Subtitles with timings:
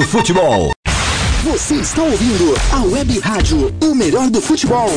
[0.00, 0.70] do futebol.
[1.44, 4.88] Você está ouvindo a Web Rádio, o melhor do futebol.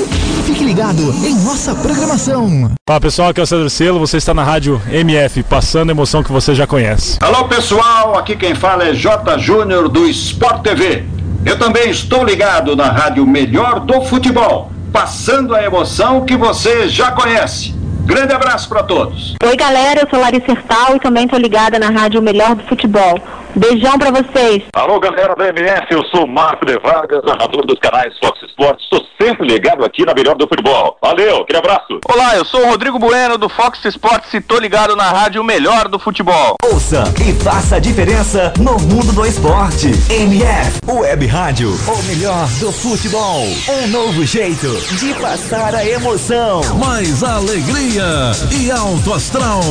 [0.46, 2.72] Fique ligado em nossa programação.
[2.88, 6.24] Fala pessoal, aqui é o Cedro Selo, você está na rádio MF, passando a emoção
[6.24, 7.18] que você já conhece.
[7.20, 9.38] Alô pessoal, aqui quem fala é J.
[9.40, 11.04] Júnior do Sport TV.
[11.46, 17.12] Eu também estou ligado na rádio Melhor do Futebol, passando a emoção que você já
[17.12, 17.76] conhece.
[18.06, 19.36] Grande abraço para todos.
[19.44, 23.20] Oi, galera, eu sou Larissa Sertal e também estou ligada na Rádio Melhor do Futebol.
[23.56, 24.64] Beijão para vocês.
[24.74, 28.84] Alô, galera da MS, eu sou Marco de Vargas, narrador dos canais Fox Sports.
[28.84, 30.98] Estou sempre ligado aqui na Melhor do Futebol.
[31.02, 32.00] Valeu, aquele abraço.
[32.10, 35.88] Olá, eu sou o Rodrigo Bueno do Fox Sports e estou ligado na Rádio Melhor
[35.88, 36.56] do Futebol.
[36.64, 39.88] Ouça e faça a diferença no mundo do esporte.
[40.10, 43.44] MF, Web Rádio, o melhor do futebol.
[43.70, 44.68] Um novo jeito
[44.98, 46.62] de passar a emoção.
[46.80, 49.62] Mais alegria e alto astral.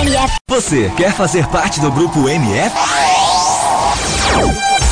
[0.00, 0.34] MF.
[0.48, 2.74] Você quer fazer parte do grupo MF?
[3.96, 4.83] すごい!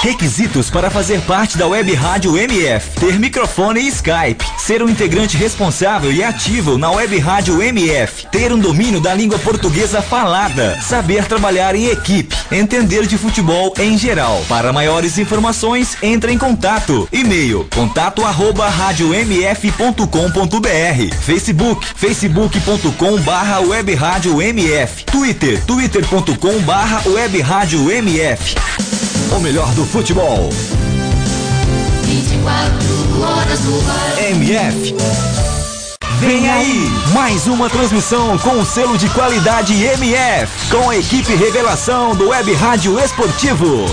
[0.00, 5.36] Requisitos para fazer parte da Web Rádio MF: ter microfone e Skype, ser um integrante
[5.36, 11.24] responsável e ativo na Web Rádio MF, ter um domínio da língua portuguesa falada, saber
[11.24, 14.40] trabalhar em equipe, entender de futebol em geral.
[14.48, 17.08] Para maiores informações, entre em contato.
[17.12, 27.90] E-mail: contato arroba radiomf.com.br, Facebook, facebook.com barra web rádio MF, Twitter, twitter.com barra web rádio
[27.90, 28.54] MF.
[29.30, 30.50] O melhor do futebol.
[32.02, 33.82] 24 horas no.
[34.28, 34.94] MF.
[36.20, 42.14] Vem aí, mais uma transmissão com o selo de qualidade MF, com a equipe revelação
[42.14, 43.86] do Web Rádio Esportivo.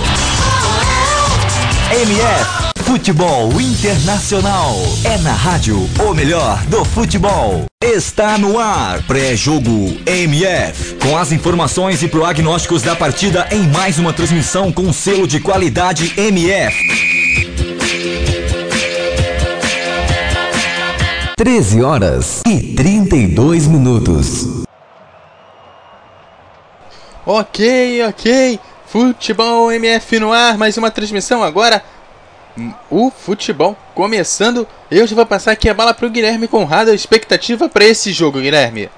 [1.92, 4.76] MF, Futebol Internacional.
[5.04, 7.66] É na rádio o melhor do futebol.
[7.84, 10.96] Está no ar, pré-jogo MF.
[10.96, 16.14] Com as informações e prognósticos da partida em mais uma transmissão com selo de qualidade
[16.16, 16.76] MF.
[21.36, 24.64] 13 horas e 32 minutos.
[27.26, 28.60] Ok, ok.
[28.86, 31.84] Futebol MF no ar, mais uma transmissão agora.
[32.90, 34.66] O futebol começando.
[34.90, 36.94] Eu já vou passar aqui a bala pro Guilherme Conrado.
[36.94, 38.90] Expectativa para esse jogo, Guilherme.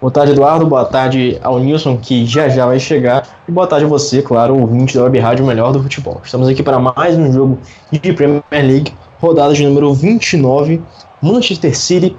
[0.00, 0.66] Boa tarde, Eduardo.
[0.66, 3.42] Boa tarde ao Nilson, que já já vai chegar.
[3.46, 6.20] E boa tarde a você, claro, ouvinte da Web Rádio Melhor do Futebol.
[6.24, 7.58] Estamos aqui para mais um jogo
[7.90, 10.82] de Premier League, rodada de número 29,
[11.20, 12.16] Manchester City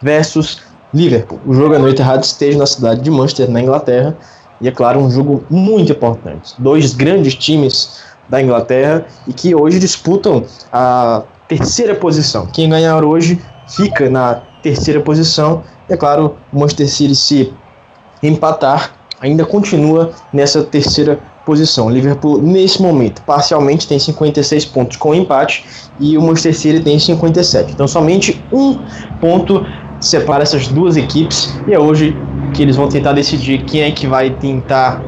[0.00, 0.62] versus
[0.94, 1.40] Liverpool.
[1.46, 4.16] O jogo é no Etihad Stadium na cidade de Manchester, na Inglaterra.
[4.60, 6.54] E é claro, um jogo muito importante.
[6.58, 12.46] Dois grandes times da Inglaterra e que hoje disputam a terceira posição.
[12.46, 15.62] Quem ganhar hoje fica na terceira posição.
[15.88, 17.52] E é claro, o Manchester City se
[18.22, 21.86] empatar ainda continua nessa terceira posição.
[21.86, 25.64] O Liverpool nesse momento parcialmente tem 56 pontos com empate
[26.00, 27.72] e o Manchester City tem 57.
[27.72, 28.78] Então somente um
[29.20, 29.64] ponto
[30.00, 32.16] separa essas duas equipes e é hoje
[32.52, 35.02] que eles vão tentar decidir quem é que vai tentar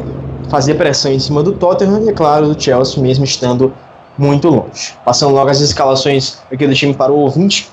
[0.49, 3.73] fazer pressão em cima do Tottenham e, é claro, do Chelsea, mesmo estando
[4.19, 4.95] muito longe.
[5.05, 7.71] Passando logo as escalações aqui do time para o ouvinte.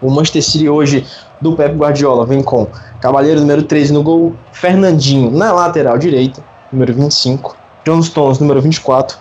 [0.00, 1.06] O Manchester City hoje
[1.40, 2.66] do Pep Guardiola vem com
[3.00, 6.42] Cavaleiro número 13 no gol, Fernandinho na lateral direita,
[6.72, 9.16] número 25, John Stones número 24,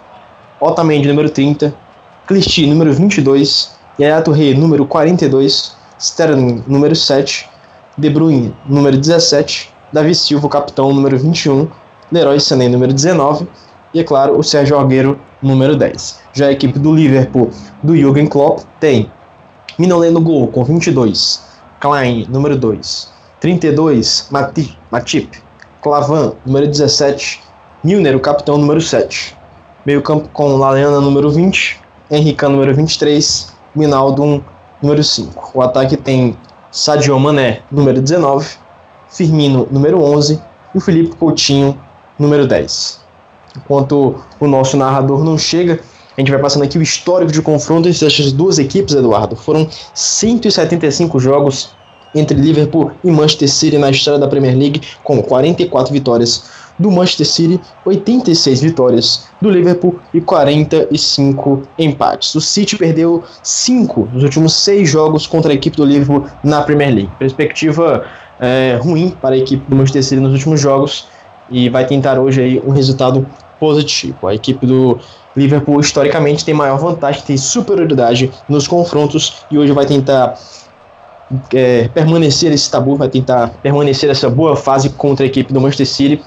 [0.59, 1.73] Otamendi número 30,
[2.27, 7.47] Clichy número 22, Yaya Touré número 42, Sterling número 7,
[7.97, 11.67] De Bruyne número 17, Davi Silva capitão número 21,
[12.12, 13.47] Leroy Sané, número 19,
[13.94, 16.19] e, é claro, o Sérgio Algueiro, número 10.
[16.34, 17.50] Já a equipe do Liverpool,
[17.84, 19.12] do Jürgen Klopp, tem
[19.78, 21.46] Minolet no gol, com 22,
[21.79, 25.47] Klein, número 2, 32, Matip, Matip.
[25.81, 27.41] Clavan, número 17,
[27.84, 29.37] Milner, o capitão, número 7.
[29.85, 31.79] Meio campo com Laleana, número 20,
[32.09, 34.43] Henrique, número 23, Minaldo,
[34.81, 35.52] número 5.
[35.53, 36.35] O ataque tem
[36.72, 38.58] Sadio Mané, número 19,
[39.09, 40.41] Firmino, número 11,
[40.73, 41.79] e o Felipe Coutinho,
[42.17, 42.99] número 10.
[43.58, 45.79] Enquanto o nosso narrador não chega,
[46.16, 49.35] a gente vai passando aqui o histórico de confronto entre essas duas equipes, Eduardo.
[49.35, 51.75] Foram 175 jogos
[52.16, 56.43] entre Liverpool e Manchester City na história da Premier League, com 44 vitórias
[56.79, 62.34] do Manchester City, 86 vitórias do Liverpool e 45 empates.
[62.35, 66.93] O City perdeu 5 dos últimos 6 jogos contra a equipe do Liverpool na Premier
[66.93, 67.11] League.
[67.19, 68.05] Perspectiva
[68.40, 71.08] é, ruim para a equipe do Manchester City nos últimos jogos
[71.49, 73.28] e vai tentar hoje aí um resultado
[73.59, 74.28] positivo.
[74.28, 74.99] A equipe do
[75.35, 80.35] Liverpool historicamente tem maior vantagem, tem superioridade nos confrontos e hoje vai tentar
[81.53, 85.88] é, permanecer esse tabu, vai tentar permanecer essa boa fase contra a equipe do Manchester
[85.88, 86.23] City.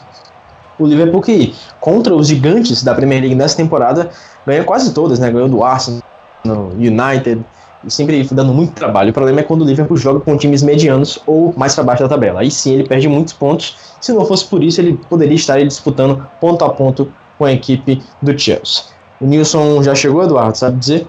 [0.78, 4.10] O Liverpool que, contra os gigantes da Premier League nessa temporada,
[4.46, 5.30] ganha quase todas, né?
[5.30, 6.02] Ganhou do Arsenal,
[6.46, 7.44] United,
[7.84, 9.10] e sempre dando muito trabalho.
[9.10, 12.08] O problema é quando o Liverpool joga com times medianos ou mais para baixo da
[12.08, 12.40] tabela.
[12.40, 13.76] Aí sim ele perde muitos pontos.
[14.00, 18.02] Se não fosse por isso, ele poderia estar disputando ponto a ponto com a equipe
[18.20, 18.84] do Chelsea.
[19.20, 21.06] O Nilson já chegou, Eduardo, sabe dizer?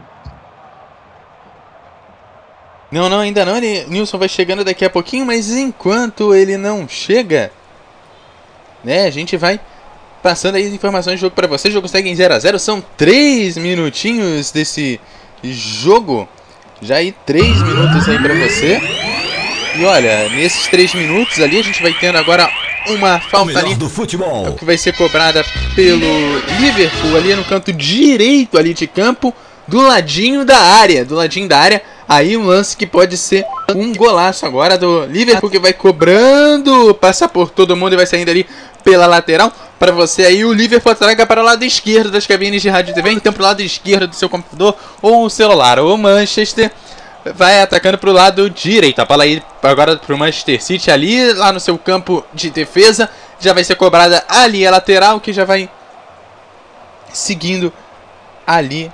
[2.92, 3.56] Não, não, ainda não.
[3.58, 7.52] Ele, Nilson vai chegando daqui a pouquinho, mas enquanto ele não chega,
[8.84, 9.60] né, a gente vai
[10.22, 11.70] passando aí as informações do jogo para você.
[11.70, 15.00] O jogo segue em 0 a 0 São 3 minutinhos desse
[15.44, 16.28] jogo.
[16.82, 18.82] Já aí 3 minutos aí para você.
[19.78, 22.50] E olha, nesses 3 minutos ali a gente vai tendo agora
[22.88, 24.54] uma falta ali do futebol.
[24.54, 25.46] que vai ser cobrada
[25.76, 29.34] pelo Liverpool ali no canto direito ali de campo,
[29.68, 31.82] do ladinho da área, do ladinho da área.
[32.10, 37.30] Aí um lance que pode ser um golaço agora do Liverpool que vai cobrando, passa
[37.30, 38.46] por todo mundo e vai saindo ali
[38.84, 39.52] pela lateral.
[39.80, 42.96] Para você aí, o Liverpool traga para o lado esquerdo das cabines de rádio e
[42.96, 45.80] TV, então para o lado esquerdo do seu computador ou celular.
[45.80, 46.72] O Manchester
[47.34, 49.00] vai atacando para o lado direito.
[49.00, 53.10] A bola aí agora para o Manchester City ali, lá no seu campo de defesa.
[53.40, 55.70] Já vai ser cobrada ali a lateral, que já vai
[57.12, 57.74] seguindo
[58.46, 58.92] ali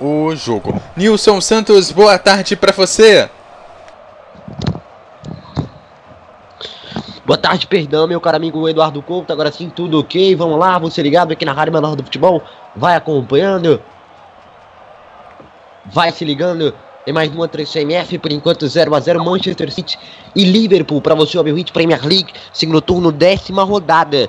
[0.00, 0.80] o jogo.
[0.96, 3.28] Nilson Santos, boa tarde para você.
[7.26, 9.32] Boa tarde, perdão, meu caro amigo Eduardo Couto.
[9.32, 10.36] Agora sim, tudo ok.
[10.36, 12.40] Vamos lá, você ligado aqui na Rádio Menor do Futebol.
[12.76, 13.82] Vai acompanhando.
[15.86, 16.72] Vai se ligando.
[17.04, 19.98] Tem mais uma 3CMF, por enquanto 0 a 0 Manchester City
[20.36, 24.28] e Liverpool para você, o Hit Premier League, segundo turno, décima rodada,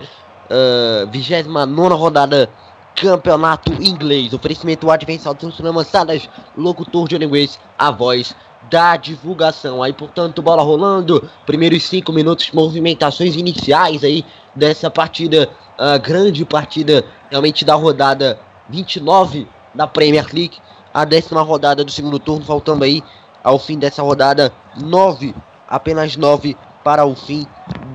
[0.50, 2.50] uh, vigésima nona rodada,
[2.96, 4.34] campeonato inglês.
[4.34, 6.28] Oferecimento Advent Altos Lançadas,
[6.58, 8.36] locutor de inglês, a voz
[8.70, 9.82] da divulgação.
[9.82, 11.30] Aí, portanto, bola rolando.
[11.46, 14.26] Primeiros cinco minutos, movimentações iniciais aí
[14.56, 20.58] dessa partida, uh, grande partida realmente da rodada 29 da Premier League
[20.98, 23.04] a décima rodada do segundo turno, faltando aí
[23.44, 25.36] ao fim dessa rodada nove,
[25.68, 27.46] apenas nove para o fim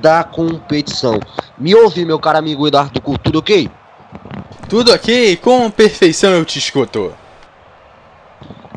[0.01, 1.19] da competição.
[1.57, 3.69] Me ouve, meu caro amigo Eduardo Couto, tudo ok?
[4.69, 7.13] Tudo ok, com perfeição eu te escuto.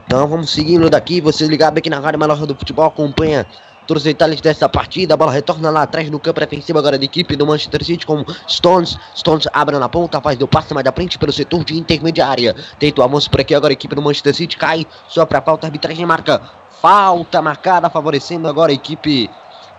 [0.06, 3.44] Então vamos seguindo daqui, você ligado aqui na Rádio Melhor do Futebol, acompanha
[3.88, 5.14] todos os detalhes dessa partida.
[5.14, 8.24] A bola retorna lá atrás no campo defensivo agora da equipe do Manchester City com
[8.48, 8.96] Stones.
[9.16, 12.54] Stones abre na ponta, faz o passe mais da frente pelo setor de intermediária.
[12.78, 15.42] Tenta o avanço por aqui agora a equipe do Manchester City cai só para a
[15.42, 16.40] pauta, arbitragem marca.
[16.70, 19.28] Falta marcada, favorecendo agora a equipe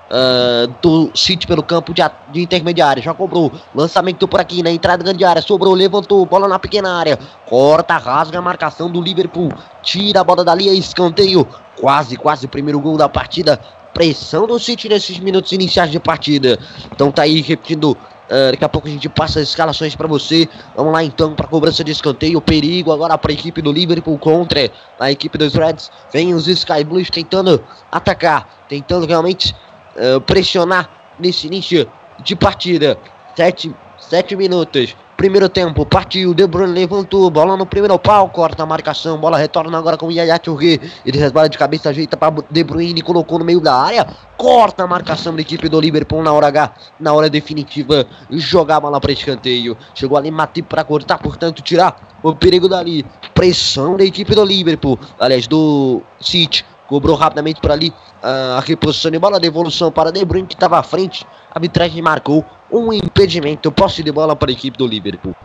[0.10, 2.02] Uh, do City pelo campo de,
[2.32, 3.04] de, intermediária.
[3.04, 3.52] Já cobrou.
[3.76, 5.42] Lançamento por aqui na entrada grande área.
[5.42, 6.26] Sobrou, levantou.
[6.26, 7.20] Bola na pequena área.
[7.46, 9.52] Corta, rasga a marcação do Liverpool.
[9.84, 10.70] Tira a bola dali.
[10.78, 11.46] Escanteio.
[11.80, 13.60] Quase, quase o primeiro gol da partida
[13.98, 16.60] pressão do City nesses minutos iniciais de partida.
[16.92, 17.98] Então tá aí repetindo.
[18.28, 20.48] Uh, daqui a pouco a gente passa as escalações para você.
[20.76, 22.40] Vamos lá então para cobrança de escanteio.
[22.40, 24.70] Perigo agora para a equipe do Liverpool contra
[25.00, 25.90] a equipe dos Reds.
[26.14, 29.56] Vem os Sky Blues tentando atacar, tentando realmente
[29.98, 30.90] uh, pressionar
[31.20, 31.90] nesse início
[32.24, 32.98] de partida.
[33.36, 34.96] Sete, sete minutos.
[35.18, 39.76] Primeiro tempo, partiu, De Bruyne levantou, bola no primeiro pau, corta a marcação, bola retorna
[39.76, 40.80] agora com Yaya Touré.
[41.04, 44.06] Ele resbala de cabeça, ajeita para De Bruyne, colocou no meio da área,
[44.38, 48.82] corta a marcação da equipe do Liverpool na hora H, na hora definitiva, jogar a
[48.82, 49.76] bola para escanteio.
[49.96, 53.04] Chegou ali Matip para cortar, portanto, tirar o perigo dali.
[53.34, 56.64] Pressão da equipe do Liverpool, aliás, do City.
[56.88, 60.80] Cobrou rapidamente por ali uh, a reposição de bola, devolução para De Bruyne que estava
[60.80, 61.26] à frente.
[61.52, 65.36] A arbitragem marcou um impedimento, posse de bola para a equipe do Liverpool.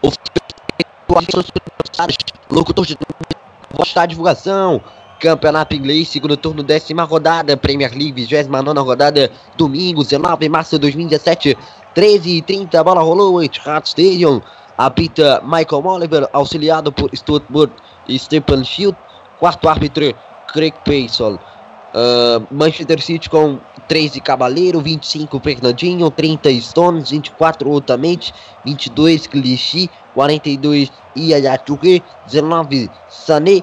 [0.00, 0.10] O
[2.50, 2.96] locutor de
[3.72, 4.80] voz a divulgação.
[5.18, 10.80] Campeonato Inglês, segundo turno, décima rodada, Premier League, 29 rodada, domingo, 19 de março de
[10.82, 11.56] 2017,
[11.94, 14.42] 13 e 30 bola rolou, Etihad Stadium,
[14.76, 17.72] apita Michael Oliver, auxiliado por Stuart Wood
[18.06, 18.96] e Stephen Field,
[19.38, 20.14] quarto árbitro,
[20.52, 21.38] Craig Payson.
[21.94, 30.92] Uh, Manchester City com 13 Cavaleiro, 25 Fernandinho, 30 Stones, 24 Otamendi, 22 Clichy, 42
[31.16, 33.62] Yaya Touré, 19 Sané,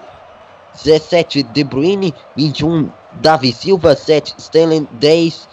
[0.73, 2.89] 17 De Bruyne, 21
[3.21, 5.47] Davi Silva, 7 Sterling, 10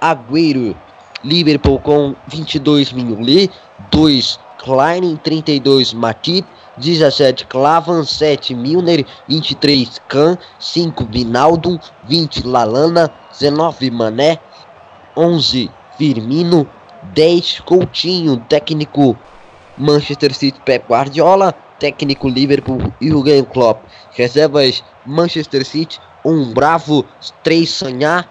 [0.00, 0.76] Agüero.
[1.24, 3.50] Liverpool com 22 Mignolet,
[3.90, 6.46] 2 Klein, 32 Matip,
[6.82, 14.38] 17 Clavan, 7 Milner, 23 Kahn, 5 Vinaldo, 20 Lalana, 19 Mané,
[15.16, 16.66] 11 Firmino,
[17.14, 19.16] 10 Coutinho, técnico
[19.78, 23.84] Manchester City Pep Guardiola, técnico Liverpool Jurgen Klopp,
[24.16, 27.04] reservas Manchester City, 1 um Bravo,
[27.42, 28.28] 3 Sanhar,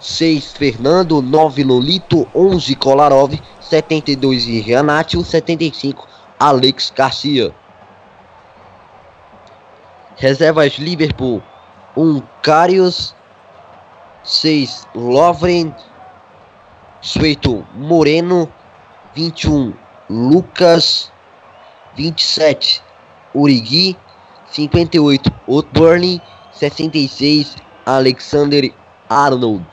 [0.00, 6.06] 6 Fernando, 9 Lolito, 11 Kolarov, 72 Renato, 75
[6.38, 7.52] Alex Garcia.
[10.18, 11.40] Reservas Liverpool,
[11.96, 13.14] 1 Carius,
[14.24, 15.72] 6 Lovren,
[17.00, 18.52] 18 Moreno,
[19.14, 19.72] 21
[20.10, 21.12] Lucas,
[21.96, 22.82] 27
[23.32, 23.96] Urigui,
[24.50, 26.20] 58 Otburn,
[26.52, 27.56] 66
[27.86, 28.72] Alexander
[29.08, 29.64] Arnold.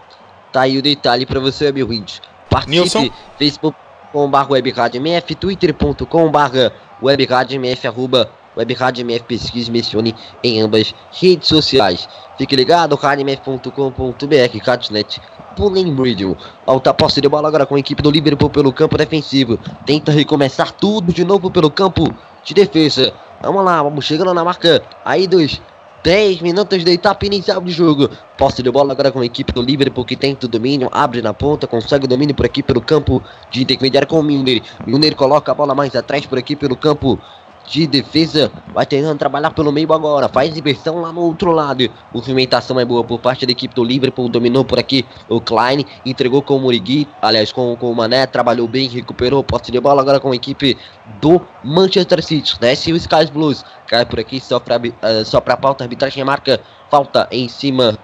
[0.51, 2.21] Tá aí o detalhe para você, meu ouvinte.
[2.49, 6.71] Participe, facebook.com.br webradmf, twitter.com.br
[7.01, 12.07] webradmf, arroba webradmf, pesquise, mencione em ambas redes sociais.
[12.37, 15.21] Fique ligado, radmf.com.br, Catsnet,
[15.55, 16.37] Pulling Radio.
[16.65, 19.57] Alta posse de bola agora com a equipe do Liverpool pelo campo defensivo.
[19.85, 23.13] Tenta recomeçar tudo de novo pelo campo de defesa.
[23.41, 25.61] Vamos lá, vamos chegando na marca aí dos
[26.05, 28.09] 10 minutos de etapa inicial de jogo.
[28.37, 31.33] Posse de bola agora com a equipe do Liverpool que tenta o domínio, abre na
[31.33, 34.61] ponta, consegue o domínio por aqui pelo campo de intermediário com o Milner.
[34.85, 37.19] Milner coloca a bola mais atrás por aqui pelo campo
[37.67, 38.51] de defesa.
[38.73, 40.29] Vai tentando trabalhar pelo meio agora.
[40.29, 41.89] Faz inversão lá no outro lado.
[42.13, 44.29] Movimentação é boa por parte da equipe do Liverpool.
[44.29, 45.85] Dominou por aqui o Klein.
[46.05, 47.07] Entregou com o Murigui.
[47.21, 48.25] Aliás, com, com o Mané.
[48.25, 48.87] Trabalhou bem.
[48.87, 49.43] Recuperou.
[49.43, 50.77] Posse de bola agora com a equipe
[51.21, 52.59] do Manchester City.
[52.59, 53.63] Desce o Skies Blues.
[53.87, 55.83] Cai por aqui só para uh, só pra pauta.
[55.83, 57.97] Arbitragem marca falta em cima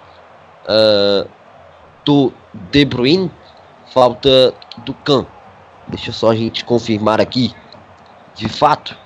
[0.66, 1.30] uh,
[2.04, 2.34] do
[2.72, 3.32] De Bruyne.
[3.88, 4.54] Falta
[4.86, 5.26] do Can.
[5.88, 7.54] Deixa só a gente confirmar aqui.
[8.36, 8.98] De fato.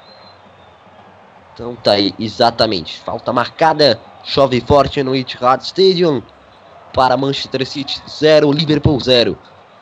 [1.55, 2.99] Então tá aí, exatamente.
[2.99, 3.99] Falta marcada.
[4.25, 6.21] Chove forte no Etihad Stadium.
[6.93, 9.37] Para Manchester City 0, Liverpool 0.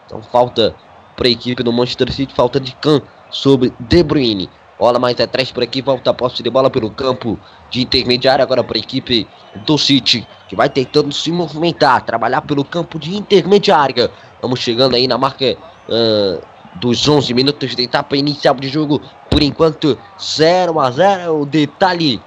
[0.06, 0.76] Então falta
[1.16, 2.32] para a equipe do Manchester City.
[2.32, 3.02] Falta de Can
[3.32, 4.50] sobre De Bruyne.
[4.78, 5.82] Bola mais atrás por aqui.
[5.82, 7.40] Volta a posse de bola pelo campo
[7.72, 8.44] de intermediário.
[8.44, 9.28] Agora para a equipe
[9.66, 10.28] do City.
[10.48, 12.06] Que vai tentando se movimentar.
[12.06, 14.12] Trabalhar pelo campo de intermediária.
[14.40, 15.58] Vamos chegando aí na marca.
[15.90, 19.02] Uh, dos 11 minutos de etapa inicial de jogo.
[19.34, 22.22] Por enquanto, 0 a 0 o detalhe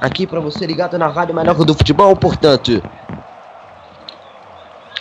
[0.00, 2.82] aqui para você ligado na rádio melhor do futebol, portanto.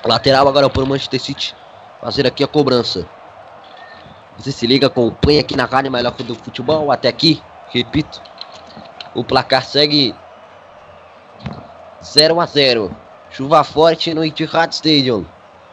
[0.03, 1.55] Lateral agora para o Manchester City
[2.01, 3.07] fazer aqui a cobrança.
[4.37, 6.91] Você se liga, acompanha aqui na rádio melhor do futebol.
[6.91, 8.21] Até aqui, repito,
[9.13, 10.13] o placar segue
[12.03, 12.91] 0 a 0
[13.29, 15.25] Chuva forte no Etihad Stadium.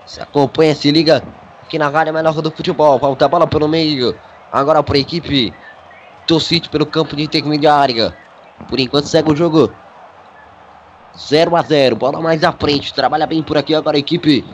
[0.06, 1.20] Se acompanha, se liga
[1.64, 2.96] aqui na Rádio Melhor do Futebol.
[2.96, 4.16] Volta a bola pelo meio.
[4.52, 5.52] Agora para a equipe
[6.26, 8.14] do City pelo campo de intermediária.
[8.68, 9.73] Por enquanto segue o jogo.
[11.16, 12.92] 0 a 0 Bola mais à frente.
[12.92, 14.44] Trabalha bem por aqui agora a equipe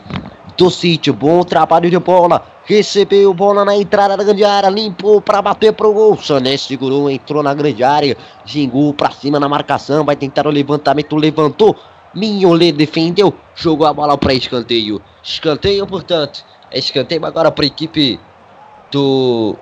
[0.57, 1.11] do City.
[1.11, 2.45] Bom trabalho de bola.
[2.63, 4.69] Recebeu bola na entrada da grande área.
[4.69, 6.17] Limpou para bater pro gol.
[6.17, 8.15] Sané segurou, entrou na grande área.
[8.45, 10.05] Gingou para cima na marcação.
[10.05, 11.15] Vai tentar o levantamento.
[11.17, 11.75] Levantou.
[12.13, 13.33] Mignolet defendeu.
[13.53, 15.01] Jogou a bola para escanteio.
[15.21, 16.45] Escanteio, portanto.
[16.71, 18.19] Escanteio agora para a equipe
[18.91, 19.57] do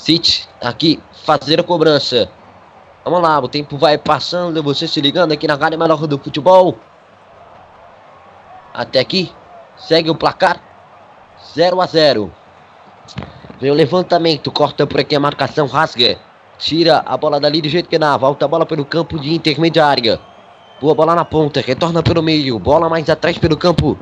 [0.00, 2.30] City aqui fazer a cobrança.
[3.04, 6.78] Vamos lá, o tempo vai passando, você se ligando aqui na Rádio Melhor do Futebol.
[8.72, 9.30] Até aqui,
[9.76, 10.58] segue o placar
[11.54, 12.32] 0 a 0.
[13.60, 16.18] Vem o levantamento, corta por aqui a marcação, rasga.
[16.56, 20.18] Tira a bola dali do jeito que dá, volta a bola pelo campo de intermediária.
[20.80, 23.98] Boa bola na ponta, retorna pelo meio, bola mais atrás pelo campo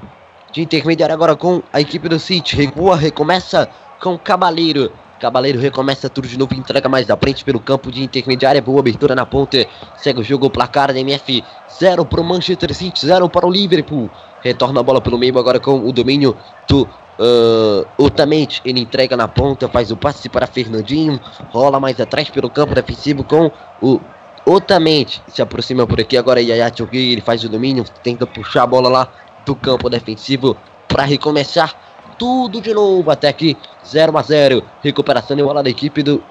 [0.53, 2.55] de intermediário agora com a equipe do City.
[2.55, 3.69] Recua, recomeça
[4.01, 4.93] com Cabaleiro.
[5.19, 8.63] Cabaleiro recomeça tudo de novo, entrega mais à frente pelo campo de intermediária.
[8.63, 9.67] Boa abertura na ponta.
[9.97, 11.43] Segue o jogo, o placar da MF.
[11.79, 14.09] 0 para o Manchester City, 0 para o Liverpool.
[14.43, 16.37] Retorna a bola pelo meio agora com o domínio
[16.69, 18.63] do uh, Otamente.
[18.65, 21.21] Ele entrega na ponta, faz o passe para Fernandinho.
[21.51, 23.51] Rola mais atrás pelo campo defensivo com
[23.83, 24.01] o
[24.47, 25.23] Otamente.
[25.29, 27.13] Se aproxima por aqui agora Yaya Chogui.
[27.13, 29.09] Ele faz o domínio, tenta puxar a bola lá
[29.45, 30.57] do campo defensivo
[30.87, 31.88] para recomeçar
[32.19, 33.11] tudo de novo.
[33.11, 33.57] Até aqui
[33.87, 36.23] 0 a 0 recuperação de bola da equipe do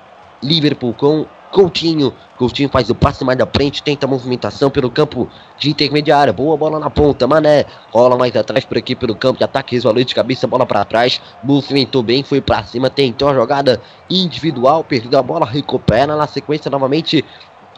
[0.43, 2.13] Liverpool com Coutinho.
[2.37, 5.27] Coutinho faz o passe mais da frente tenta a movimentação pelo campo
[5.57, 7.65] de intermediária boa bola na ponta Mané.
[7.91, 11.21] Rola mais atrás por aqui pelo campo de ataque resolveu de cabeça bola para trás.
[11.43, 16.69] Movimentou bem foi para cima tentou a jogada individual perdeu a bola recupera na sequência
[16.69, 17.23] novamente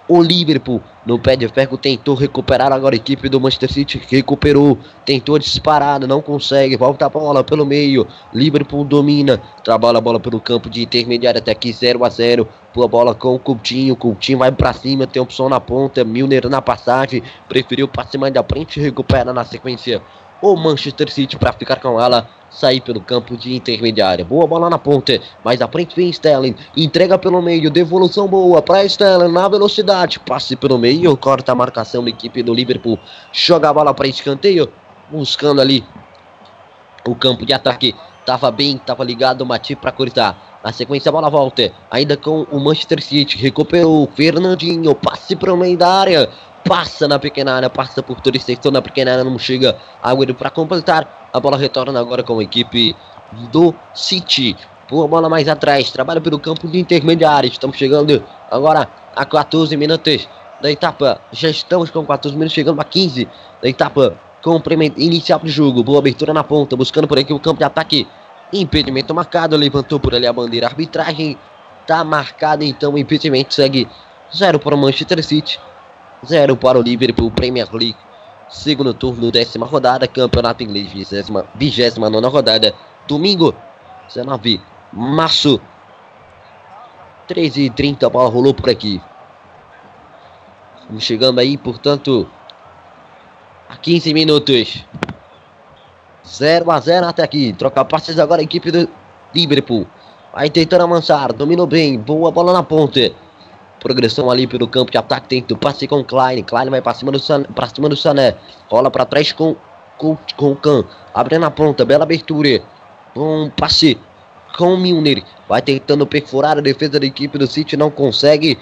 [0.09, 4.01] o Liverpool no pé de ferro tentou recuperar agora a equipe do Manchester City.
[4.09, 4.75] Recuperou,
[5.05, 6.75] tentou disparada, não consegue.
[6.75, 8.07] Volta a bola pelo meio.
[8.33, 12.87] Liverpool domina, trabalha a bola pelo campo de intermediário até aqui 0 a 0 Boa
[12.87, 13.95] bola com o Coutinho.
[13.95, 16.03] Coutinho vai para cima, tem opção na ponta.
[16.03, 18.79] Milner na passagem, preferiu passar mais da frente.
[18.79, 20.01] Recupera na sequência
[20.41, 24.25] o Manchester City para ficar com ela sair pelo campo de intermediária.
[24.25, 28.83] Boa bola na ponta, mas à frente vem Sterling, entrega pelo meio, devolução boa para
[28.85, 32.97] Sterling na velocidade, passe pelo meio, corta a marcação da equipe do Liverpool,
[33.31, 34.67] joga a bola para escanteio.
[35.11, 35.83] buscando ali
[37.05, 37.95] o campo de ataque.
[38.25, 40.59] Tava bem, tava ligado o Matip para cortar.
[40.63, 41.71] Na sequência, a bola volta.
[41.89, 43.37] Ainda com o Manchester City.
[43.37, 44.07] Recuperou.
[44.13, 44.93] Fernandinho.
[44.93, 46.29] Passe para o meio da área.
[46.67, 47.69] Passa na pequena área.
[47.69, 49.23] Passa por toda extensão na pequena área.
[49.23, 49.77] Não chega.
[50.01, 51.29] Agüero para completar.
[51.31, 52.95] A bola retorna agora com a equipe
[53.51, 54.55] do City.
[54.89, 55.91] Boa bola mais atrás.
[55.91, 57.47] Trabalha pelo campo de intermediário.
[57.47, 60.27] Estamos chegando agora a 14 minutos
[60.61, 61.21] da etapa.
[61.31, 63.27] Já estamos com 14 minutos, chegando a 15
[63.61, 65.83] da etapa complemento inicial do jogo.
[65.83, 68.07] Boa abertura na ponta, buscando por aqui o campo de ataque.
[68.51, 70.67] Impedimento marcado, levantou por ali a bandeira.
[70.67, 71.37] Arbitragem
[71.85, 73.87] tá marcada, então o impedimento segue
[74.35, 75.59] 0 para o Manchester City,
[76.25, 77.97] 0 para o Liverpool Premier League.
[78.49, 82.73] Segundo turno, décima rodada, campeonato inglês, vigésima, vigésima nona rodada,
[83.07, 83.53] domingo,
[84.07, 84.59] 19
[84.91, 85.61] março,
[87.27, 89.01] 13 e 30 a bola rolou por aqui.
[90.79, 92.27] Estamos chegando aí, portanto,
[93.69, 94.85] a 15 minutos.
[96.25, 97.53] 0 a 0 até aqui.
[97.53, 98.89] Troca passes agora a equipe do
[99.33, 99.85] Liverpool.
[100.33, 101.31] Vai tentando amansar.
[101.33, 101.99] Dominou bem.
[101.99, 103.11] Boa bola na ponta.
[103.79, 105.27] Progressão ali pelo campo de ataque.
[105.27, 106.43] Tenta o passe com o Klein.
[106.43, 107.45] Klein vai para cima do Sané.
[107.55, 108.35] Pra cima do Sané.
[108.69, 109.55] Rola para trás com,
[109.97, 110.83] com, com o Khan.
[111.13, 111.85] Abre na ponta.
[111.85, 112.61] Bela abertura.
[113.15, 113.97] Um passe
[114.57, 115.23] com o Milner.
[115.47, 117.77] Vai tentando perfurar a defesa da equipe do City.
[117.77, 118.57] Não consegue.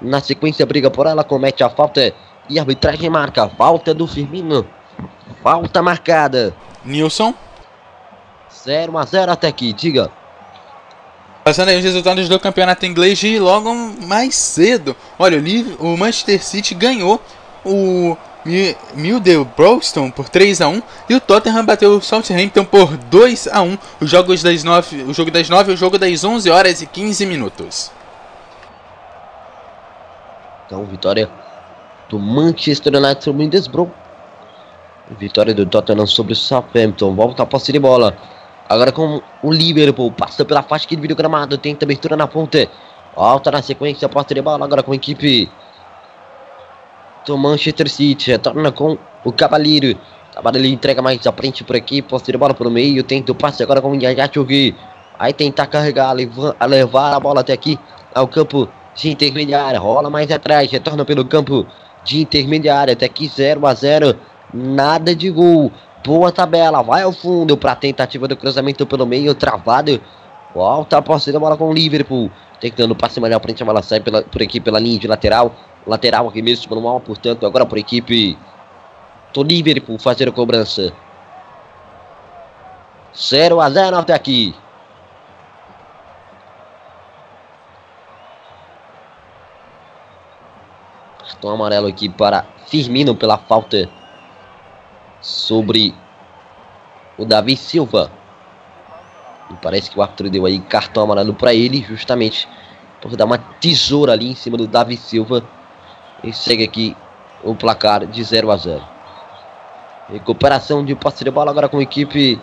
[0.00, 1.22] Na sequência, briga por ela.
[1.22, 2.12] Comete a falta.
[2.48, 3.48] E a arbitragem marca.
[3.50, 4.66] Falta do Firmino.
[5.42, 6.54] Falta marcada.
[6.84, 7.34] Nilson.
[8.64, 10.10] 0 a 0 até aqui, diga.
[11.44, 14.94] Passando aí os resultados do campeonato inglês e logo mais cedo.
[15.18, 15.42] Olha,
[15.80, 17.20] o Manchester City ganhou
[17.64, 18.16] o
[18.94, 19.80] Middlesbrough
[20.14, 23.78] por 3 a 1 e o Tottenham bateu o Southampton por 2 a 1.
[24.00, 26.86] Os jogos das 9, o jogo das 9 e o jogo das 11 horas e
[26.86, 27.90] 15 minutos.
[30.66, 31.28] Então, vitória
[32.08, 33.90] do Manchester United sobre o Middlesbrough.
[35.18, 37.14] Vitória do Tottenham sobre o Southampton.
[37.14, 38.16] Volta a posse de bola.
[38.68, 40.10] Agora com o Liverpool.
[40.12, 41.58] Passa pela faixa que divide gramado.
[41.58, 42.68] Tenta abertura na ponta.
[43.14, 44.08] Volta na sequência.
[44.08, 45.50] Posse de bola agora com a equipe
[47.26, 48.30] do Manchester City.
[48.30, 49.98] Retorna com o Cavaleiro.
[50.34, 52.00] Cavaleiro entrega mais à frente por aqui.
[52.00, 53.02] Posse de bola o meio.
[53.02, 54.74] Tenta o passe agora com o Yachugui.
[55.18, 57.78] Aí tentar carregar, levar, levar a bola até aqui
[58.14, 59.78] ao campo de intermediária.
[59.78, 60.70] Rola mais atrás.
[60.70, 61.66] Retorna pelo campo
[62.04, 62.94] de intermediária.
[62.94, 64.16] Até aqui 0 a 0
[64.52, 65.72] Nada de gol.
[66.04, 66.82] Boa tabela.
[66.82, 69.34] Vai ao fundo para tentativa do cruzamento pelo meio.
[69.34, 70.00] Travado.
[70.54, 72.30] Volta a posse da bola com o Liverpool.
[72.60, 73.62] Tentando passe melhor frente.
[73.62, 75.54] A bola sai pela, por aqui pela linha de lateral.
[75.86, 77.00] Lateral aqui mesmo pelo mal.
[77.00, 78.36] Portanto, agora por equipe
[79.32, 80.92] do Liverpool fazer a cobrança.
[83.14, 84.54] 0 a 0 até aqui.
[91.42, 93.88] Cartão amarelo aqui para Firmino pela falta
[95.22, 95.94] sobre
[97.16, 98.10] o Davi Silva.
[99.50, 102.48] E parece que o árbitro deu aí cartão amarelo para ele, justamente
[103.00, 105.42] por dar uma tesoura ali em cima do Davi Silva.
[106.22, 106.96] E segue aqui
[107.42, 108.82] o placar de 0 a 0.
[110.10, 112.40] Recuperação de posse de bola agora com a equipe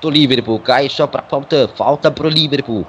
[0.00, 0.58] do Liverpool.
[0.60, 2.86] Cai só para falta, falta para o Liverpool.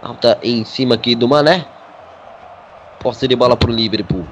[0.00, 1.66] Falta em cima aqui do Mané.
[3.00, 4.26] Posse de bola para o Liverpool.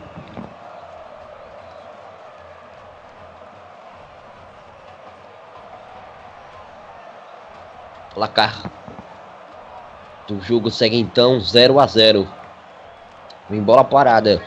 [8.19, 8.69] Placar
[10.27, 12.27] do jogo segue então 0 a 0.
[13.49, 14.43] Vem bola parada.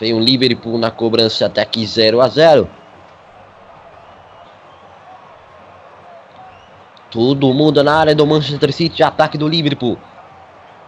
[0.00, 2.66] Vem o Liverpool na cobrança até aqui 0 a 0.
[7.10, 9.98] Todo mundo na área do Manchester City, ataque do Liverpool.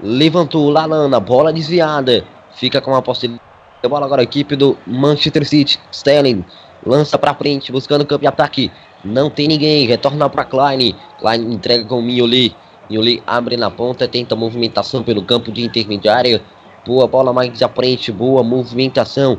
[0.00, 2.24] Levantou Lalana, bola desviada.
[2.52, 3.38] Fica com a posse
[3.82, 5.80] de bola agora a equipe do Manchester City.
[5.90, 6.44] Sterling
[6.84, 8.70] lança para frente, buscando campo de ataque.
[9.02, 10.94] Não tem ninguém, retorna para Klein.
[11.18, 12.54] Klein entrega com o Mioli.
[12.90, 16.42] Mioli abre na ponta, tenta movimentação pelo campo de intermediária.
[16.86, 19.38] Boa bola mais à frente, boa movimentação.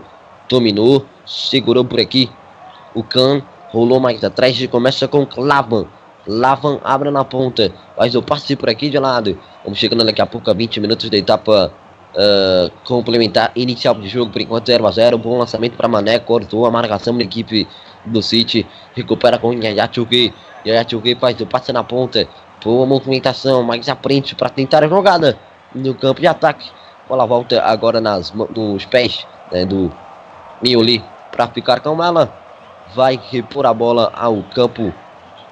[0.50, 2.30] Dominou, segurou por aqui.
[2.96, 5.86] O Khan rolou mais atrás e começa com Lavan.
[6.28, 9.38] Lavan abre na ponta, faz o passe por aqui de lado.
[9.64, 11.72] Vamos chegando daqui a pouco a 20 minutos da etapa
[12.16, 14.32] uh, complementar inicial de jogo.
[14.32, 17.68] Por enquanto 0 a 0 Bom lançamento para Mané, cortou a marcação da equipe
[18.06, 18.66] do City.
[18.96, 20.34] Recupera com Yaya Chugui.
[20.66, 22.28] Yaya Chugui faz o passe na ponta.
[22.64, 25.38] Boa movimentação, mais à frente para tentar a jogada
[25.74, 26.70] no campo de ataque.
[27.08, 29.92] Bola volta agora nas, nos pés né, do
[30.62, 32.32] Mioli para ficar com ela.
[32.94, 34.94] Vai repor a bola ao campo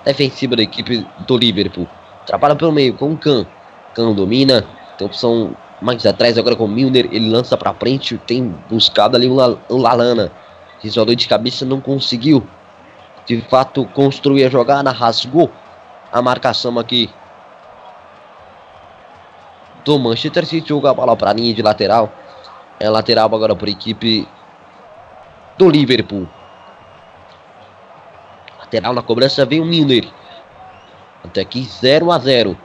[0.05, 1.87] defensivo da equipe do Liverpool.
[2.25, 3.45] Trabalha pelo meio com o Khan.
[3.95, 4.65] Khan domina.
[4.97, 7.07] Tem opção mais atrás agora com o Milner.
[7.11, 8.17] Ele lança para frente.
[8.17, 10.31] Tem buscado ali o, La, o Lalana.
[10.83, 12.45] Isolou de cabeça, não conseguiu.
[13.25, 15.51] De fato, construir a jogada, rasgou
[16.11, 17.09] a marcação aqui
[19.85, 20.69] do Manchester City.
[20.69, 22.11] Joga a bola para a linha de lateral.
[22.79, 24.27] É lateral agora a equipe
[25.57, 26.27] do Liverpool.
[28.59, 30.07] Lateral na cobrança vem o Milner.
[31.23, 32.57] Até aqui 0 a 0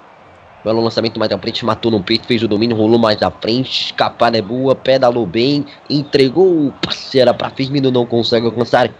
[0.64, 3.86] Belo lançamento mais à frente, matou no peito, fez o domínio, rolou mais à frente,
[3.86, 8.90] escapada é boa, pedalou bem, entregou parceira para Firmino, não consegue alcançar,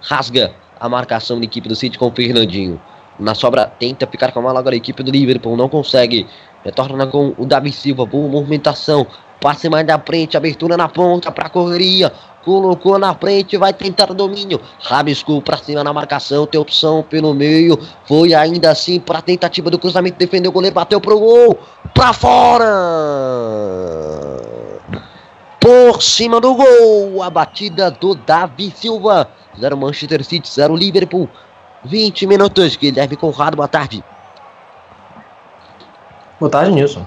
[0.00, 2.80] rasga a marcação da equipe do City com o Fernandinho.
[3.20, 6.26] Na sobra, tenta ficar com a mala agora a equipe do Liverpool, não consegue.
[6.64, 9.06] Retorna com o Davi Silva, boa movimentação,
[9.40, 12.12] passe mais da frente, abertura na ponta para correria,
[12.44, 17.78] colocou na frente, vai tentar domínio, rabiscou para cima na marcação, tem opção pelo meio,
[18.04, 21.58] foi ainda assim para tentativa do cruzamento, defendeu o goleiro, bateu pro gol,
[21.94, 22.66] para fora!
[25.60, 29.28] Por cima do gol, a batida do Davi Silva,
[29.58, 31.28] 0 Manchester City, 0 Liverpool,
[31.84, 34.02] 20 minutos, Guilherme Conrado, boa tarde.
[36.40, 37.06] Boa tarde, Nilson.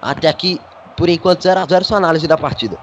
[0.00, 0.58] Até aqui,
[1.02, 2.78] por enquanto 0 a 0 sua análise da partida.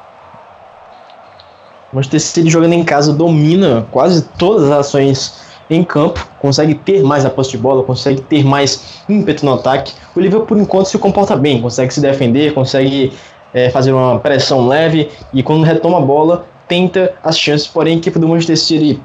[1.90, 7.02] O Manchester City jogando em casa domina quase todas as ações em campo, consegue ter
[7.02, 9.94] mais a posse de bola, consegue ter mais ímpeto no ataque.
[10.14, 13.14] O Liverpool, por enquanto, se comporta bem, consegue se defender, consegue
[13.54, 17.68] é, fazer uma pressão leve e quando retoma a bola, tenta as chances.
[17.68, 19.02] Porém, a equipe do Manchester City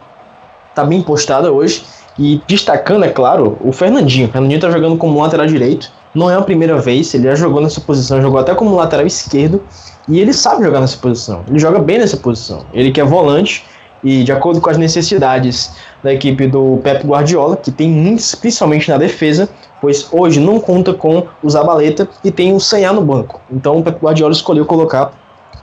[0.70, 1.84] está bem postada hoje
[2.18, 4.26] e destacando, é claro, o Fernandinho.
[4.26, 7.60] O Fernandinho está jogando como lateral direito não é a primeira vez, ele já jogou
[7.60, 9.62] nessa posição, jogou até como lateral esquerdo,
[10.08, 11.44] e ele sabe jogar nessa posição.
[11.48, 12.64] Ele joga bem nessa posição.
[12.72, 13.64] Ele que é volante,
[14.02, 15.72] e de acordo com as necessidades
[16.02, 19.48] da equipe do Pep Guardiola, que tem muitos, principalmente na defesa,
[19.80, 23.40] pois hoje não conta com o Zabaleta e tem o Sanhá no banco.
[23.50, 25.12] Então o Pep Guardiola escolheu colocar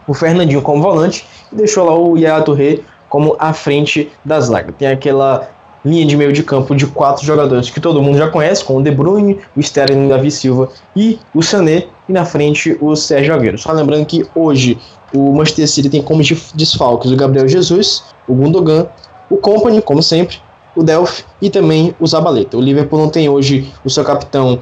[0.07, 4.71] o Fernandinho como volante e deixou lá o Yaya Touré como à frente das zaga.
[4.71, 5.47] Tem aquela
[5.83, 8.83] linha de meio de campo de quatro jogadores que todo mundo já conhece, com o
[8.83, 13.33] De Bruyne, o Sterling, o Davi Silva e o Sané, e na frente o Sérgio
[13.33, 13.57] Agüero.
[13.57, 14.77] Só lembrando que hoje
[15.13, 16.21] o Manchester City tem como
[16.53, 18.87] desfalques o Gabriel Jesus, o Gundogan,
[19.29, 20.37] o Company, como sempre,
[20.75, 22.57] o Delphi e também o Zabaleta.
[22.57, 24.59] O Liverpool não tem hoje o seu capitão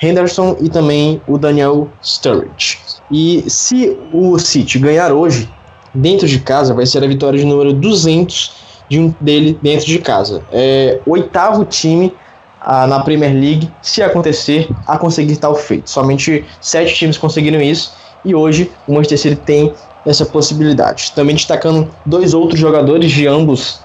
[0.00, 2.78] Henderson e também o Daniel Sturridge.
[3.10, 5.50] E se o City ganhar hoje,
[5.94, 8.59] dentro de casa, vai ser a vitória de número 200
[8.90, 10.42] de um dele dentro de casa.
[10.52, 12.12] É oitavo time
[12.60, 15.88] ah, na Premier League, se acontecer, a conseguir tal feito.
[15.88, 19.72] Somente sete times conseguiram isso e hoje o Manchester City tem
[20.04, 21.12] essa possibilidade.
[21.14, 23.80] Também destacando dois outros jogadores de ambos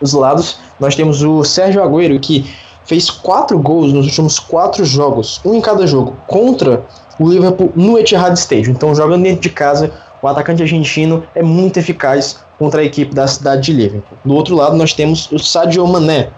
[0.00, 2.54] os lados, nós temos o Sérgio Agüero que
[2.84, 6.84] fez quatro gols nos últimos quatro jogos, um em cada jogo, contra
[7.18, 8.72] o Liverpool no Etihad Stadium.
[8.72, 9.90] Então, jogando dentro de casa,
[10.22, 14.18] o atacante argentino é muito eficaz contra a equipe da cidade de Liverpool.
[14.24, 16.30] Do outro lado, nós temos o Sadio Mané,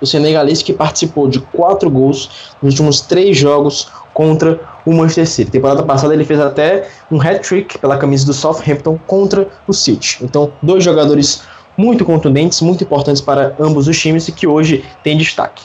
[0.00, 5.50] o senegalês que participou de quatro gols nos últimos três jogos contra o Manchester City.
[5.50, 10.18] Temporada passada ele fez até um hat-trick pela camisa do Southampton contra o City.
[10.22, 11.42] Então, dois jogadores
[11.76, 15.64] muito contundentes, muito importantes para ambos os times e que hoje têm destaque.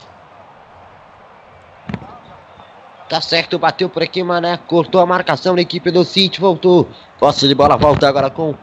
[3.08, 4.56] Tá certo, bateu por aqui, Mané.
[4.68, 6.88] Cortou a marcação da equipe do City, voltou.
[7.18, 8.54] Posse de bola, volta agora com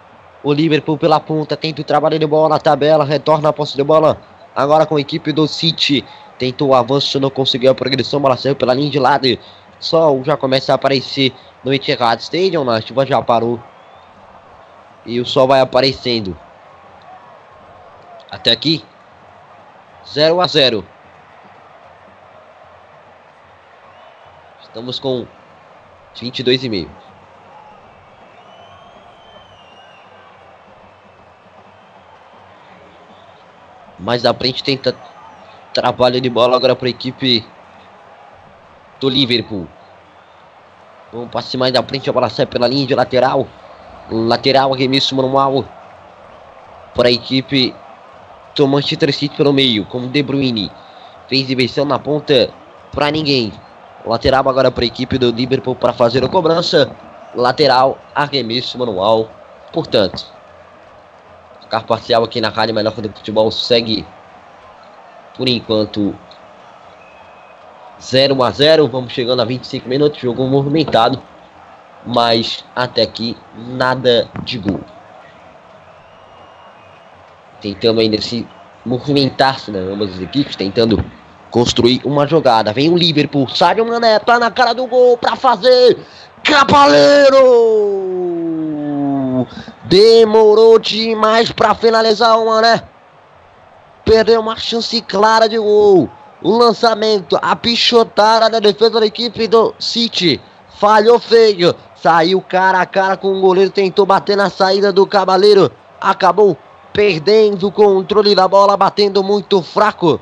[0.47, 1.57] o Liverpool pela ponta.
[1.57, 4.17] Tenta o trabalho de bola na tabela, retorna a posse de bola.
[4.55, 6.05] Agora com a equipe do City.
[6.39, 8.21] Tentou o avanço, não conseguiu a progressão.
[8.21, 9.27] Bola saiu pela linha de lado.
[9.77, 11.33] Sol já começa a aparecer
[11.65, 12.63] no Etihad Stadium.
[12.63, 12.77] Né?
[12.77, 13.59] A chuva já parou.
[15.05, 16.37] E o sol vai aparecendo.
[18.31, 18.85] Até aqui.
[20.07, 20.85] 0 a 0
[24.63, 25.27] Estamos com
[26.15, 27.06] 22,5.
[33.99, 34.95] Mais à frente tenta
[35.73, 37.45] trabalho de bola agora para a equipe
[38.99, 39.67] do Liverpool.
[41.11, 43.47] Vamos passar mais à frente, a bola sai pela linha de lateral.
[44.09, 45.65] Lateral, arremesso manual
[46.93, 47.75] para a equipe
[48.55, 50.71] do Manchester City pelo meio, com De Bruyne.
[51.27, 52.49] Fez inversão na ponta
[52.91, 53.51] para ninguém.
[54.05, 56.89] Lateral agora para a equipe do Liverpool para fazer a cobrança.
[57.35, 59.29] Lateral, arremesso manual.
[59.71, 60.36] Portanto,
[61.67, 64.07] ficar parcial aqui na Rádio Melhor do Futebol segue
[65.35, 66.15] por enquanto
[68.01, 68.87] 0 a 0.
[68.87, 70.19] Vamos chegando a 25 minutos.
[70.19, 71.21] Jogo movimentado,
[72.05, 74.79] mas até aqui nada de gol.
[77.61, 78.47] Tentando ainda se
[78.85, 81.03] movimentar-se, né, ambas as equipes, tentando
[81.51, 82.71] construir uma jogada.
[82.71, 85.97] Vem o Liverpool, sai o Mané, tá na cara do gol para fazer.
[86.43, 88.26] Cavaleiro!
[89.83, 92.83] Demorou demais para finalizar o Mané.
[94.05, 96.09] Perdeu uma chance clara de gol.
[96.41, 100.39] O lançamento, a pichotada da defesa da equipe do City.
[100.69, 101.75] Falhou feio.
[101.95, 103.71] Saiu cara a cara com o goleiro.
[103.71, 105.71] Tentou bater na saída do Cavaleiro.
[105.99, 106.55] Acabou
[106.93, 108.77] perdendo o controle da bola.
[108.77, 110.21] Batendo muito fraco.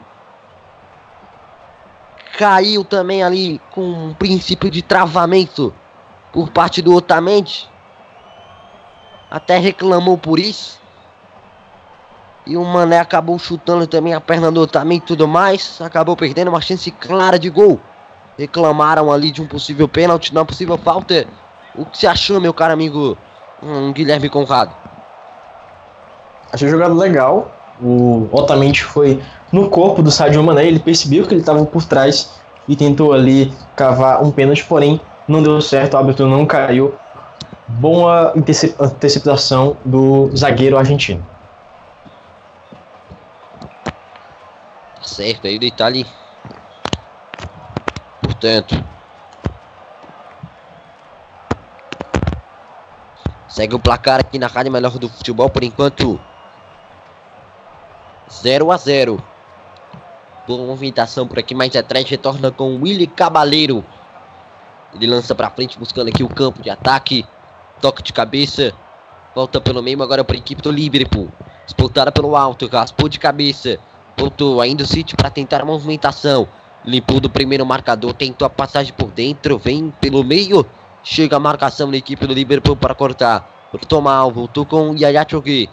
[2.37, 5.73] Caiu também ali com um princípio de travamento
[6.33, 7.69] por parte do Otamendi.
[9.35, 10.79] Até reclamou por isso.
[12.47, 15.81] E o Mané acabou chutando também a perna do Otamendi e tudo mais.
[15.81, 17.77] Acabou perdendo uma chance clara de gol.
[18.39, 21.27] Reclamaram ali de um possível pênalti, não possível falta.
[21.75, 23.17] O que você achou, meu caro amigo
[23.61, 24.73] hum, Guilherme Conrado?
[26.53, 27.51] Achei jogado legal.
[27.81, 29.21] O Otamendi foi
[29.51, 32.31] no corpo do Sadio Mané, ele percebeu que ele estava por trás
[32.69, 36.95] e tentou ali cavar um pênalti, porém não deu certo, o árbitro não caiu.
[37.67, 41.25] Boa interceptação do zagueiro argentino.
[45.01, 46.05] Certo, aí o detalhe.
[48.21, 48.83] Portanto.
[53.47, 56.19] Segue o placar aqui na Rádio Melhor do Futebol por enquanto.
[58.29, 59.23] 0 a 0
[60.47, 63.83] Boa movimentação por aqui, mais atrás retorna com o Willy Cabaleiro.
[64.93, 67.25] Ele lança para frente buscando aqui o campo de ataque.
[67.81, 68.73] Toque de cabeça.
[69.35, 71.29] Volta pelo meio agora para a equipe do Liverpool.
[71.65, 73.77] Disputada pelo alto, raspou de cabeça.
[74.17, 76.47] Voltou ainda o City para tentar a movimentação.
[76.85, 80.65] Limpou do primeiro marcador, tentou a passagem por dentro, vem pelo meio.
[81.03, 83.69] Chega a marcação da equipe do Liverpool para cortar.
[83.71, 85.69] Voltou mal, voltou com Yaya Chogue.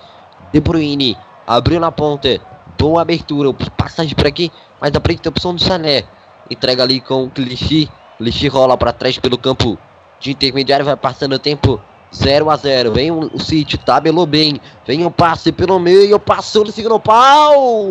[0.52, 2.40] De Bruyne abriu na ponta.
[2.78, 6.04] Boa abertura, passagem por aqui, mas da a opção do Sané.
[6.50, 7.88] Entrega ali com o Clichy.
[8.18, 9.78] Clichy rola para trás pelo campo
[10.18, 11.80] de intermediário, vai passando o tempo.
[12.14, 14.60] 0 a 0 Vem o, City, tabelou bem.
[14.86, 17.86] Vem o passe pelo meio, passou no segundo pau.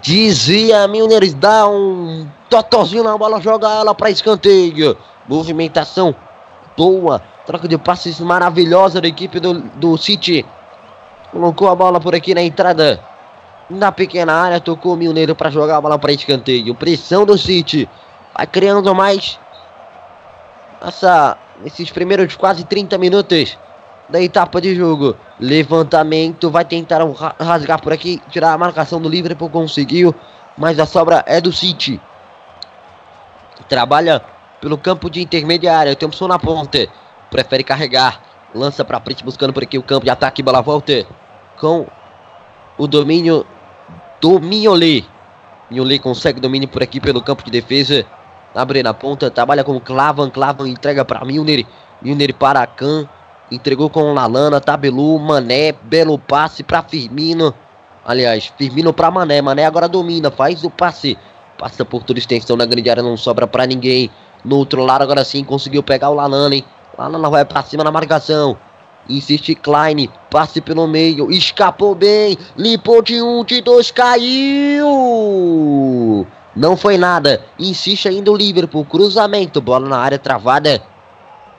[0.00, 4.96] Dizia Milner, dá um totozinho na bola, joga ela para escanteio.
[5.28, 6.14] Movimentação
[6.76, 10.44] boa, troca de passes maravilhosa da equipe do, do City.
[11.30, 13.00] Colocou a bola por aqui na entrada.
[13.70, 16.74] Na pequena área, tocou o Milneiro para jogar a bola para escanteio.
[16.74, 17.88] Pressão do City.
[18.36, 19.38] Vai criando mais
[20.80, 23.56] essa nesses primeiros quase 30 minutos
[24.08, 25.16] da etapa de jogo.
[25.40, 27.00] Levantamento, vai tentar
[27.40, 30.14] rasgar por aqui, tirar a marcação do Liverpool, conseguiu,
[30.56, 32.00] mas a sobra é do City.
[33.68, 34.22] Trabalha
[34.60, 36.88] pelo campo de intermediária, opção na ponta,
[37.30, 38.20] prefere carregar,
[38.54, 41.06] lança para frente buscando por aqui o campo de ataque, bola volta
[41.58, 41.86] com
[42.76, 43.46] o domínio
[44.20, 45.06] do Mignolet.
[45.70, 48.06] Mignolet consegue domínio por aqui pelo campo de defesa.
[48.54, 50.30] Abre na ponta, trabalha com Clavan.
[50.30, 51.66] Clavan entrega para Milner.
[52.02, 53.08] Milner para Can.
[53.50, 55.72] Entregou com Lalana, Tabelu, Mané.
[55.72, 57.54] Belo passe para Firmino.
[58.04, 59.40] Aliás, Firmino para Mané.
[59.40, 61.16] Mané agora domina, faz o passe.
[61.58, 64.10] Passa por toda extensão na grande área, não sobra para ninguém.
[64.44, 66.64] No outro lado, agora sim, conseguiu pegar o Lalana, hein?
[66.98, 68.56] Lalana vai para cima na marcação.
[69.08, 74.86] Insiste Klein, passe pelo meio, escapou bem, limpou de um, de dois, caiu!
[76.54, 77.44] Não foi nada.
[77.58, 78.84] Insiste ainda o Liverpool.
[78.84, 79.60] Cruzamento.
[79.60, 80.82] Bola na área travada.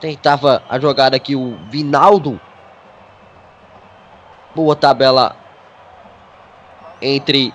[0.00, 2.40] Tentava a jogada aqui o Vinaldo.
[4.54, 5.34] Boa tabela
[7.02, 7.52] entre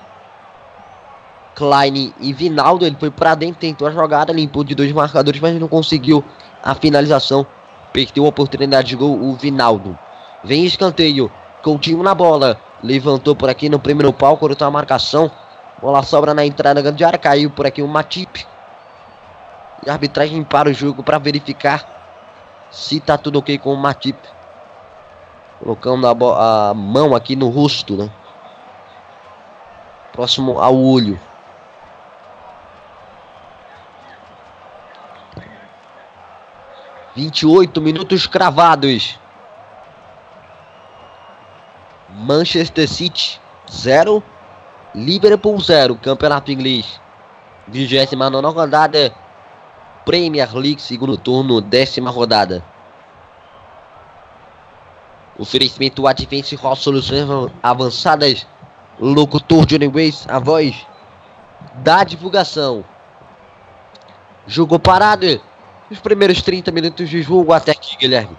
[1.55, 2.85] Klein e Vinaldo.
[2.85, 6.23] Ele foi para dentro, tentou a jogada, limpou de dois marcadores, mas não conseguiu
[6.61, 7.45] a finalização.
[7.93, 9.97] Perdeu a oportunidade de gol o Vinaldo.
[10.43, 11.31] Vem escanteio.
[11.63, 12.59] Coutinho na bola.
[12.83, 15.29] Levantou por aqui no primeiro pau, cortou a marcação.
[15.81, 17.17] Bola sobra na entrada grande área.
[17.17, 18.45] Caiu por aqui o Matip.
[19.85, 21.85] E a arbitragem para o jogo para verificar
[22.69, 24.17] se tá tudo ok com o Matip.
[25.59, 28.09] Colocando a, a mão aqui no rosto, né?
[30.11, 31.19] Próximo ao olho.
[37.15, 39.19] Vinte e oito minutos cravados.
[42.09, 43.39] Manchester City
[43.69, 44.23] zero
[44.95, 46.99] Liverpool 0, Campeonato Inglês.
[47.67, 49.13] 29 rodada.
[50.05, 52.63] Premier League, segundo turno, décima rodada.
[55.37, 58.47] Oferecimento Advance Hall Soluções Avançadas.
[58.99, 60.85] Locutor Johnny Ways, a voz
[61.75, 62.83] da divulgação.
[64.45, 65.41] Jogo parado.
[65.89, 68.37] Os primeiros 30 minutos de jogo até aqui, Guilherme.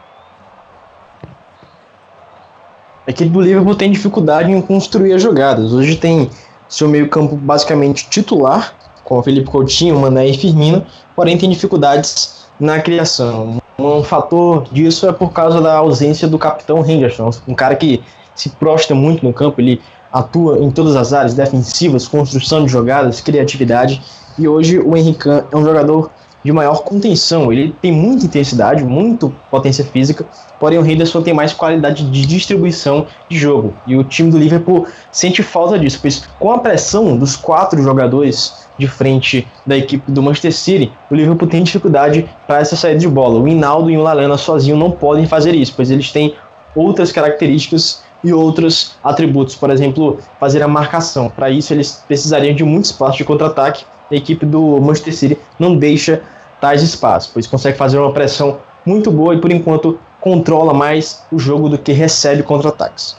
[3.06, 5.72] A equipe do Liverpool tem dificuldade em construir as jogadas.
[5.72, 6.30] Hoje tem
[6.68, 10.84] seu meio-campo basicamente titular, com o Felipe Coutinho, Mané e Firmino,
[11.16, 13.58] porém tem dificuldades na criação.
[13.78, 18.02] um fator disso é por causa da ausência do capitão Henderson, um cara que
[18.34, 19.80] se prostra muito no campo, ele
[20.12, 24.02] atua em todas as áreas defensivas, construção de jogadas, criatividade.
[24.38, 26.10] E hoje o Henrique é um jogador
[26.44, 27.52] de maior contenção.
[27.52, 30.26] Ele tem muita intensidade, muito potência física,
[30.58, 33.74] porém o Henderson tem mais qualidade de distribuição de jogo.
[33.86, 38.60] E o time do Liverpool sente falta disso, pois com a pressão dos quatro jogadores
[38.78, 43.08] de frente da equipe do Manchester City, o Liverpool tem dificuldade para essa saída de
[43.08, 43.38] bola.
[43.38, 46.34] O Hinaldo e o Lalana sozinho não podem fazer isso, pois eles têm
[46.74, 51.28] outras características e outros atributos, por exemplo, fazer a marcação.
[51.28, 53.84] Para isso, eles precisariam de muito espaço de contra-ataque.
[54.10, 56.22] A equipe do Manchester City não deixa
[56.60, 61.38] tais espaços, pois consegue fazer uma pressão muito boa e, por enquanto, controla mais o
[61.38, 63.16] jogo do que recebe contra-ataques.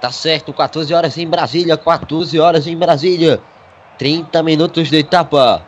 [0.00, 3.40] Tá certo, 14 horas em Brasília, 14 horas em Brasília.
[3.98, 5.62] 30 minutos de etapa.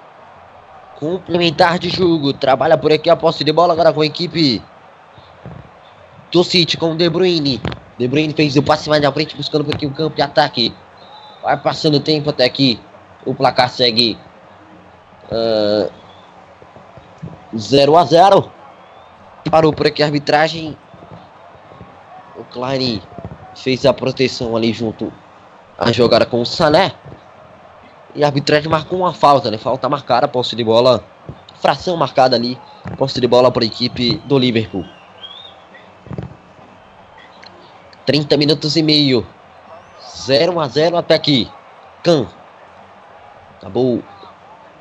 [0.98, 2.33] Complementar de jogo.
[2.33, 4.62] Trabalha por aqui a posse de bola agora com a equipe
[6.31, 7.61] do City com o De Bruyne.
[7.98, 10.72] De Bruyne fez o passe mais à frente, buscando por aqui o campo de ataque.
[11.42, 12.81] Vai passando o tempo até aqui.
[13.24, 14.18] O placar segue
[15.31, 15.90] uh,
[17.57, 18.50] 0 a 0.
[19.50, 20.76] Parou por aqui a arbitragem.
[22.37, 23.03] O Klein
[23.55, 25.12] fez a proteção ali junto
[25.79, 26.92] à jogada com o Sané.
[28.14, 29.59] E a arbitragem marcou uma falta, né?
[29.59, 31.03] Falta marcada, posse de bola.
[31.61, 32.59] Fração marcada ali.
[32.96, 34.85] Posse de bola para a equipe do Liverpool.
[38.07, 39.26] 30 minutos e meio.
[40.16, 41.51] 0 a 0 até aqui.
[42.03, 42.27] Can.
[43.59, 44.03] Acabou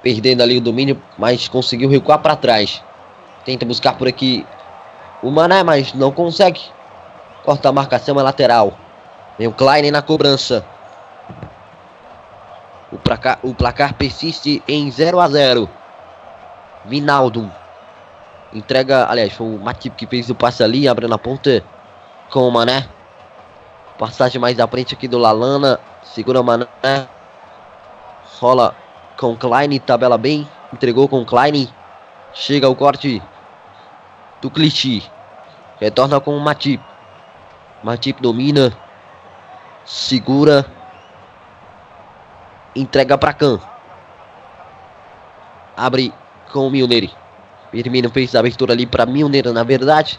[0.01, 2.83] perdendo ali o domínio, mas conseguiu recuar para trás.
[3.45, 4.45] Tenta buscar por aqui
[5.21, 6.61] o Mané, mas não consegue.
[7.43, 8.73] Corta a marcação, é lateral.
[9.37, 10.65] Vem o Klein na cobrança.
[12.91, 15.69] O placar, o placar persiste em 0 a 0.
[16.85, 17.51] Vinaldo.
[18.53, 21.63] Entrega, aliás, foi o Matip que fez o passe ali, abrindo a ponta
[22.31, 22.87] com o Mané.
[23.99, 25.77] Passagem mais à frente aqui do Lalana.
[26.01, 26.65] Segura Mané.
[28.39, 28.73] Rola
[29.17, 29.77] com Klein.
[29.77, 30.47] Tabela bem.
[30.73, 31.67] Entregou com Klein.
[32.33, 33.21] Chega o corte
[34.41, 35.03] do Clichy.
[35.81, 36.81] Retorna com o Matip.
[37.83, 38.71] Matip domina.
[39.83, 40.65] Segura.
[42.73, 43.59] Entrega para Can.
[45.75, 46.13] Abre
[46.53, 47.11] com o Milner.
[47.69, 50.17] Firmino fez a abertura ali para Milner, na verdade.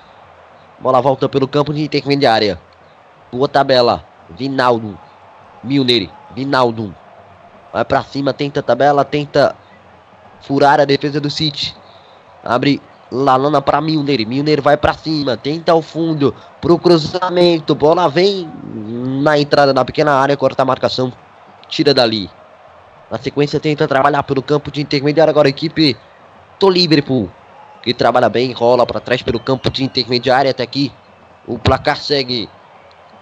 [0.78, 2.60] Bola volta pelo campo de intermediária.
[3.32, 4.04] Boa tabela.
[4.30, 4.98] Vinaldo.
[5.62, 6.10] Milner.
[6.34, 6.94] Vinaldo.
[7.72, 9.54] Vai pra cima, tenta a tabela, tenta
[10.40, 11.76] furar a defesa do City.
[12.42, 14.26] Abre Lalana para Milner.
[14.26, 17.74] Milner vai para cima, tenta o fundo pro cruzamento.
[17.74, 18.50] Bola vem
[19.22, 21.12] na entrada da pequena área, corta a marcação,
[21.68, 22.28] tira dali.
[23.10, 25.96] Na sequência tenta trabalhar pelo campo de intermediário agora a equipe
[26.58, 27.28] do Liverpool,
[27.82, 30.92] que trabalha bem, rola para trás pelo campo de intermediário até aqui.
[31.46, 32.48] O placar segue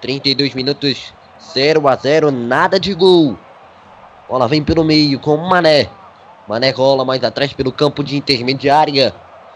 [0.00, 3.38] 32 minutos, 0 a 0, nada de gol.
[4.28, 5.88] Bola vem pelo meio com Mané.
[6.46, 9.14] Mané rola mais atrás pelo campo de intermediária.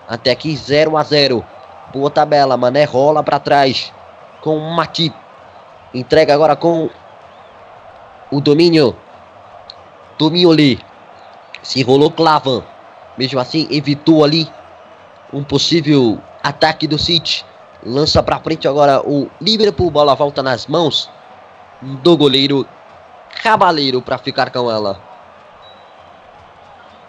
[0.08, 1.44] Até aqui 0 a 0.
[1.92, 3.92] Boa tabela, Mané rola para trás
[4.40, 5.14] com Matip.
[5.94, 6.90] Entrega agora com
[8.30, 8.96] o domínio
[10.18, 10.80] do Mioli.
[11.62, 12.62] Se rolou Clavan.
[13.16, 14.48] Mesmo assim, evitou ali
[15.32, 17.44] um possível ataque do City.
[17.84, 19.90] Lança para frente agora o Liverpool.
[19.90, 21.10] Bola volta nas mãos
[21.80, 22.66] do goleiro
[23.42, 25.00] Cabaleiro para ficar com ela.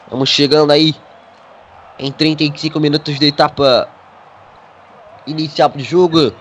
[0.10, 0.96] Vamos chegando aí
[2.00, 3.88] em 35 minutos de etapa
[5.28, 6.34] inicial do jogo.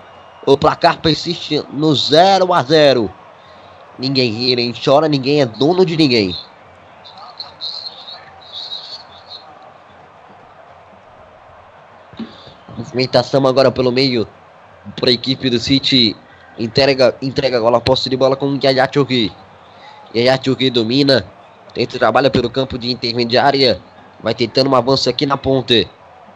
[0.45, 3.11] O placar persiste no 0 a 0.
[3.99, 6.35] Ninguém ri, nem chora, ninguém é dono de ninguém.
[12.77, 14.27] Movimentação agora pelo meio
[14.99, 16.15] para a equipe do City.
[16.57, 19.31] Entrega, entrega agora a posse de bola com o Yaya Chouki.
[20.15, 21.25] Yaya Chouki domina.
[21.73, 23.81] Tenta trabalha pelo campo de intermediária.
[24.21, 25.87] Vai tentando um avanço aqui na ponte.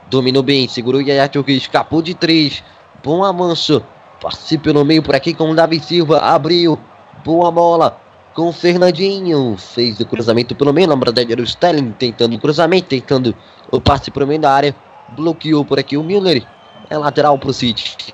[0.09, 1.57] Dominou bem, segurou Yaya Chouki.
[1.57, 2.63] Escapou de três.
[3.03, 3.83] Bom avanço.
[4.21, 6.19] Passe pelo meio por aqui com o Davi Silva.
[6.19, 6.79] Abriu.
[7.23, 7.99] Boa bola
[8.33, 9.55] com o Fernandinho.
[9.57, 10.87] Fez o cruzamento pelo meio.
[10.87, 12.87] Na o Sterling tentando o cruzamento.
[12.89, 13.35] Tentando
[13.71, 14.75] o passe pelo meio da área.
[15.09, 16.45] Bloqueou por aqui o Milner.
[16.89, 18.13] É lateral pro City.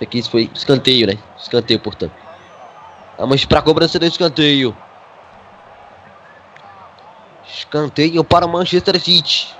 [0.00, 1.18] Aqui isso foi escanteio, né?
[1.38, 2.12] Escanteio, portanto.
[3.18, 4.76] Vamos para a cobrança do escanteio.
[7.46, 9.54] Escanteio para o Manchester City.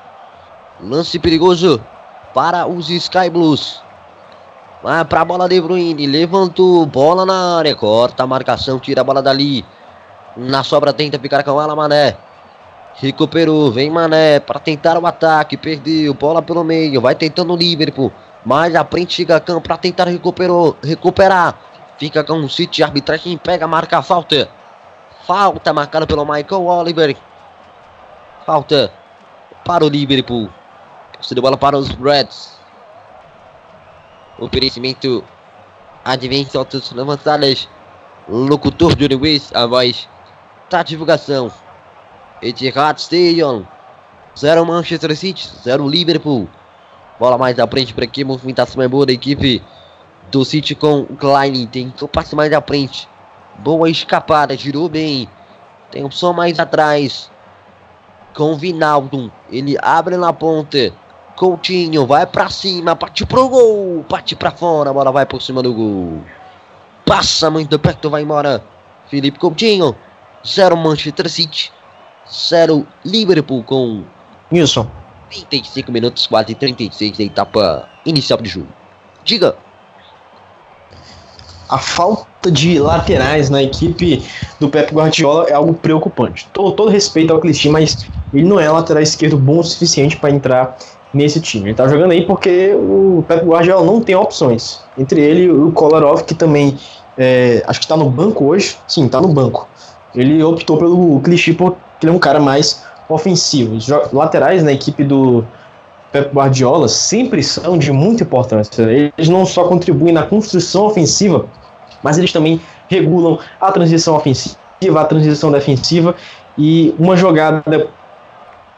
[0.80, 1.82] Lance perigoso
[2.34, 3.80] para os Sky Blues.
[4.82, 6.06] Vai para a bola de Bruyne.
[6.06, 6.84] Levantou.
[6.84, 7.74] Bola na área.
[7.74, 8.78] Corta a marcação.
[8.78, 9.64] Tira a bola dali.
[10.36, 12.16] Na sobra tenta ficar com ela, Mané.
[12.98, 18.10] Recuperou, vem Mané para tentar o ataque, perdeu, bola pelo meio, vai tentando o Liverpool.
[18.44, 21.58] Mais à frente chega campo para tentar recuperou, recuperar.
[21.98, 24.48] Fica com o City, arbitragem pega, marca a falta.
[25.26, 27.16] Falta marcada pelo Michael Oliver.
[28.46, 28.90] Falta
[29.64, 30.48] para o Liverpool.
[31.20, 32.56] Se deu bola para os Reds.
[34.38, 35.24] Oferecimento
[36.04, 37.68] Advência Autos Avançadas.
[38.28, 40.08] Locutor de Luiz, a voz
[40.70, 41.50] da divulgação.
[42.42, 43.64] Etihad Stadium.
[44.38, 46.48] 0 Manchester City, 0 Liverpool.
[47.18, 49.62] Bola mais à frente para aqui, movimentação é boa da equipe
[50.30, 51.66] do City com o Klein.
[51.66, 53.08] Que passe mais à frente.
[53.58, 55.28] Boa escapada, girou bem.
[55.90, 57.30] Tem opção mais atrás.
[58.34, 59.32] Com o Vinaldo.
[59.50, 60.92] Ele abre na ponta.
[61.36, 65.62] Coutinho vai para cima, parte pro gol, parte para fora, a bola vai por cima
[65.62, 66.24] do gol.
[67.04, 68.64] Passa muito perto, vai embora.
[69.08, 69.94] Felipe Coutinho,
[70.44, 71.70] 0 Manchester City,
[72.30, 74.04] 0 Liverpool com
[74.50, 74.88] Nilson.
[75.28, 78.68] 35 minutos, quase 36 da etapa inicial de jogo.
[79.24, 79.56] Diga.
[81.68, 84.22] A falta de laterais na equipe
[84.60, 86.46] do Pep Guardiola é algo preocupante.
[86.52, 90.30] Todo, todo respeito ao Clisty, mas ele não é lateral esquerdo bom o suficiente para
[90.30, 90.76] entrar
[91.12, 91.70] nesse time.
[91.70, 94.80] Ele tá jogando aí porque o Pep Guardiola não tem opções.
[94.96, 96.78] Entre ele e o Kolarov, que também
[97.18, 98.76] é, acho que está no banco hoje.
[98.86, 99.68] Sim, está no banco.
[100.14, 101.52] Ele optou pelo Clichy
[101.96, 103.74] porque ele é um cara mais ofensivo.
[103.76, 105.44] Os laterais na equipe do
[106.12, 108.82] Pep Guardiola sempre são de muita importância.
[108.82, 111.46] Eles não só contribuem na construção ofensiva,
[112.02, 114.56] mas eles também regulam a transição ofensiva,
[115.00, 116.14] a transição defensiva
[116.56, 117.88] e uma jogada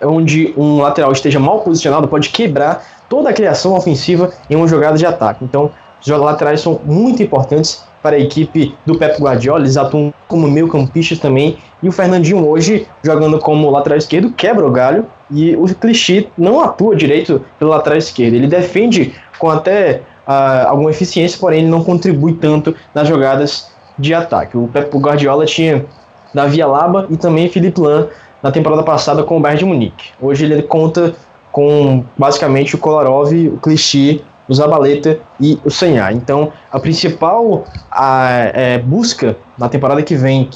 [0.00, 4.96] onde um lateral esteja mal posicionado pode quebrar toda a criação ofensiva em uma jogada
[4.96, 5.44] de ataque.
[5.44, 10.49] Então, os laterais são muito importantes para a equipe do Pep Guardiola, eles atuam como
[10.49, 15.64] meio-campistas também, e o Fernandinho hoje, jogando como lateral esquerdo, quebra o galho, e o
[15.74, 21.61] Clichy não atua direito pelo lateral esquerdo, ele defende com até uh, alguma eficiência, porém
[21.61, 24.57] ele não contribui tanto nas jogadas de ataque.
[24.57, 25.84] O Pep Guardiola tinha
[26.32, 28.09] Davi Alaba e também Felipe Lan
[28.42, 30.11] na temporada passada com o Bayern de Munique.
[30.20, 31.14] Hoje ele conta
[31.51, 36.12] com basicamente o Kolarov, o Clichy, o Zabaleta e o Senhar.
[36.12, 40.49] Então, a principal a, é, busca na temporada que vem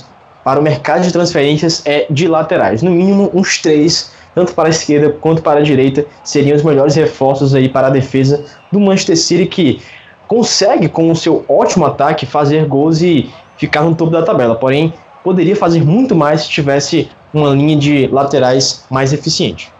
[0.44, 2.82] para o mercado de transferências é de laterais.
[2.82, 6.94] No mínimo, uns três, tanto para a esquerda quanto para a direita, seriam os melhores
[6.94, 9.82] reforços aí para a defesa do Manchester City, que
[10.26, 14.56] consegue, com o seu ótimo ataque, fazer gols e ficar no topo da tabela.
[14.56, 19.70] Porém, poderia fazer muito mais se tivesse uma linha de laterais mais eficiente.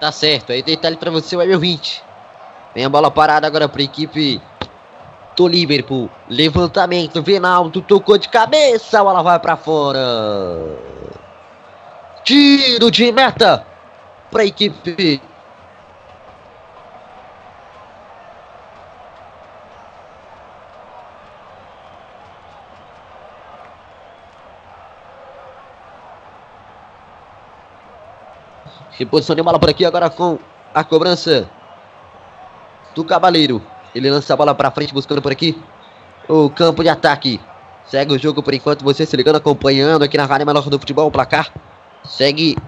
[0.00, 2.04] Tá certo, aí detalhe para você, o Emil 20.
[2.74, 4.40] Vem a bola parada agora para a equipe
[5.36, 6.08] do Liverpool.
[6.28, 9.98] Levantamento, Vinaldo tocou de cabeça, a bola vai para fora.
[12.22, 13.66] Tiro de meta
[14.30, 15.20] para a equipe
[28.98, 30.40] Reposição de bola por aqui agora com
[30.74, 31.48] a cobrança
[32.96, 33.62] do Cavaleiro.
[33.94, 35.56] Ele lança a bola para frente buscando por aqui
[36.28, 37.40] o campo de ataque.
[37.86, 41.06] Segue o jogo por enquanto, você se ligando, acompanhando aqui na Rádio Melhor do Futebol,
[41.06, 41.48] o placar
[42.04, 42.58] segue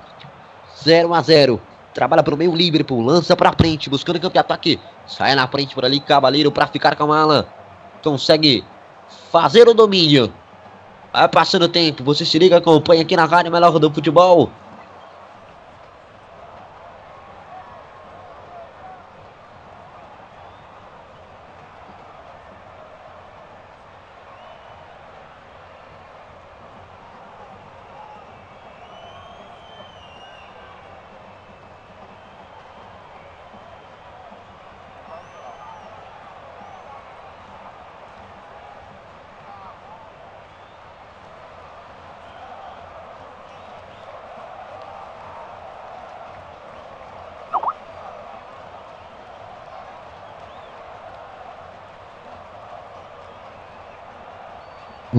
[0.84, 1.60] 0 a 0
[1.92, 4.80] Trabalha pelo meio Liverpool, lança para frente, buscando o campo de ataque.
[5.08, 7.48] Sai na frente por ali, Cavaleiro para ficar com a mala.
[8.04, 8.64] Consegue
[9.32, 10.32] fazer o domínio.
[11.12, 14.48] Vai passando o tempo, você se liga, acompanha aqui na Rádio Melhor do Futebol.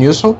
[0.01, 0.35] Nilson?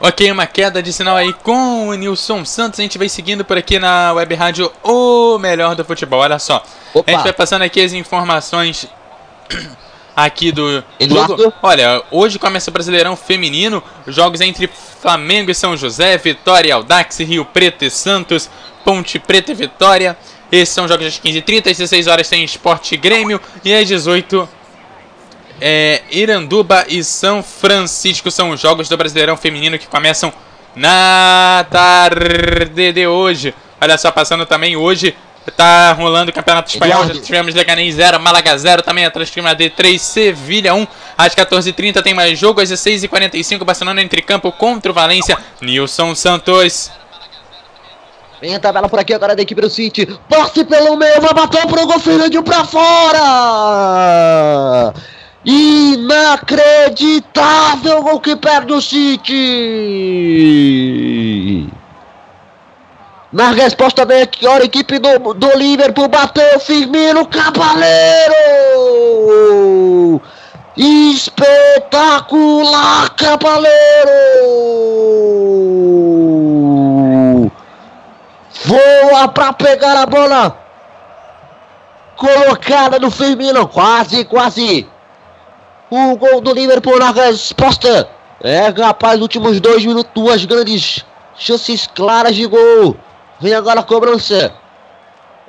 [0.00, 2.80] Ok, uma queda de sinal aí com o Nilson Santos.
[2.80, 6.20] A gente vai seguindo por aqui na web rádio O Melhor do Futebol.
[6.20, 6.64] Olha só.
[6.94, 7.10] Opa.
[7.10, 8.88] A gente vai passando aqui as informações
[10.16, 11.36] aqui do Eduardo?
[11.36, 11.54] jogo.
[11.62, 13.82] Olha, hoje começa o Brasileirão Feminino.
[14.08, 14.68] Jogos entre
[15.02, 18.48] Flamengo e São José, Vitória e Aldax, Rio Preto e Santos,
[18.84, 20.16] Ponte Preta e Vitória.
[20.50, 24.48] Esses são jogos às 15h30, às 16 horas tem Esporte Grêmio e às 18
[25.60, 30.32] é, Iranduba e São Francisco são os jogos do Brasileirão Feminino que começam
[30.76, 33.52] na tarde de hoje.
[33.80, 35.16] Olha só, passando também hoje
[35.50, 37.04] Tá rolando o Campeonato Espanhol.
[37.06, 40.86] Já tivemos Leganés 0, Málaga 0, também Atlético de Madrid 3, Sevilha 1.
[41.18, 42.60] Às 14h30 tem mais jogo.
[42.60, 45.36] Às 16h45, Barcelona entre campo contra o Valência.
[45.60, 46.92] Nilson Santos.
[48.40, 50.06] Vem a tabela por aqui agora da equipe do City.
[50.28, 53.22] Passe pelo meio, vai bater pro gol, Fernandinho pra fora!
[55.44, 59.32] Inacreditável gol que perde o City!
[63.32, 67.80] Na resposta vem aqui, a equipe do, do Liverpool bateu Firmino Cabaleiro!
[70.76, 71.48] Espetacular
[73.16, 73.70] Cabaleiro!
[78.66, 80.58] Voa para pegar a bola!
[82.16, 84.86] Colocada no Firmino, quase, quase!
[85.90, 88.10] O gol do Liverpool na resposta!
[88.42, 91.02] É, rapaz, últimos dois minutos, duas grandes
[91.34, 92.94] chances claras de gol.
[93.42, 94.54] Vem agora a cobrança.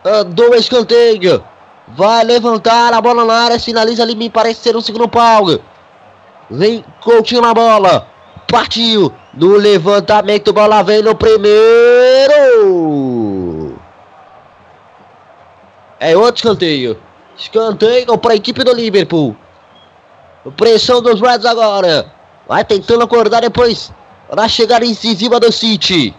[0.03, 1.43] Andou o escanteio.
[1.89, 3.59] Vai levantar a bola na área.
[3.59, 5.45] Sinaliza ali, me parece ser um segundo pau.
[6.49, 8.07] Vem Coutinho na bola.
[8.51, 9.13] Partiu.
[9.35, 11.53] No levantamento, bola vem no primeiro.
[15.99, 16.99] É outro escanteio.
[17.37, 19.35] Escanteio para a equipe do Liverpool.
[20.57, 22.11] Pressão dos Reds agora.
[22.47, 23.93] Vai tentando acordar depois.
[24.35, 26.15] Na chegada incisiva do City.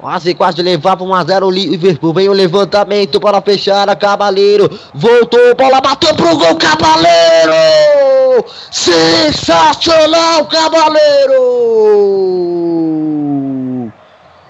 [0.00, 2.14] Quase, quase levava 1x0 o Liverpool.
[2.14, 4.70] Vem o levantamento para fechar a Cabaleiro.
[4.94, 8.42] Voltou, bola bateu pro gol, Cabaleiro!
[8.70, 11.42] Sensacional, Cabaleiro!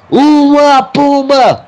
[0.08, 1.66] Uma puma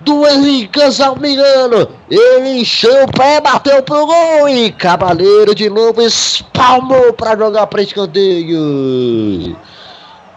[0.00, 1.90] do Henrique Salmiano.
[2.10, 7.82] Ele encheu o pé, bateu pro gol e Cabaleiro de novo espalmou para jogar para
[7.82, 9.56] escanteio.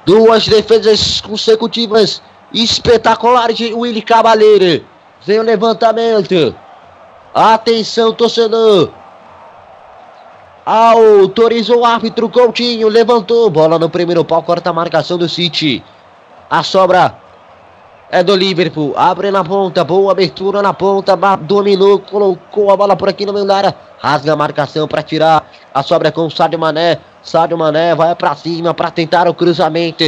[0.05, 2.21] Duas defesas consecutivas
[2.55, 4.85] espetacular de Willy Cavaleiro.
[5.25, 6.55] Vem o levantamento.
[7.33, 8.89] Atenção, torcedor.
[10.65, 12.87] Autorizou o árbitro Coutinho.
[12.87, 13.49] Levantou.
[13.49, 14.41] Bola no primeiro pau.
[14.41, 15.83] Corta a marcação do City.
[16.49, 17.17] A sobra
[18.09, 18.93] é do Liverpool.
[18.95, 19.83] Abre na ponta.
[19.83, 21.15] Boa abertura na ponta.
[21.41, 21.99] Dominou.
[21.99, 23.75] Colocou a bola por aqui no meio da área.
[23.99, 25.51] Rasga a marcação para tirar.
[25.73, 26.99] A sobra é com o Sádio Mané.
[27.21, 30.05] Sádio Mané vai para cima para tentar o cruzamento.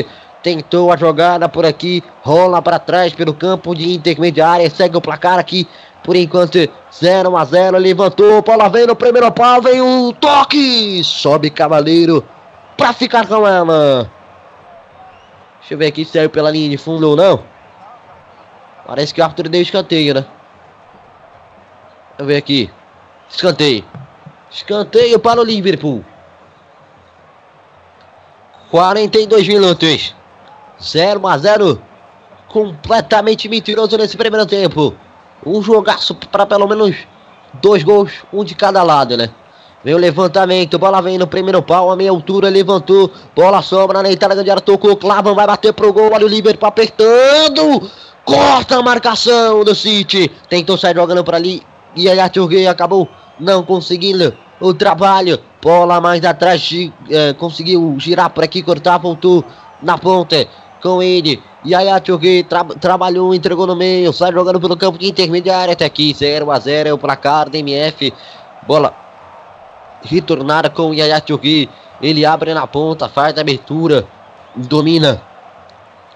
[0.47, 5.37] Tentou a jogada por aqui, rola para trás pelo campo de intermediária, segue o placar
[5.37, 5.67] aqui.
[6.01, 6.57] Por enquanto,
[6.89, 12.23] 0 a 0 levantou, bola vem no primeiro pau, vem um toque, sobe Cavaleiro
[12.77, 14.09] para ficar com ela.
[15.59, 17.43] Deixa eu ver aqui se saiu pela linha de fundo ou não.
[18.85, 20.21] Parece que o Arthur deu escanteio, né?
[20.21, 22.71] Deixa eu ver aqui.
[23.29, 23.83] Escanteio.
[24.49, 26.05] Escanteio para o Liverpool.
[28.71, 30.15] 42 minutos.
[30.82, 31.82] 0 a 0
[32.47, 34.93] completamente mentiroso nesse primeiro tempo.
[35.45, 36.95] Um jogaço para pelo menos
[37.61, 39.30] dois gols, um de cada lado, né?
[39.84, 44.11] Vem o levantamento, bola vem no primeiro pau, a meia altura, levantou, bola sobra na
[44.11, 47.89] entrada de tocou, Clavan vai bater pro gol, olha o Liverpool apertando,
[48.25, 51.61] corta a marcação do City, tentou sair jogando para ali,
[51.95, 52.30] e aí a
[52.69, 53.07] acabou
[53.39, 56.69] não conseguindo o trabalho, bola mais atrás,
[57.09, 59.45] eh, conseguiu girar por aqui, cortar, voltou
[59.82, 60.47] na ponta,
[60.82, 61.41] com ele.
[61.65, 65.73] E aí a Tchugui tra trabalhou, entregou no meio, sai jogando pelo campo de intermediária
[65.73, 66.13] até aqui.
[66.13, 68.13] 0 a 0 é o placar da MF.
[68.67, 68.93] Bola
[70.03, 71.21] retornada com Yaya.
[72.01, 74.05] Ele abre na ponta, faz a abertura,
[74.55, 75.21] domina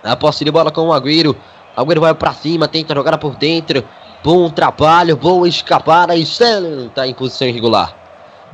[0.04, 1.36] a posse de bola com o Agüero.
[1.76, 3.84] Agüero vai para cima, tenta jogar por dentro.
[4.24, 7.96] Bom trabalho, boa escapada e está em posição irregular.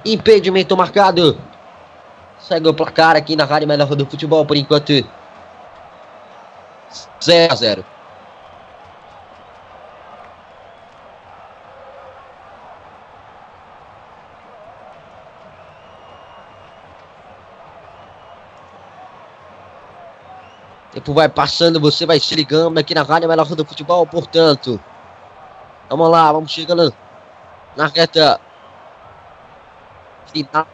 [0.05, 1.37] Impedimento marcado.
[2.39, 4.93] Segue o placar aqui na Rádio Melhor do Futebol por enquanto.
[7.21, 7.85] 0 a 0.
[20.97, 24.79] Tempo vai passando, você vai se ligando aqui na Rádio Melhor do Futebol, portanto.
[25.89, 26.91] Vamos lá, vamos chegando
[27.75, 28.41] na reta
[30.33, 30.67] final.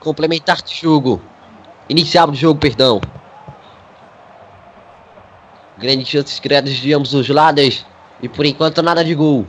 [0.00, 1.22] Complementar de jogo.
[1.88, 3.00] Inicial do jogo, perdão.
[5.82, 7.84] Grandes chances criadas de ambos os lados.
[8.22, 9.44] E por enquanto nada de gol.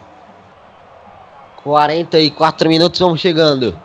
[1.63, 3.79] 44 minutos vamos chegando.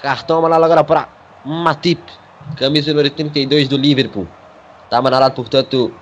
[0.00, 1.08] Cartão amarelo agora para
[1.44, 2.00] Matip.
[2.56, 4.26] Camisa número 32 do Liverpool.
[4.88, 5.94] Tá amarelado, portanto,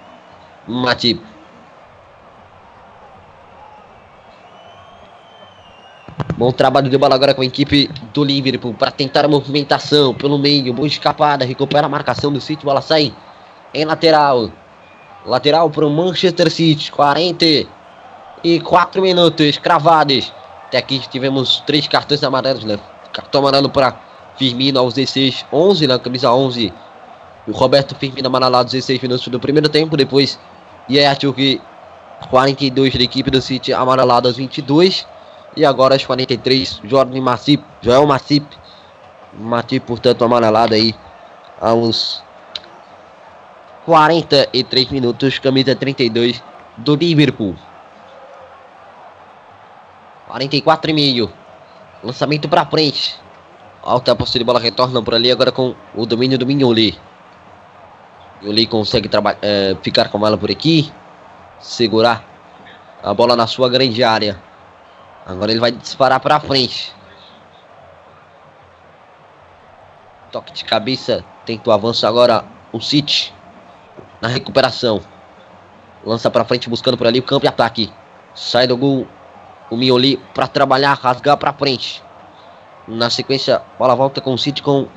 [0.69, 1.21] Matip.
[6.39, 10.39] Bom trabalho de bola agora com a equipe do Liverpool para tentar a movimentação pelo
[10.39, 10.73] meio.
[10.73, 12.65] Boa escapada, recupera a marcação do City.
[12.65, 13.13] Bola sai
[13.75, 14.51] em lateral.
[15.25, 16.91] Lateral para o Manchester City.
[16.91, 20.33] 44 minutos cravados.
[20.67, 22.79] Até aqui tivemos três cartões amarelos, né?
[23.13, 23.95] Cartão amarelo para
[24.37, 26.73] Firmino aos 16, 11 na camisa 11.
[27.47, 29.95] O Roberto Firmino amarelado 16 minutos do primeiro tempo.
[29.97, 30.41] Depois,
[30.91, 31.61] Yertuk
[32.31, 35.07] 42 da equipe do City amarelado aos 22.
[35.55, 38.47] E agora aos 43, Jordan Massip, Joel Massip.
[39.35, 40.95] Matip, portanto, amarelado aí
[41.61, 42.23] aos
[43.85, 46.43] 43 minutos, camisa 32
[46.77, 47.57] do Liverpool.
[50.29, 51.33] 44 e meio.
[52.03, 53.17] Lançamento para frente.
[53.83, 56.97] Alta posse de bola retorna por ali agora com o domínio do Mignoli.
[58.41, 59.11] Mignoli consegue
[59.43, 60.93] é, ficar com ela por aqui.
[61.59, 62.25] Segurar
[63.03, 64.41] a bola na sua grande área.
[65.27, 66.95] Agora ele vai disparar para frente.
[70.31, 71.25] Toque de cabeça.
[71.45, 73.35] Tenta o avanço agora o City.
[74.23, 75.03] Na recuperação.
[76.05, 77.93] Lança para frente buscando por ali o campo e ataque.
[78.35, 79.07] Sai do gol
[79.71, 82.03] o Mioli para trabalhar, rasgar para frente.
[82.89, 84.89] Na sequência, bola volta com o City com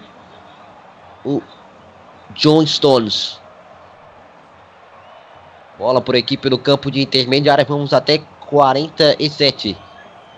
[1.26, 1.42] o
[2.36, 3.42] John Stones.
[5.78, 7.66] Bola por equipe no campo de intermediária.
[7.66, 8.20] Vamos até
[8.50, 9.78] 47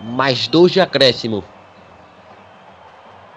[0.00, 1.44] mais dois de acréscimo.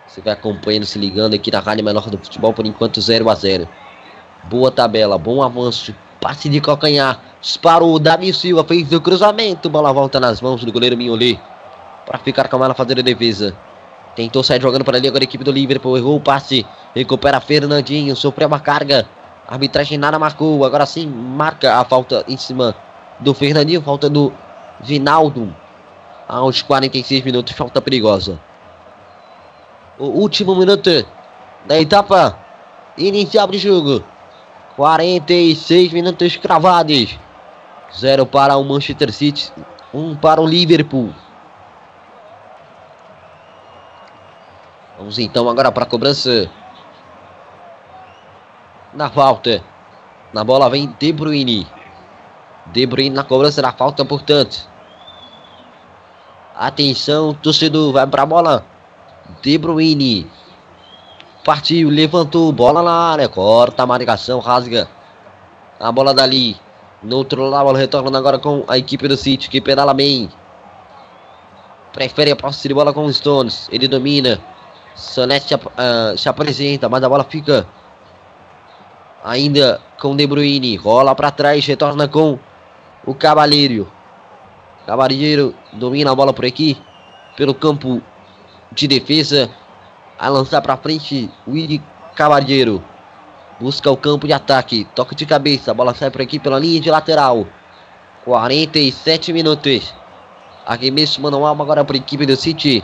[0.07, 3.35] Você vai acompanhando, se ligando aqui na Rádio Menor do Futebol, por enquanto 0 a
[3.35, 3.67] 0
[4.45, 10.19] Boa tabela, bom avanço, passe de calcanhar, disparou, Davi Silva fez o cruzamento, bola volta
[10.19, 11.39] nas mãos do goleiro Minholi,
[12.05, 13.55] para ficar com ela fazendo a defesa.
[14.15, 18.15] Tentou sair jogando para ali agora a equipe do Liverpool, errou o passe, recupera Fernandinho,
[18.15, 19.07] sofreu uma carga,
[19.47, 22.75] arbitragem nada marcou, agora sim marca a falta em cima
[23.19, 24.33] do Fernandinho, falta do
[24.81, 25.55] Vinaldo,
[26.27, 28.39] aos 46 minutos, falta perigosa.
[29.99, 30.89] O último minuto
[31.65, 32.37] da etapa
[32.97, 34.03] inicial do jogo.
[34.81, 37.15] 46 minutos cravados.
[37.99, 39.53] 0 para o Manchester City,
[39.93, 41.13] 1 um para o Liverpool.
[44.97, 46.49] Vamos então agora para a cobrança.
[48.91, 49.63] Na falta.
[50.33, 51.67] Na bola vem De Bruyne.
[52.73, 54.67] De Bruyne na cobrança da falta, portanto.
[56.55, 58.65] Atenção, torcedor, vai pra bola.
[59.43, 60.27] De Bruyne.
[61.43, 64.87] Partiu, levantou, bola na área, corta a marcação, rasga
[65.79, 66.55] a bola dali.
[67.01, 70.29] No outro lado, a bola retorna agora com a equipe do City, que pedala bem.
[71.91, 73.67] Prefere a posse de bola com o Stones.
[73.71, 74.39] Ele domina.
[74.93, 77.65] Sonete se, uh, se apresenta, mas a bola fica
[79.23, 80.75] ainda com De Bruyne.
[80.75, 82.37] Rola para trás, retorna com
[83.05, 83.91] o Cavaleiro.
[84.85, 86.77] Cavalheiro domina a bola por aqui.
[87.35, 88.01] Pelo campo
[88.71, 89.49] de defesa.
[90.21, 91.31] A lançar para frente.
[91.47, 91.81] Willy
[92.15, 92.83] Cavalheiro.
[93.59, 94.87] Busca o campo de ataque.
[94.95, 95.71] Toque de cabeça.
[95.71, 97.47] A bola sai por aqui pela linha de lateral.
[98.23, 99.95] 47 minutos.
[100.63, 102.83] Arremesso manual agora para a equipe do City.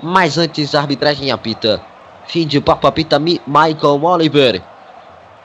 [0.00, 1.82] Mas antes a arbitragem apita.
[2.28, 4.62] Fim de papo apita Michael Oliver.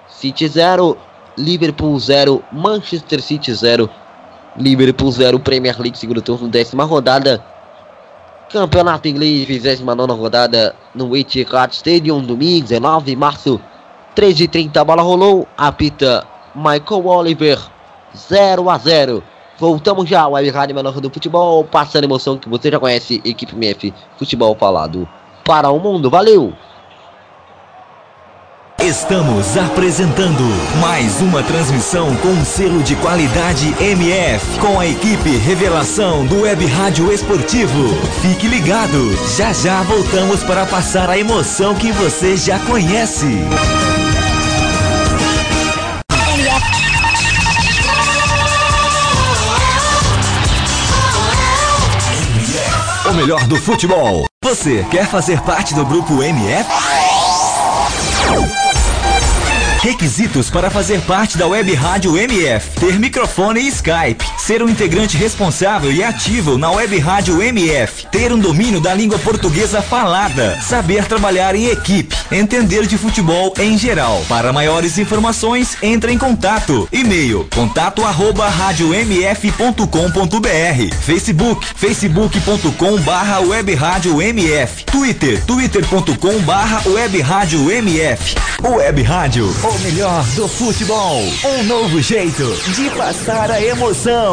[0.07, 0.95] City 0.
[1.35, 2.43] Liverpool 0.
[2.51, 3.89] Manchester City 0.
[4.55, 7.43] Liverpool 0, Premier League, segundo turno, décima rodada.
[8.53, 13.59] Campeonato Inglês, 29 rodada no Etihad Stadium, domingo, 19 de março,
[14.15, 14.77] 13h30.
[14.77, 16.23] A bola rolou, apita
[16.53, 17.59] Michael Oliver,
[18.15, 19.23] 0 a 0.
[19.57, 23.91] Voltamos já ao Rádio Menor do Futebol, passando emoção que você já conhece, equipe MF,
[24.19, 25.09] futebol falado
[25.43, 26.07] para o mundo.
[26.07, 26.53] Valeu!
[28.83, 30.43] Estamos apresentando
[30.81, 37.09] mais uma transmissão com selo de qualidade MF, com a equipe Revelação do Web Rádio
[37.09, 37.95] Esportivo.
[38.21, 43.25] Fique ligado, já já voltamos para passar a emoção que você já conhece.
[53.09, 54.25] O melhor do futebol.
[54.43, 56.69] Você quer fazer parte do grupo MF?
[59.83, 65.15] Requisitos para fazer parte da Web Rádio MF: ter microfone e Skype, ser um integrante
[65.15, 71.05] responsável e ativo na Web Rádio MF, ter um domínio da língua portuguesa falada, saber
[71.05, 74.21] trabalhar em equipe, entender de futebol em geral.
[74.27, 76.89] Para maiores informações, entre em contato.
[76.91, 78.51] E-mail contato arroba
[81.05, 89.79] Facebook facebook.com barra web rádio MF Twitter twitter.com barra web rádio MF Web Rádio, o
[89.79, 91.21] melhor do futebol.
[91.43, 94.32] Um novo jeito de passar a emoção.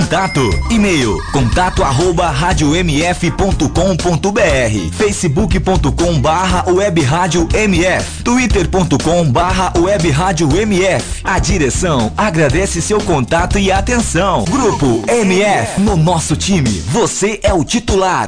[0.69, 3.67] E-mail contato arroba radiomf.com.br
[4.93, 13.57] facebook.com barra web rádio MF twitter.com barra web rádio MF A direção agradece seu contato
[13.57, 14.45] e atenção.
[14.45, 15.79] Grupo MF.
[15.81, 18.27] No nosso time, você é o titular.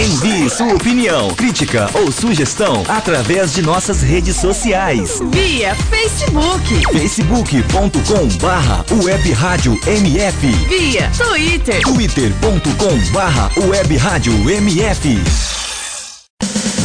[0.00, 5.18] Envie sua opinião, crítica ou sugestão através de nossas redes sociais.
[5.32, 6.82] Via Facebook.
[6.92, 10.46] facebook.com barra web rádio MF.
[10.68, 11.80] Via Twitter.
[11.82, 15.20] twitter.com barra web rádio MF.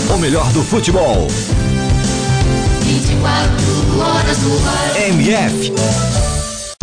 [0.09, 1.27] O melhor do futebol.
[2.81, 5.01] 24 horas no ar.
[5.09, 6.22] MF.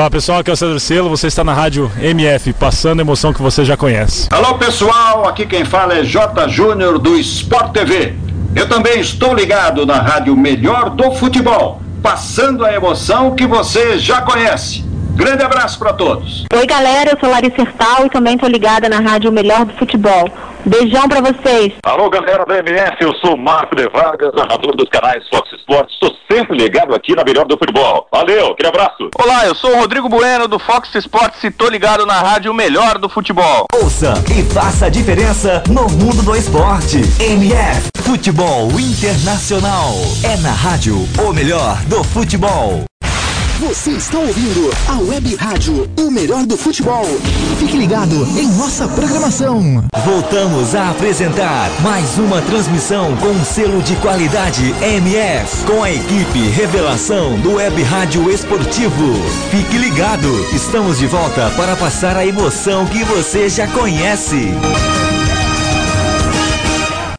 [0.00, 3.34] Fala pessoal, aqui é o Cedro Selo, você está na rádio MF, passando a emoção
[3.34, 4.28] que você já conhece.
[4.30, 6.48] Alô pessoal, aqui quem fala é J.
[6.48, 8.14] Júnior do Sport TV.
[8.56, 14.22] Eu também estou ligado na rádio Melhor do Futebol, passando a emoção que você já
[14.22, 14.82] conhece.
[15.14, 16.46] Grande abraço para todos.
[16.50, 20.30] Oi, galera, eu sou Larissa Hertal e também tô ligada na Rádio Melhor do Futebol.
[20.66, 21.74] Beijão pra vocês.
[21.82, 25.94] Alô, galera da MF, eu sou Marco de Vargas, narrador dos canais Fox Sports.
[25.94, 28.06] Estou sempre ligado aqui na melhor do futebol.
[28.12, 29.10] Valeu, aquele abraço.
[29.18, 32.98] Olá, eu sou o Rodrigo Bueno do Fox Sports e tô ligado na rádio Melhor
[32.98, 33.66] do Futebol.
[33.74, 36.98] Ouça e faça a diferença no mundo do esporte.
[37.20, 39.94] MF Futebol Internacional.
[40.24, 42.89] É na rádio o melhor do futebol.
[43.60, 47.04] Você está ouvindo a Web Rádio, o melhor do futebol.
[47.58, 49.84] Fique ligado em nossa programação.
[50.02, 57.38] Voltamos a apresentar mais uma transmissão com selo de qualidade MF, com a equipe Revelação
[57.40, 59.12] do Web Rádio Esportivo.
[59.50, 64.54] Fique ligado, estamos de volta para passar a emoção que você já conhece.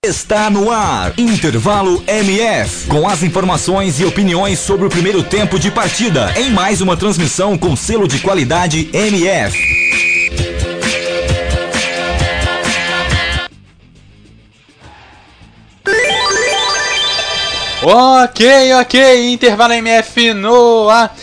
[0.04, 5.70] Está no ar, Intervalo MF, com as informações e opiniões sobre o primeiro tempo de
[5.70, 9.56] partida, em mais uma transmissão com selo de qualidade MF.
[17.84, 21.16] Ok, ok, intervalo MF no ar.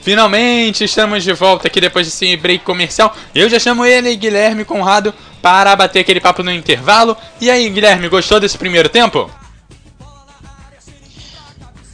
[0.00, 3.14] Finalmente estamos de volta aqui depois desse break comercial.
[3.34, 5.12] Eu já chamo ele, Guilherme Conrado,
[5.44, 7.14] para bater aquele papo no intervalo.
[7.38, 9.30] E aí, Guilherme, gostou desse primeiro tempo?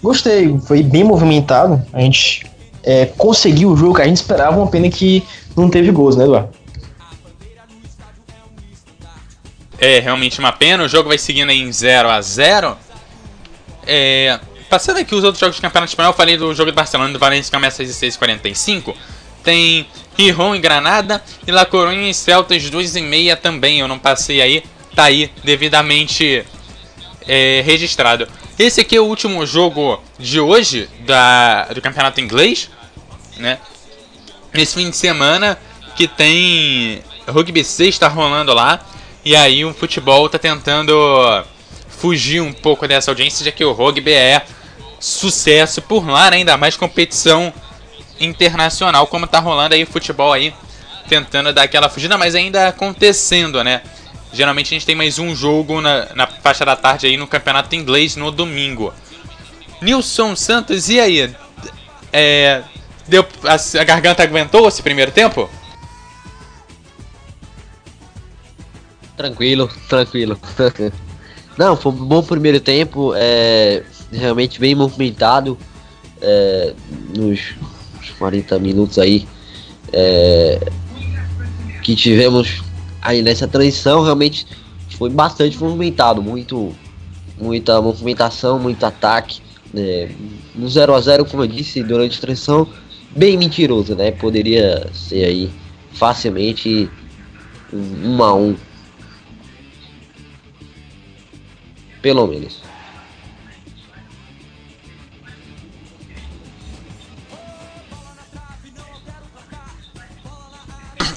[0.00, 1.84] Gostei, foi bem movimentado.
[1.92, 2.46] A gente
[2.84, 5.26] é, conseguiu o jogo que a gente esperava, uma pena que
[5.56, 6.50] não teve gols, né, Eduardo?
[9.80, 10.84] É realmente uma pena.
[10.84, 12.78] O jogo vai seguindo em 0 a 0
[13.84, 14.38] é,
[14.68, 17.18] Passando aqui os outros jogos do Campeonato Espanhol, eu falei do jogo do Barcelona do
[17.18, 18.94] Valencia que começa às 16h45.
[19.42, 19.86] Tem
[20.16, 23.80] Rijon e Granada e La Coruña e Celta às 2h30 também.
[23.80, 24.62] Eu não passei aí,
[24.94, 26.44] tá aí devidamente
[27.26, 28.28] é, registrado.
[28.58, 32.70] Esse aqui é o último jogo de hoje da, do Campeonato Inglês,
[33.38, 33.58] né?
[34.52, 35.58] Esse fim de semana
[35.96, 38.80] que tem Rugby 6 está rolando lá.
[39.24, 40.94] E aí o futebol está tentando
[41.88, 44.42] fugir um pouco dessa audiência, já que o rugby é
[44.98, 46.38] sucesso por lá, né?
[46.38, 47.52] ainda mais competição
[48.20, 50.54] internacional, como tá rolando aí futebol aí,
[51.08, 53.82] tentando dar aquela fugida, mas ainda acontecendo, né?
[54.32, 57.74] Geralmente a gente tem mais um jogo na, na faixa da tarde aí no campeonato
[57.74, 58.94] inglês no domingo.
[59.80, 61.34] Nilson Santos, e aí?
[62.12, 62.62] É,
[63.08, 65.50] deu, a, a garganta aguentou esse primeiro tempo?
[69.16, 70.38] Tranquilo, tranquilo.
[71.58, 75.58] Não, foi um bom primeiro tempo, é, realmente bem movimentado
[76.22, 76.74] é,
[77.16, 77.54] nos
[78.12, 79.26] 40 minutos aí
[79.92, 80.60] é,
[81.82, 82.62] que tivemos
[83.02, 84.46] aí nessa transição, realmente
[84.96, 86.74] foi bastante movimentado, muito,
[87.40, 89.40] muita movimentação, muito ataque.
[89.72, 90.10] Né?
[90.54, 92.68] No 0 a 0 como eu disse, durante a transição,
[93.16, 94.10] bem mentiroso, né?
[94.10, 95.50] Poderia ser aí
[95.92, 96.88] facilmente
[97.72, 98.56] um 1 a 1
[102.02, 102.69] pelo menos.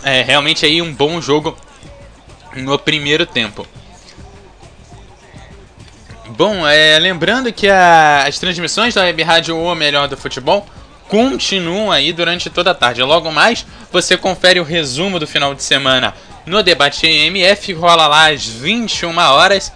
[0.04, 1.58] É realmente aí um bom jogo
[2.56, 3.66] no primeiro tempo.
[6.30, 10.66] Bom, é, lembrando que a, as transmissões da Web Rádio O Melhor do Futebol
[11.08, 13.04] continuam aí durante toda a tarde.
[13.04, 16.14] Logo mais, você confere o resumo do final de semana
[16.46, 19.72] no Debate MF, rola lá às 21 horas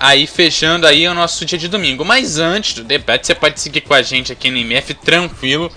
[0.00, 2.04] aí fechando aí o nosso dia de domingo.
[2.04, 5.70] Mas antes do debate, você pode seguir com a gente aqui no MF tranquilo,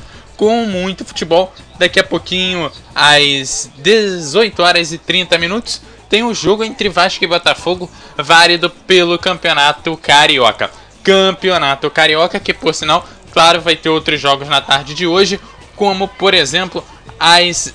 [0.43, 1.53] com muito futebol.
[1.79, 7.23] Daqui a pouquinho, às 18 horas e 30 minutos, tem o um jogo entre Vasco
[7.23, 10.69] e Botafogo, válido pelo Campeonato Carioca.
[11.01, 15.39] Campeonato Carioca, que por sinal, claro, vai ter outros jogos na tarde de hoje,
[15.77, 16.83] como por exemplo,
[17.17, 17.73] às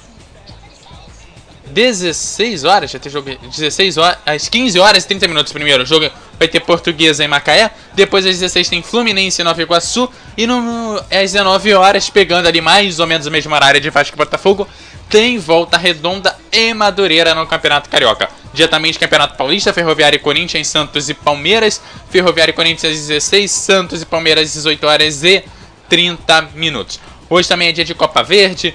[1.68, 5.82] 16 horas, já tem jogo 16 horas, às 15 horas e 30 minutos primeiro.
[5.82, 7.70] O jogo vai ter Portuguesa em Macaé.
[7.94, 10.10] Depois às 16 tem Fluminense em Nova Iguaçu.
[10.36, 13.90] E no, no, às 19 horas, pegando ali mais ou menos a mesma área de
[13.90, 14.66] Vasco e Botafogo,
[15.08, 18.28] tem Volta Redonda e Madureira no Campeonato Carioca.
[18.52, 21.80] Diretamente Campeonato Paulista, Ferroviário e Corinthians, Santos e Palmeiras.
[22.10, 25.44] Ferroviário e Corinthians às 16, Santos e Palmeiras às 18 horas e
[25.88, 27.00] 30 minutos.
[27.30, 28.74] Hoje também é dia de Copa Verde.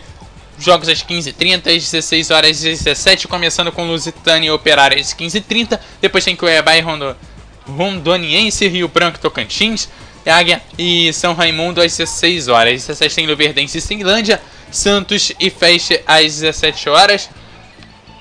[0.57, 5.79] Jogos às 15h30, às 16 horas e 17 começando com Lusitânia e Operária às 15h30.
[5.99, 7.15] Depois tem Cuiabá e Rondo,
[7.67, 9.89] Rondoniense, Rio Branco Tocantins,
[10.25, 12.81] Águia e São Raimundo às 16 horas.
[12.81, 14.41] Às 17 tem Luverdense e Cinlândia,
[14.71, 17.29] Santos e Feste às 17 horas.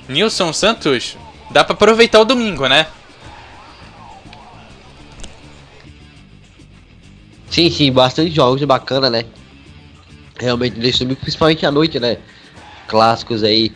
[0.09, 1.17] Nilson Santos,
[1.49, 2.87] dá para aproveitar o domingo, né?
[7.49, 9.25] Sim, sim, bastante jogos bacana, né?
[10.39, 12.17] Realmente nesse domingo, principalmente à noite, né?
[12.87, 13.71] Clássicos aí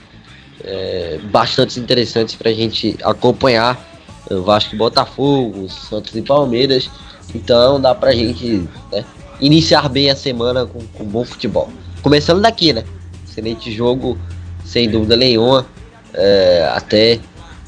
[0.64, 3.86] é, bastante interessantes pra gente acompanhar.
[4.30, 6.90] Eu Vasco e Botafogo, Santos e Palmeiras.
[7.34, 9.06] Então dá pra gente né,
[9.40, 11.70] iniciar bem a semana com, com bom futebol.
[12.02, 12.84] Começando daqui, né?
[13.28, 14.18] Excelente jogo,
[14.66, 15.66] sem dúvida nenhuma.
[16.14, 17.20] É, até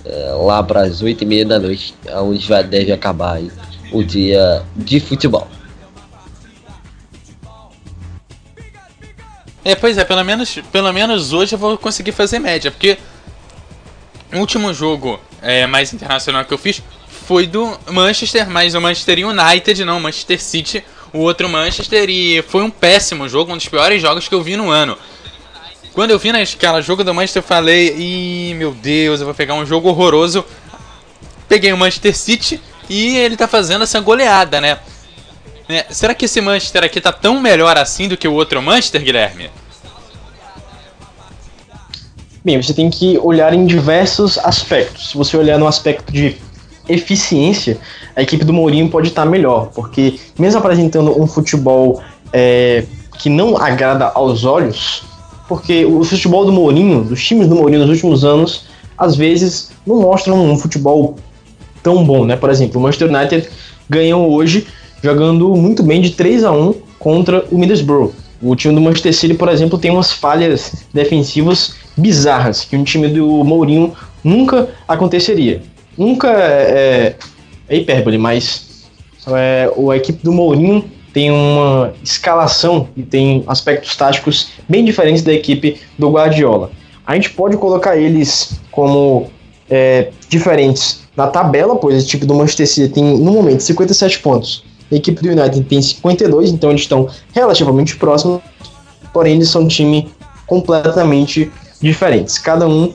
[0.05, 3.51] é, lá para as 8 e meia da noite, onde vai, deve acabar aí,
[3.91, 5.47] o dia de futebol.
[9.63, 12.97] É, pois é, pelo menos, pelo menos hoje eu vou conseguir fazer média, porque
[14.33, 16.81] o último jogo é, mais internacional que eu fiz
[17.27, 22.63] foi do Manchester, mas o Manchester United, não, Manchester City, o outro Manchester, e foi
[22.63, 24.97] um péssimo jogo, um dos piores jogos que eu vi no ano.
[25.93, 29.55] Quando eu vi naquela jogo do Manchester, eu falei, ih, meu Deus, eu vou pegar
[29.55, 30.45] um jogo horroroso.
[31.47, 34.79] Peguei o Manchester City e ele tá fazendo essa goleada, né?
[35.71, 39.03] É, será que esse Manchester aqui tá tão melhor assim do que o outro Manchester,
[39.03, 39.51] Guilherme?
[42.43, 45.11] Bem, você tem que olhar em diversos aspectos.
[45.11, 46.37] Se você olhar no aspecto de
[46.87, 47.77] eficiência,
[48.15, 52.01] a equipe do Mourinho pode estar melhor, porque mesmo apresentando um futebol
[52.33, 52.83] é,
[53.19, 55.03] que não agrada aos olhos,
[55.47, 58.65] porque o futebol do Mourinho, dos times do Mourinho nos últimos anos,
[58.97, 61.15] às vezes não mostram um futebol
[61.83, 62.35] tão bom, né?
[62.35, 63.47] Por exemplo, o Manchester United
[63.87, 64.65] ganhou hoje
[65.01, 68.13] jogando muito bem de 3 a 1 contra o Middlesbrough.
[68.41, 73.07] O time do Manchester City, por exemplo, tem umas falhas defensivas bizarras que um time
[73.07, 73.93] do Mourinho
[74.23, 75.61] nunca aconteceria.
[75.97, 77.15] Nunca é,
[77.67, 78.87] é hipérbole, mas
[79.27, 85.33] é, a equipe do Mourinho tem uma escalação e tem aspectos táticos bem diferentes da
[85.33, 86.71] equipe do Guardiola.
[87.05, 89.27] A gente pode colocar eles como
[89.69, 94.63] é, diferentes na tabela, pois a equipe do Manchester City tem no momento 57 pontos
[94.91, 98.41] a equipe do United tem 52, então eles estão relativamente próximos,
[99.13, 100.11] porém eles são um time
[100.47, 102.37] completamente diferentes.
[102.37, 102.93] Cada um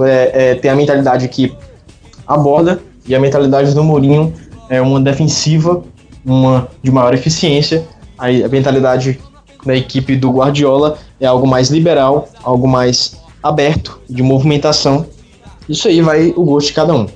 [0.00, 1.54] é, é, tem a mentalidade que
[2.26, 4.34] aborda e a mentalidade do Mourinho
[4.68, 5.82] é uma defensiva,
[6.24, 7.86] uma de maior eficiência.
[8.18, 9.20] A, a mentalidade
[9.64, 15.06] da equipe do Guardiola é algo mais liberal, algo mais aberto, de movimentação.
[15.68, 17.06] Isso aí vai o gosto de cada um.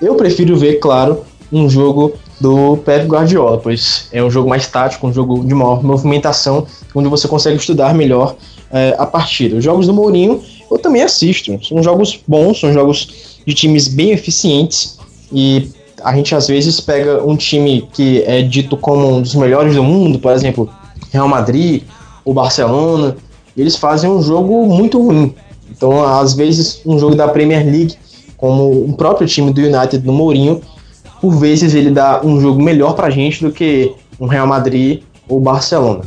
[0.00, 5.06] Eu prefiro ver, claro, um jogo do Pep Guardiola, pois é um jogo mais tático,
[5.06, 8.34] um jogo de maior movimentação, onde você consegue estudar melhor
[8.72, 9.56] é, a partida.
[9.56, 14.12] Os jogos do Mourinho eu também assisto, são jogos bons, são jogos de times bem
[14.12, 14.98] eficientes
[15.32, 15.68] e
[16.02, 19.82] a gente às vezes pega um time que é dito como um dos melhores do
[19.82, 20.70] mundo, por exemplo,
[21.12, 21.82] Real Madrid,
[22.24, 23.16] o Barcelona,
[23.56, 25.34] eles fazem um jogo muito ruim.
[25.70, 27.96] Então, às vezes, um jogo da Premier League,
[28.36, 30.60] como o próprio time do United do Mourinho,
[31.20, 35.40] por vezes ele dá um jogo melhor pra gente do que um Real Madrid ou
[35.40, 36.04] Barcelona.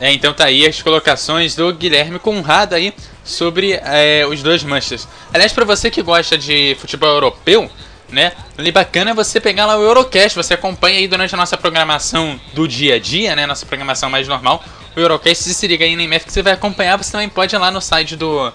[0.00, 2.92] É, então tá aí as colocações do Guilherme Conrado aí
[3.24, 5.08] sobre é, os dois Manchesters.
[5.32, 7.70] Aliás, para você que gosta de futebol europeu,
[8.10, 8.32] né?
[8.58, 12.38] Ali bacana é você pegar lá o Eurocast, você acompanha aí durante a nossa programação
[12.52, 13.46] do dia a dia, né?
[13.46, 14.62] Nossa programação mais normal.
[14.96, 17.58] O Eurocast, se liga aí na IMF que você vai acompanhar, você também pode ir
[17.58, 18.52] lá no site do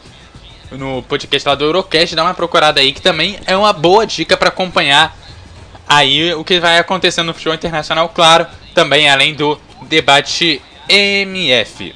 [0.72, 4.38] no podcast lá do Eurocast, dá uma procurada aí, que também é uma boa dica
[4.38, 5.18] para acompanhar
[5.88, 11.96] aí o que vai acontecendo no futebol internacional, claro, também além do debate MF.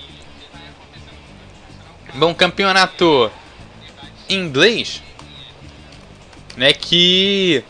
[2.15, 3.31] Bom, campeonato
[4.29, 5.01] inglês,
[6.55, 7.63] né, que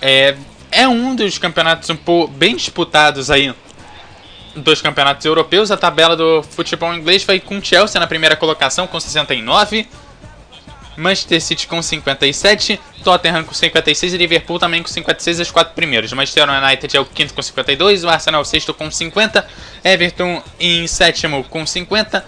[0.00, 0.36] é,
[0.70, 3.54] é um dos campeonatos um pouco bem disputados aí
[4.54, 5.70] dos campeonatos europeus.
[5.70, 9.88] A tabela do futebol inglês foi com Chelsea na primeira colocação com 69,
[10.98, 16.12] Manchester City com 57, Tottenham com 56 e Liverpool também com 56, os quatro primeiros.
[16.12, 19.46] Manchester United é o quinto com 52, o Arsenal é sexto com 50,
[19.84, 22.24] Everton em sétimo com 50,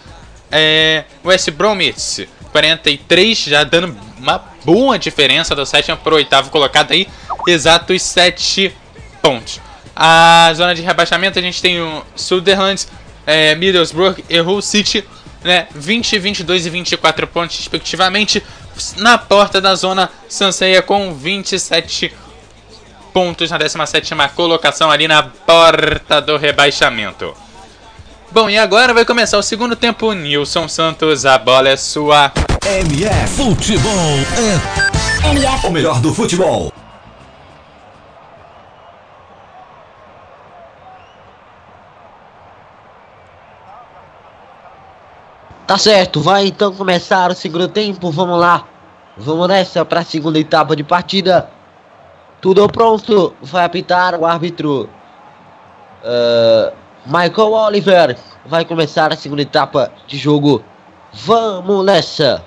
[0.52, 6.92] é, West Bromwich 43, já dando uma boa diferença do sétimo para o oitavo colocado
[6.92, 7.08] aí,
[7.48, 8.72] exatos 7
[9.20, 9.60] pontos.
[9.94, 12.86] A zona de rebaixamento a gente tem o Sunderland,
[13.26, 15.04] é, Middlesbrough e Hull City,
[15.42, 18.42] né, 20, 22 e 24 pontos respectivamente
[18.96, 22.12] na porta da zona Sanseia com 27
[23.12, 27.34] pontos na 17 colocação ali na porta do rebaixamento.
[28.32, 30.12] Bom, e agora vai começar o segundo tempo.
[30.12, 32.32] Nilson Santos, a bola é sua.
[32.64, 33.92] MF Futebol
[34.36, 35.66] é MF.
[35.66, 36.72] o melhor do futebol.
[45.70, 48.66] Tá certo, vai então começar o segundo tempo, vamos lá.
[49.16, 51.48] Vamos nessa para a segunda etapa de partida.
[52.40, 54.90] Tudo pronto, vai apitar o árbitro
[56.02, 58.18] uh, Michael Oliver.
[58.44, 60.60] Vai começar a segunda etapa de jogo.
[61.12, 62.44] Vamos nessa.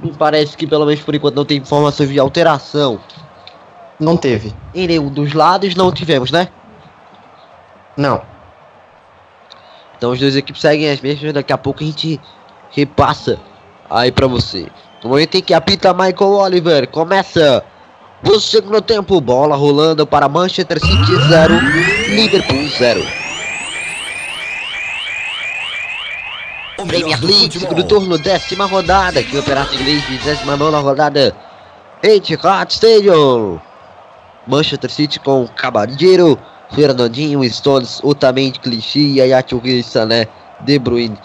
[0.00, 3.00] Me parece que pelo menos por enquanto não tem informações de alteração.
[3.98, 4.54] Não teve.
[4.72, 6.46] Em nenhum dos lados não tivemos, né?
[7.96, 8.22] Não.
[10.00, 12.18] Então as duas equipes seguem as mesmas, daqui a pouco a gente
[12.70, 13.38] repassa
[13.90, 14.66] aí pra você.
[15.04, 17.62] No momento em que apita Michael Oliver, começa
[18.24, 21.54] o segundo tempo, bola rolando para Manchester City 0,
[22.08, 23.06] Liverpool 0.
[26.86, 31.36] Premier League, segundo turno, décima rodada, que o Campeonato Inglês, décima nona rodada,
[32.02, 33.60] Etihad Stadium.
[34.46, 36.38] Manchester City com Cabalheiro,
[36.72, 39.44] Fernandinho, Stones, Otamendi, Clichy, Yaya
[39.82, 40.28] Sané,
[40.64, 41.18] De Bruyne,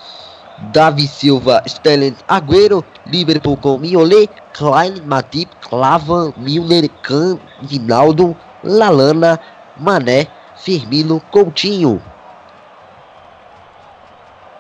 [0.72, 7.38] Davi Silva, Sterling, Agüero, Liverpool com Miolet, Klein, Matip, Clavan, Milner, Kahn,
[7.70, 9.40] Rinaldo, Lalana,
[9.78, 12.02] Mané, Firmino, Coutinho.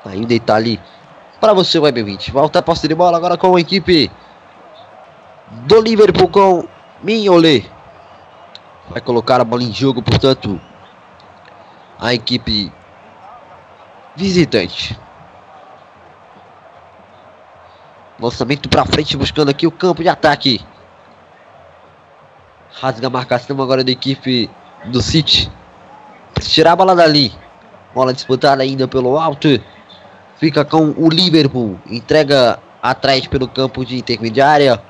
[0.05, 0.79] Aí um detalhe
[1.39, 2.31] para você, Web 20.
[2.31, 4.11] Volta a posse de bola agora com a equipe
[5.65, 6.67] do Liverpool com
[7.01, 7.71] Mignolet.
[8.89, 10.61] Vai colocar a bola em jogo, portanto,
[12.05, 12.71] a equipe
[14.15, 14.97] visitante.
[18.19, 20.63] Lançamento pra frente, buscando aqui o campo de ataque.
[22.79, 24.49] Rasga a marcação agora da equipe
[24.85, 25.51] do City.
[26.41, 27.33] Tirar a bola dali.
[27.93, 29.59] Bola disputada ainda pelo alto.
[30.37, 31.79] Fica com o Liverpool.
[31.87, 34.81] Entrega atrás pelo campo de intermediária.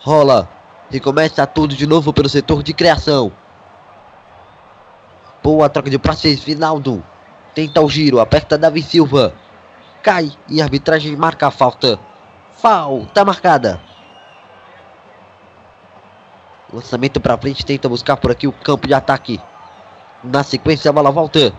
[0.00, 0.48] Rola.
[0.92, 3.32] E começa tudo de novo pelo setor de criação.
[5.42, 6.42] Boa troca de passes.
[6.42, 7.02] Finaldo.
[7.54, 8.20] Tenta o giro.
[8.20, 9.34] Aperta Davi Silva.
[10.02, 10.32] Cai.
[10.48, 11.98] E a arbitragem marca a falta.
[12.50, 13.80] Falta marcada.
[16.72, 19.40] Lançamento para frente, tenta buscar por aqui o campo de ataque.
[20.22, 21.52] Na sequência, a bola volta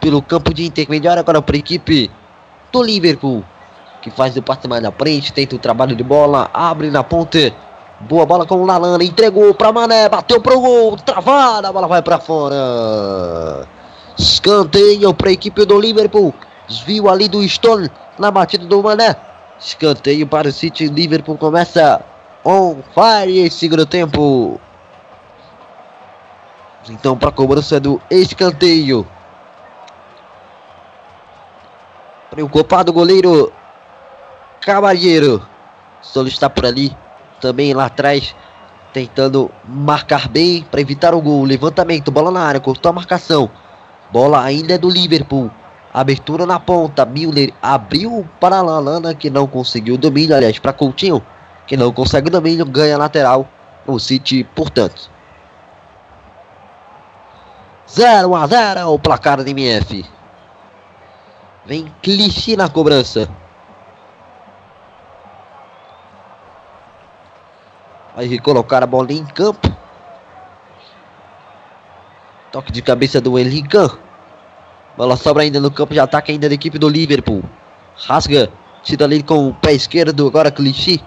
[0.00, 2.10] pelo campo de intermediário agora para a equipe
[2.70, 3.44] do Liverpool,
[4.02, 7.52] que faz o passe mais na frente, tenta o trabalho de bola, abre na ponta.
[8.00, 12.00] Boa bola com o Lalana, entregou para Mané, bateu pro gol, travada, a bola vai
[12.00, 13.66] para fora.
[14.16, 16.32] Escanteio para a equipe do Liverpool.
[16.68, 19.16] Desvio ali do Stone na batida do Mané.
[19.58, 20.86] Escanteio para o City.
[20.86, 22.00] Liverpool começa
[22.44, 24.60] on fire segundo tempo.
[26.88, 29.06] Então para a cobrança do escanteio.
[32.30, 33.52] Preocupado o goleiro
[34.60, 35.44] Cavalheiro.
[36.00, 36.96] Solo está por ali.
[37.40, 38.34] Também lá atrás.
[38.92, 41.44] Tentando marcar bem para evitar o gol.
[41.44, 43.50] Levantamento, bola na área, cortou a marcação.
[44.10, 45.50] Bola ainda é do Liverpool.
[45.92, 47.04] Abertura na ponta.
[47.04, 50.34] Miller abriu para Lalana, que não conseguiu o domínio.
[50.34, 51.24] Aliás, para Coutinho,
[51.66, 52.64] que não consegue o domínio.
[52.64, 53.48] Ganha lateral.
[53.86, 55.10] O City, portanto.
[57.90, 60.04] 0 a 0 o placar do MF.
[61.64, 63.28] Vem clichê na cobrança.
[68.18, 69.72] Vai colocar a bola em campo.
[72.50, 73.88] Toque de cabeça do Elican.
[74.96, 77.44] Bola sobra ainda no campo de ataque ainda da equipe do Liverpool.
[78.08, 78.50] Rasga.
[78.82, 80.26] Tira ali com o pé esquerdo.
[80.26, 80.98] Agora clichê.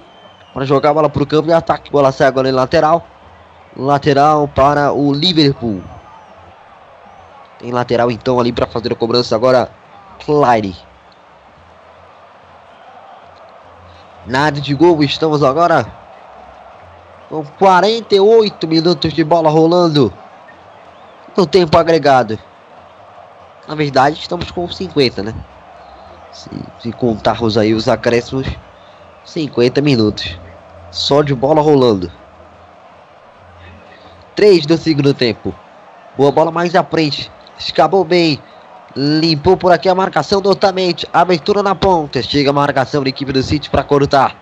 [0.54, 1.92] Para jogar a bola para o campo de ataque.
[1.92, 3.06] Bola sai agora em lateral.
[3.76, 5.84] Lateral para o Liverpool.
[7.60, 9.70] Tem lateral então ali para fazer a cobrança agora.
[10.26, 10.78] Clyde.
[14.26, 15.04] Nada de gol.
[15.04, 16.00] Estamos agora
[17.32, 20.14] com 48 minutos de bola rolando.
[21.36, 22.38] No tempo agregado.
[23.66, 25.34] Na verdade, estamos com 50, né?
[26.34, 28.46] Se, se contarmos aí os acréscimos,
[29.24, 30.38] 50 minutos.
[30.92, 32.12] Só de bola rolando.
[34.36, 35.56] 3 do segundo tempo.
[36.18, 37.32] Boa bola mais à frente.
[37.58, 38.42] Escapou bem.
[38.94, 41.08] Limpou por aqui a marcação totalmente.
[41.14, 42.22] Abertura na ponta.
[42.22, 44.36] Chega a marcação da equipe do City para cortar.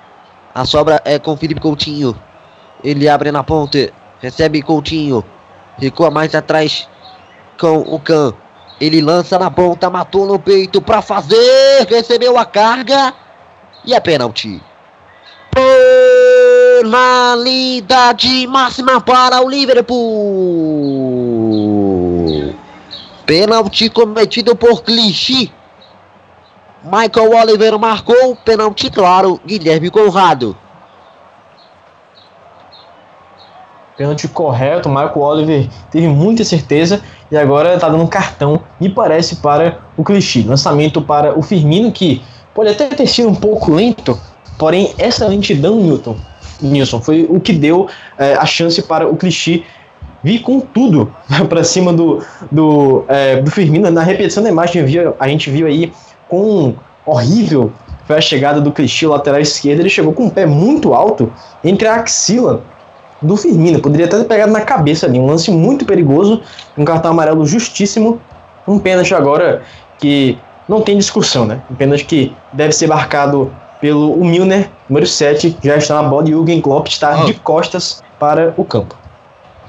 [0.55, 2.19] A sobra é com Felipe Coutinho.
[2.83, 3.91] Ele abre na ponta.
[4.21, 5.23] Recebe Coutinho.
[5.77, 6.87] Recua mais atrás
[7.59, 8.33] com o Can.
[8.79, 11.85] Ele lança na ponta, matou no peito para fazer.
[11.89, 13.13] Recebeu a carga.
[13.85, 14.63] E é pênalti.
[16.81, 19.99] Penalidade máxima para o Liverpool.
[23.25, 25.51] Pênalti cometido por Clichy.
[26.83, 28.35] Michael Oliver marcou.
[28.37, 29.39] Pênalti claro.
[29.45, 30.55] Guilherme Conrado.
[33.99, 39.79] Pênalti correto, Michael Oliver teve muita certeza e agora está dando cartão, me parece, para
[39.97, 40.41] o clichê.
[40.41, 42.21] Lançamento para o Firmino, que
[42.55, 44.17] pode até ter sido um pouco lento,
[44.57, 46.15] porém essa lentidão, Newton,
[46.61, 49.63] Nilson, foi o que deu é, a chance para o clichê
[50.23, 51.13] vir com tudo
[51.49, 53.91] para cima do, do, é, do Firmino.
[53.91, 54.81] Na repetição da imagem,
[55.19, 55.91] a gente viu aí
[56.29, 56.73] com
[57.05, 57.73] horrível
[58.05, 59.81] foi a chegada do clichê lateral esquerdo.
[59.81, 61.31] Ele chegou com um pé muito alto
[61.63, 62.63] entre a axila
[63.21, 63.79] do Firmino.
[63.79, 65.19] Poderia até ter pegado na cabeça ali.
[65.19, 66.41] Um lance muito perigoso.
[66.77, 68.21] Um cartão amarelo justíssimo.
[68.67, 69.63] Um pênalti agora
[69.97, 70.37] que
[70.67, 71.61] não tem discussão, né?
[71.69, 73.51] Um pênalti que deve ser marcado
[73.81, 75.57] pelo o Milner, número 7.
[75.63, 77.25] Já está na bola e o Jürgen Klopp está oh.
[77.25, 78.95] de costas para o campo.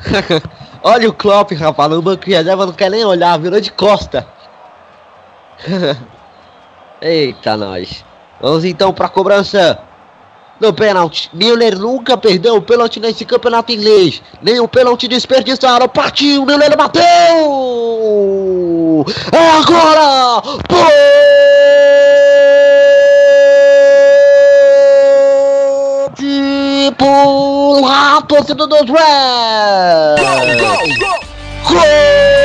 [0.83, 4.27] Olha o Klopp, rapaz, no banco de reserva não quer nem olhar, virou de costa.
[7.03, 8.05] Eita, nós.
[8.41, 9.79] Vamos então para a cobrança
[10.61, 11.31] no pênalti.
[11.32, 14.23] Miller nunca perdeu o pênalti nesse campeonato inglês.
[14.43, 15.89] Nem o pênalti desperdiçaram.
[15.89, 17.03] Partiu, Miller bateu!
[19.32, 20.43] É agora!
[26.09, 30.20] Pode pular, torcedor dos Reds!
[30.20, 31.19] Gol, gol,
[31.70, 32.40] gol!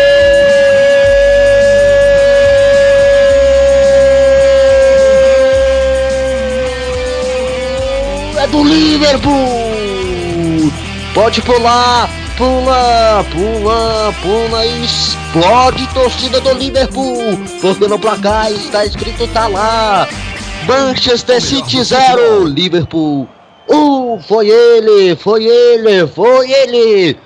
[8.55, 10.71] Do Liverpool.
[11.13, 12.09] Pode pular.
[12.37, 20.07] pula, pula, pula e explode torcida do Liverpool, porque no placar está escrito tá lá,
[20.67, 23.27] Manchester City 0, Liverpool
[23.69, 27.17] 1, uh, foi ele, foi ele, foi ele.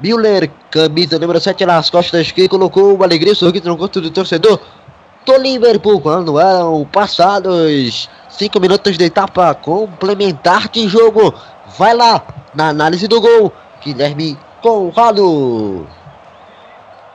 [0.00, 4.60] Müller, camisa número 7 nas costas, que colocou uma alegria sorriso no rosto do torcedor
[5.26, 8.08] do Liverpool quando eram passados
[8.40, 11.34] 5 minutos de etapa complementar de jogo.
[11.78, 12.22] Vai lá
[12.54, 13.52] na análise do gol,
[13.84, 15.86] Guilherme Conrado.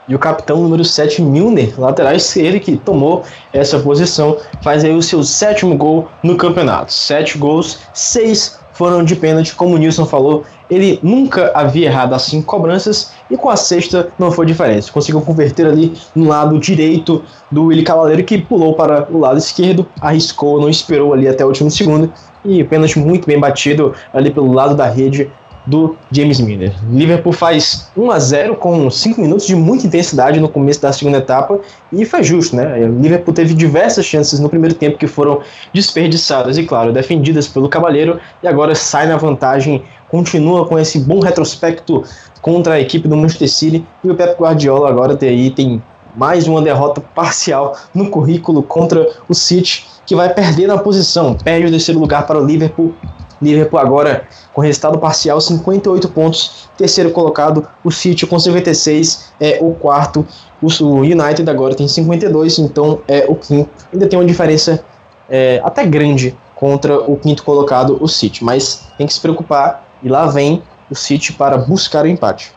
[0.07, 5.01] E o capitão número 7, Milner, lateral esquerdo, que tomou essa posição, faz aí o
[5.01, 6.93] seu sétimo gol no campeonato.
[6.93, 12.39] Sete gols, seis foram de pênalti, como o Nilson falou, ele nunca havia errado assim
[12.39, 14.91] cobranças e com a sexta não foi diferente.
[14.91, 19.87] Conseguiu converter ali no lado direito do Willi Cavaleiro que pulou para o lado esquerdo,
[19.99, 22.11] arriscou, não esperou ali até o último segundo
[22.43, 25.31] e pênalti muito bem batido ali pelo lado da rede
[25.65, 26.73] do James Miller.
[26.89, 31.17] Liverpool faz 1 a 0 com 5 minutos de muita intensidade no começo da segunda
[31.17, 31.59] etapa
[31.91, 32.79] e foi justo, né?
[32.99, 35.41] Liverpool teve diversas chances no primeiro tempo que foram
[35.73, 41.19] desperdiçadas e, claro, defendidas pelo Cavaleiro e agora sai na vantagem, continua com esse bom
[41.19, 42.03] retrospecto
[42.41, 45.81] contra a equipe do Manchester City e o Pep Guardiola agora tem aí tem
[46.15, 51.67] mais uma derrota parcial no currículo contra o City que vai perder na posição, perde
[51.67, 52.93] o terceiro lugar para o Liverpool
[53.41, 59.73] Liverpool agora com resultado parcial 58 pontos, terceiro colocado, o City com 56 é o
[59.73, 60.25] quarto,
[60.61, 63.69] o United agora tem 52, então é o quinto.
[63.91, 64.83] Ainda tem uma diferença
[65.29, 70.09] é, até grande contra o quinto colocado, o City, mas tem que se preocupar e
[70.09, 72.53] lá vem o City para buscar o empate.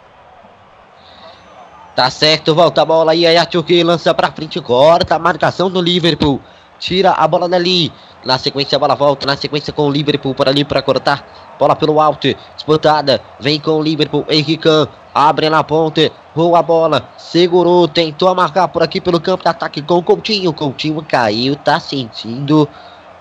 [1.97, 5.69] Tá certo, volta a bola aí, aí a Turquia lança para frente, corta a marcação
[5.69, 6.41] do Liverpool,
[6.79, 7.93] tira a bola dali,
[8.25, 11.57] na sequência a bola volta, na sequência com o Liverpool por ali para cortar.
[11.59, 13.21] Bola pelo alto, disputada.
[13.41, 14.69] Vem com o Liverpool, Henrique
[15.15, 19.83] abre na ponte, voa a bola, segurou, tentou marcar por aqui pelo campo de ataque
[19.83, 20.53] com o Coutinho.
[20.53, 22.69] Coutinho caiu, tá sentindo,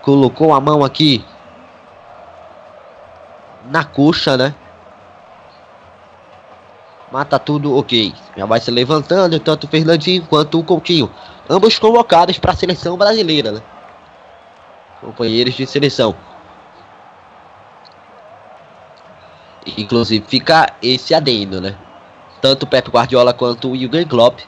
[0.04, 1.26] colocou a mão aqui
[3.70, 4.54] na coxa, né?
[7.12, 8.14] Mata tudo, ok.
[8.36, 11.10] Já vai se levantando, tanto o Fernandinho quanto o Coutinho.
[11.49, 13.61] Ambos convocados para a seleção brasileira, né?
[15.02, 16.15] companheiros de seleção.
[19.78, 21.76] Inclusive fica esse adendo, né?
[22.41, 24.40] Tanto Pep Guardiola quanto o Jürgen Klopp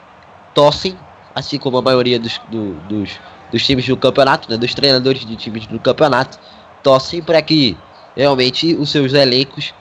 [0.54, 0.96] torcem,
[1.34, 3.20] assim como a maioria dos, do, dos,
[3.50, 4.56] dos times do campeonato, né?
[4.56, 6.38] Dos treinadores de times do campeonato,
[6.82, 7.76] torcem para que
[8.16, 9.74] realmente os seus elencos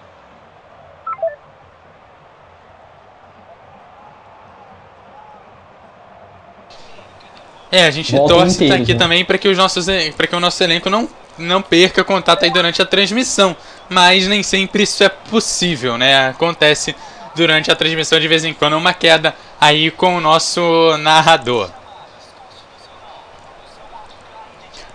[7.72, 9.00] É, a gente torce inteiro, aqui né?
[9.00, 9.86] também para que os nossos
[10.18, 13.56] para que o nosso elenco não não perca contato aí durante a transmissão,
[13.88, 16.30] mas nem sempre isso é possível, né?
[16.30, 16.94] Acontece
[17.36, 21.70] durante a transmissão de vez em quando uma queda aí com o nosso narrador.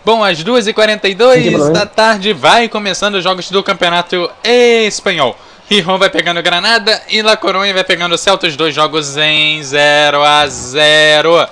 [0.05, 5.35] Bom, às 2h42 da tarde vai começando os jogos do Campeonato Espanhol.
[5.67, 9.63] Rijon vai pegando Granada e La Coruña vai pegando o Celta, os dois jogos em
[9.63, 11.49] 0 a 0.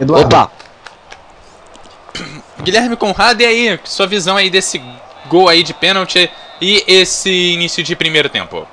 [0.00, 0.26] Eduardo.
[0.26, 0.50] Opa!
[2.62, 4.82] Guilherme Conrado, e aí, sua visão aí desse
[5.28, 6.30] gol aí de pênalti
[6.60, 8.66] e esse início de primeiro tempo?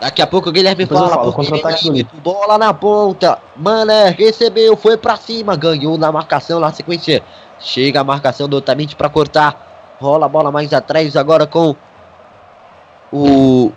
[0.00, 4.76] Daqui a pouco o Guilherme Depois fala, falo, porque ele bola na ponta, Mané recebeu,
[4.76, 7.22] foi pra cima, ganhou na marcação, na sequência,
[7.58, 11.76] chega a marcação do Otamendi pra cortar, rola a bola mais atrás agora com
[13.12, 13.72] o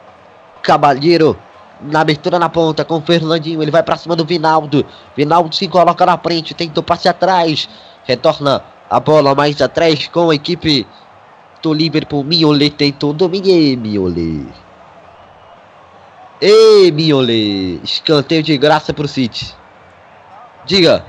[0.62, 1.38] Cabalheiro,
[1.84, 3.62] na abertura na ponta com o Fernandinho.
[3.62, 4.86] Ele vai para cima do Vinaldo.
[5.16, 7.70] Vinaldo se coloca na frente, tentou passe atrás.
[8.04, 10.88] Retorna a bola mais atrás com a equipe
[11.62, 12.24] do Liverpool.
[12.24, 13.78] Miolet tentou dominar.
[13.78, 14.48] Miolet.
[16.42, 17.82] Ei, Miolet.
[17.84, 19.56] Escanteio de graça pro City.
[20.66, 21.06] Diga.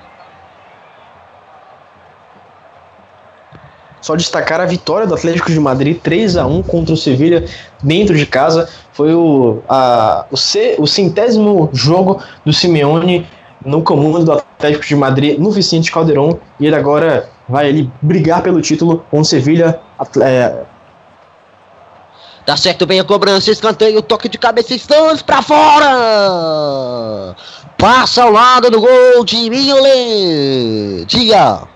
[4.00, 7.46] Só destacar a vitória do Atlético de Madrid 3 a 1 contra o Sevilha
[7.82, 8.68] dentro de casa.
[8.94, 13.26] Foi o, a, o, C, o centésimo jogo do Simeone
[13.64, 18.40] no comando do Atlético de Madrid no Vicente Calderon e ele agora vai ali brigar
[18.40, 19.80] pelo título com o Sevilha.
[20.22, 20.62] É...
[22.46, 27.34] Tá certo, bem a cobrança, escanteio, toque de cabeça, estamos pra fora!
[27.76, 31.04] Passa ao lado do gol de Mignolet.
[31.06, 31.73] Diga!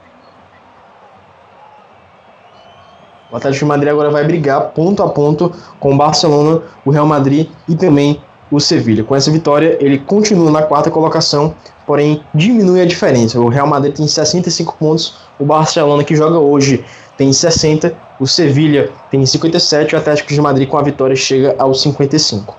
[3.31, 7.07] O Atlético de Madrid agora vai brigar ponto a ponto com o Barcelona, o Real
[7.07, 9.05] Madrid e também o Sevilha.
[9.05, 11.55] Com essa vitória, ele continua na quarta colocação,
[11.87, 13.39] porém diminui a diferença.
[13.39, 16.85] O Real Madrid tem 65 pontos, o Barcelona, que joga hoje,
[17.19, 21.55] tem 60, o Sevilha tem 57 e o Atlético de Madrid com a vitória chega
[21.59, 22.57] aos 55.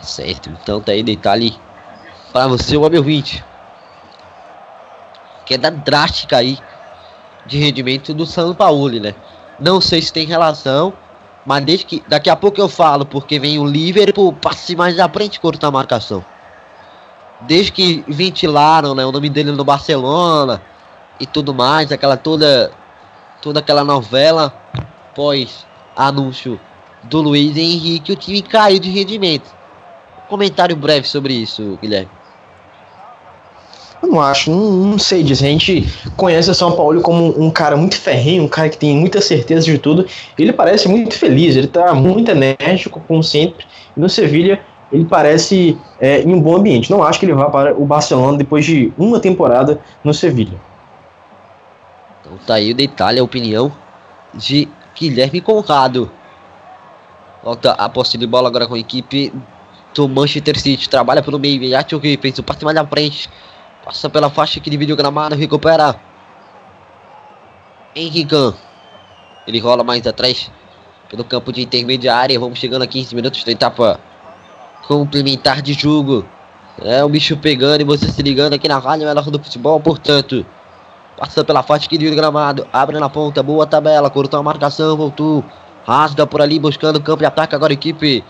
[0.00, 1.54] Certo, então tá aí detalhe
[2.32, 3.44] para você, o meu 20.
[5.44, 6.58] Queda drástica aí
[7.46, 9.14] de rendimento do São Paulo, né?
[9.58, 10.92] Não sei se tem relação,
[11.44, 15.08] mas desde que daqui a pouco eu falo, porque vem o Liverpool passe mais à
[15.08, 16.24] frente cortar a marcação.
[17.42, 20.60] Desde que ventilaram, né, o nome dele no Barcelona
[21.18, 22.70] e tudo mais, aquela toda
[23.40, 24.52] toda aquela novela
[25.14, 26.60] pós anúncio
[27.04, 29.50] do Luiz Henrique, o time caiu de rendimento.
[30.28, 32.19] Comentário breve sobre isso, Guilherme.
[34.02, 35.44] Eu não acho, não, não, sei disso.
[35.44, 35.86] A gente
[36.16, 39.66] conhece o São Paulo como um cara muito ferrenho, um cara que tem muita certeza
[39.66, 40.06] de tudo.
[40.38, 43.66] Ele parece muito feliz, ele tá muito enérgico, como sempre.
[43.96, 44.60] E no Sevilha,
[44.90, 46.90] ele parece é, em um bom ambiente.
[46.90, 50.58] Não acho que ele vá para o Barcelona depois de uma temporada no Sevilha.
[52.20, 53.70] Então tá aí o detalhe, a opinião
[54.34, 54.68] de
[54.98, 56.10] Guilherme Conrado.
[57.42, 59.32] Volta a posse de bola agora com a equipe
[59.94, 60.88] do Manchester City.
[60.88, 61.60] Trabalha pelo meio,
[62.00, 63.28] que fez o passe mais à frente.
[63.90, 65.96] Passa pela faixa que divide o gramado, recupera.
[67.92, 68.54] Henrique
[69.48, 70.48] Ele rola mais atrás
[71.08, 72.38] pelo campo de intermediária.
[72.38, 73.98] Vamos chegando a 15 minutos da etapa
[74.86, 76.24] complementar de jogo.
[76.80, 80.46] É o bicho pegando e você se ligando aqui na rádio melhor do futebol, portanto.
[81.18, 82.64] Passa pela faixa que divide o gramado.
[82.72, 84.08] Abre na ponta, boa tabela.
[84.08, 85.44] Cortou a marcação, voltou.
[85.84, 87.56] Rasga por ali, buscando o campo de ataque.
[87.56, 88.24] Agora a equipe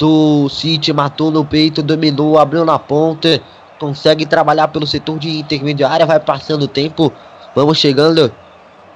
[0.00, 3.40] do City matou no peito, dominou, abriu na ponta
[3.78, 7.12] consegue trabalhar pelo setor de intermediária, vai passando o tempo.
[7.54, 8.32] Vamos chegando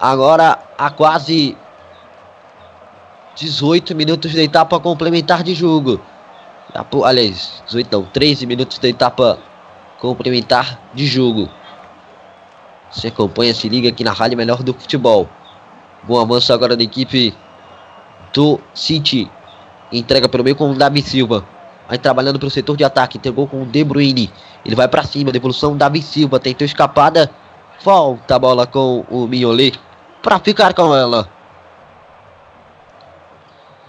[0.01, 1.57] agora a quase
[3.37, 6.01] 18 minutos da etapa complementar de jogo.
[7.05, 9.39] Aliás, 18 não, 13 minutos da etapa
[10.01, 11.49] complementar de jogo.
[12.91, 15.29] Você acompanha, se liga aqui na Rádio Melhor do Futebol.
[16.03, 17.35] Bom avanço agora da equipe
[18.35, 19.31] do City.
[19.91, 21.45] Entrega pelo meio com o Davi Silva.
[21.89, 23.19] Vai trabalhando para o setor de ataque.
[23.19, 24.31] Entregou com o De Bruyne.
[24.65, 25.33] Ele vai para cima.
[25.33, 26.41] Devolução Davi Silva.
[26.41, 27.31] Tentou escapada.
[27.85, 29.79] Volta a bola com o Mignolet.
[30.23, 31.29] Para ficar com ela.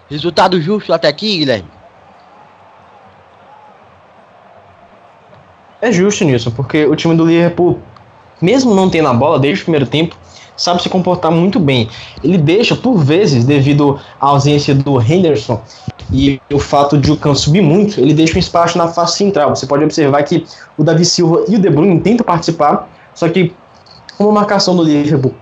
[0.09, 1.69] Resultado justo até aqui, Guilherme.
[5.81, 7.81] É justo, Nilson, porque o time do Liverpool,
[8.41, 10.15] mesmo não tendo a bola desde o primeiro tempo,
[10.55, 11.89] sabe se comportar muito bem.
[12.23, 15.61] Ele deixa, por vezes, devido à ausência do Henderson
[16.11, 19.55] e o fato de o Can subir muito, ele deixa um espaço na face central.
[19.55, 20.43] Você pode observar que
[20.77, 23.53] o Davi Silva e o De Bruyne tentam participar, só que
[24.17, 25.34] como a marcação do Liverpool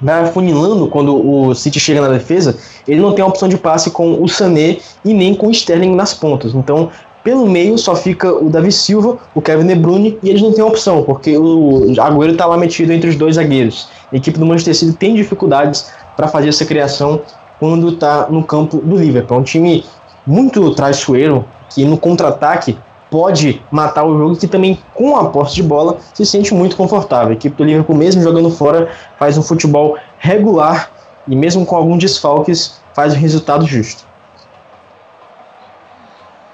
[0.00, 3.90] vai afunilando quando o City chega na defesa, ele não tem a opção de passe
[3.90, 6.54] com o Sané e nem com o Sterling nas pontas.
[6.54, 6.90] Então,
[7.24, 10.64] pelo meio só fica o Davi Silva, o Kevin De Bruyne e eles não têm
[10.64, 13.88] opção, porque o Agüero está lá metido entre os dois zagueiros.
[14.12, 17.20] A equipe do Manchester City tem dificuldades para fazer essa criação
[17.58, 19.36] quando está no campo do Liverpool.
[19.36, 19.84] É um time
[20.28, 22.78] muito traiçoeiro que no contra-ataque
[23.10, 27.30] pode matar o jogo, que também com a posse de bola se sente muito confortável.
[27.30, 30.90] A equipe do Liverpool, mesmo jogando fora, faz um futebol regular
[31.26, 34.06] e mesmo com alguns desfalques, faz um resultado justo.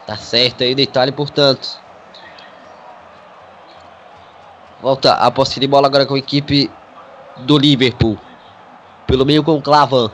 [0.06, 1.82] Tá certo aí o detalhe, portanto.
[4.80, 6.70] Volta a posse de bola agora com a equipe
[7.38, 8.18] do Liverpool.
[9.06, 10.10] Pelo meio com o Clavan.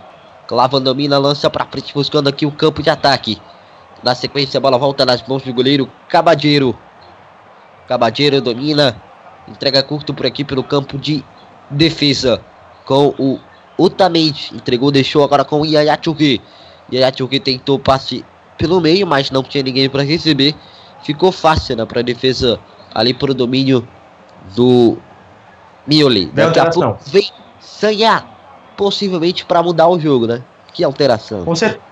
[0.51, 3.41] Clavan domina, lança para frente, buscando aqui o campo de ataque.
[4.03, 6.77] Na sequência, a bola volta nas mãos do goleiro Cabadeiro.
[7.87, 9.01] Cabadeiro domina,
[9.47, 11.25] entrega curto por aqui pelo campo de
[11.71, 12.43] defesa.
[12.85, 13.39] Com o
[13.79, 14.53] Utamente.
[14.53, 16.43] Entregou, deixou agora com o Yaya Chugui.
[16.93, 18.25] Yaya Chugui tentou passe
[18.59, 20.57] pelo meio, mas não tinha ninguém para receber.
[21.05, 22.59] Ficou fácil né, para a defesa
[22.93, 23.87] ali para o domínio
[24.57, 24.99] do
[25.87, 26.27] Mioli.
[26.27, 28.25] Daqui a pouco vem Sanha,
[28.81, 30.41] possivelmente para mudar o jogo, né?
[30.73, 31.45] Que alteração.
[31.45, 31.83] Com certeza.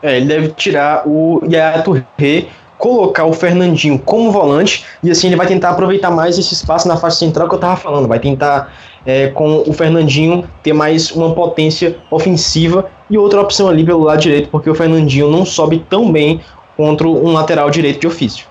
[0.00, 2.46] É, ele deve tirar o Yaya Touré,
[2.78, 6.96] colocar o Fernandinho como volante e assim ele vai tentar aproveitar mais esse espaço na
[6.96, 8.06] faixa central que eu tava falando.
[8.06, 8.72] Vai tentar
[9.04, 14.20] é, com o Fernandinho ter mais uma potência ofensiva e outra opção ali pelo lado
[14.20, 16.40] direito, porque o Fernandinho não sobe tão bem
[16.76, 18.46] contra um lateral direito de ofício.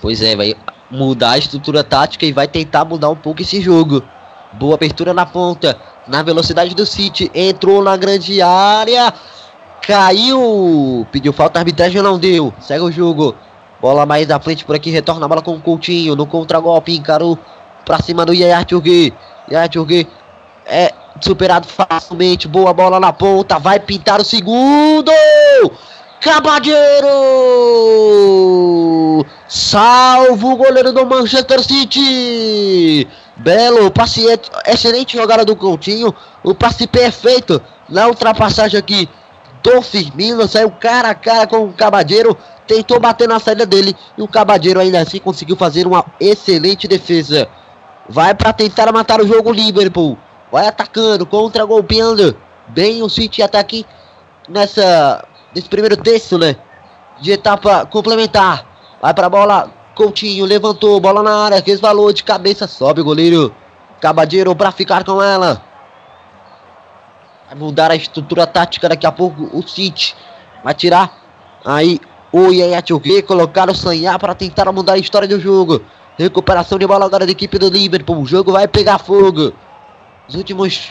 [0.00, 0.54] Pois é, vai
[0.90, 4.02] mudar a estrutura tática e vai tentar mudar um pouco esse jogo.
[4.54, 5.78] Boa abertura na ponta,
[6.08, 9.12] na velocidade do City, entrou na grande área,
[9.86, 13.34] caiu, pediu falta, arbitragem não deu, segue o jogo.
[13.80, 17.38] Bola mais à frente por aqui, retorna a bola com o Coutinho, no contragolpe, encarou
[17.84, 19.14] pra cima do Yaya Turgui.
[19.50, 20.08] Yaya Turgui
[20.66, 22.46] é superado facilmente.
[22.46, 23.58] Boa bola na ponta.
[23.58, 25.10] Vai pintar o segundo.
[26.20, 27.08] Cabadeiro!
[29.46, 33.08] Salvo o goleiro do Manchester City!
[33.36, 34.26] Belo, passe
[34.66, 36.12] excelente jogada do Coutinho.
[36.42, 39.08] O passe perfeito na ultrapassagem aqui
[39.62, 40.48] do Firmino.
[40.48, 42.36] Saiu cara a cara com o Cabadeiro.
[42.66, 43.94] Tentou bater na saída dele.
[44.16, 47.48] E o Cabadeiro ainda assim conseguiu fazer uma excelente defesa.
[48.08, 50.18] Vai para tentar matar o jogo Liverpool.
[50.50, 52.36] Vai atacando, contra-golpeando.
[52.68, 53.86] Bem o City ataque
[54.48, 55.24] nessa.
[55.54, 56.56] Nesse primeiro texto, né?
[57.20, 58.66] De etapa complementar.
[59.00, 59.72] Vai pra bola.
[59.94, 63.52] Coutinho levantou, bola na área, resvalou de cabeça, sobe o goleiro.
[64.00, 65.60] Cabadeiro para ficar com ela.
[67.48, 69.50] Vai mudar a estrutura tática daqui a pouco.
[69.52, 70.14] O City
[70.62, 71.12] vai tirar
[71.64, 71.98] aí
[72.30, 72.82] o Yaya
[73.26, 75.82] colocar o Sanhar para tentar mudar a história do jogo.
[76.16, 78.20] Recuperação de bola agora da equipe do Liverpool.
[78.20, 79.52] O jogo vai pegar fogo.
[80.28, 80.90] Os últimos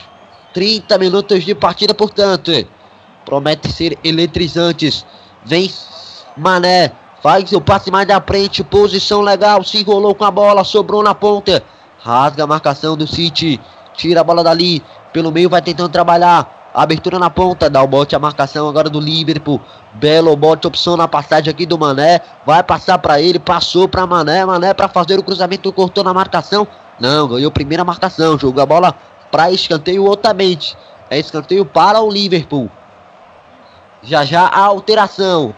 [0.53, 2.51] 30 minutos de partida, portanto,
[3.27, 5.05] promete ser eletrizantes.
[5.43, 5.69] Vem
[6.37, 11.03] Mané, faz o passe mais da frente, posição legal, se enrolou com a bola, sobrou
[11.03, 11.61] na ponta.
[11.99, 13.59] Rasga a marcação do City,
[13.93, 14.81] tira a bola dali,
[15.11, 16.69] pelo meio vai tentando trabalhar.
[16.73, 19.59] Abertura na ponta, dá o bote a marcação agora do Liverpool.
[19.95, 22.21] Belo bote, opção na passagem aqui do Mané.
[22.45, 24.45] Vai passar para ele, passou para Mané.
[24.45, 26.67] Mané para fazer o cruzamento, cortou na marcação.
[26.99, 28.37] Não, ganhou primeira marcação.
[28.37, 28.95] Jogou a bola
[29.31, 30.77] para escanteio outamente.
[31.09, 32.69] É escanteio para o Liverpool.
[34.03, 35.56] Já já a alteração.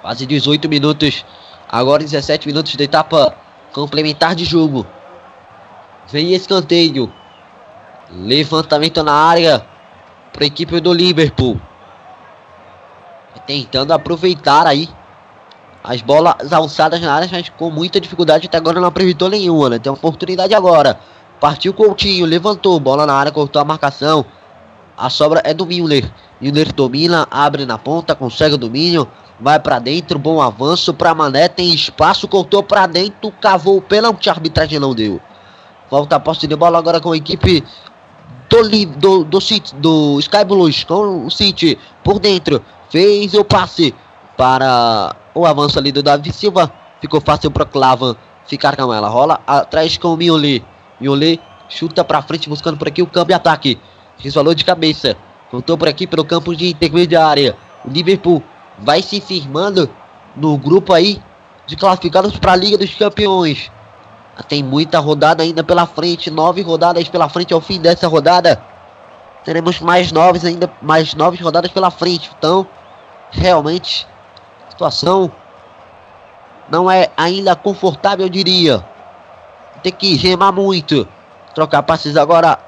[0.00, 1.24] Quase 18 minutos.
[1.68, 3.34] Agora 17 minutos da etapa
[3.72, 4.86] complementar de jogo.
[6.08, 7.12] Vem escanteio.
[8.10, 9.64] Levantamento na área
[10.32, 11.60] para a equipe do Liverpool.
[13.46, 14.88] Tentando aproveitar aí
[15.82, 18.46] as bolas alçadas na área, mas com muita dificuldade.
[18.46, 19.78] Até agora não aproveitou nenhuma, né?
[19.78, 20.98] Tem oportunidade agora.
[21.40, 24.26] Partiu Coutinho, levantou, bola na área, cortou a marcação.
[25.00, 26.12] A sobra é do Miller.
[26.42, 29.08] Miller domina, abre na ponta, consegue o domínio.
[29.40, 34.28] Vai para dentro, bom avanço para Mané, tem espaço, cortou para dentro, cavou o pênalti,
[34.28, 35.18] a arbitragem não deu.
[35.90, 37.64] Volta a posse de bola agora com a equipe
[38.50, 42.62] do, do, do, City, do Sky Blues com o City por dentro.
[42.90, 43.94] Fez o passe
[44.36, 46.70] para o avanço ali do Davi Silva.
[47.00, 48.14] Ficou fácil para Clavan
[48.46, 49.08] ficar com ela.
[49.08, 50.62] Rola atrás com o Mioli.
[51.00, 51.40] Mioli
[51.70, 53.80] chuta para frente buscando por aqui o campo de ataque.
[54.22, 55.16] Resvalou de cabeça.
[55.50, 57.56] Voltou por aqui pelo campo de intermediária.
[57.84, 58.42] O Liverpool
[58.78, 59.90] vai se firmando
[60.36, 61.22] no grupo aí
[61.66, 63.70] de classificados para a Liga dos Campeões.
[64.48, 68.62] Tem muita rodada ainda pela frente, nove rodadas pela frente ao fim dessa rodada.
[69.44, 72.30] Teremos mais nove ainda, mais nove rodadas pela frente.
[72.38, 72.66] Então,
[73.30, 74.06] realmente,
[74.66, 75.30] a situação
[76.70, 78.84] não é ainda confortável, eu diria.
[79.82, 81.06] Tem que gemar muito.
[81.54, 82.58] Trocar passes agora.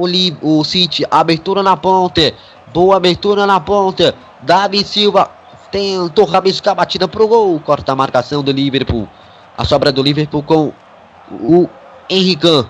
[0.00, 2.32] O, o City, abertura na ponta.
[2.72, 4.14] Boa abertura na ponta.
[4.42, 5.30] Davi Silva
[5.70, 7.60] tentou rabiscar a batida pro gol.
[7.60, 9.08] Corta a marcação do Liverpool.
[9.58, 10.72] A sobra do Liverpool com
[11.30, 11.68] o
[12.08, 12.68] Henrican.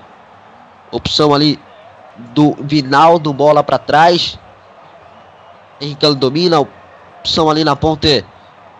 [0.91, 1.59] Opção ali
[2.35, 4.39] do Vinaldo, bola para trás.
[5.81, 8.25] Henrican domina, opção ali na ponte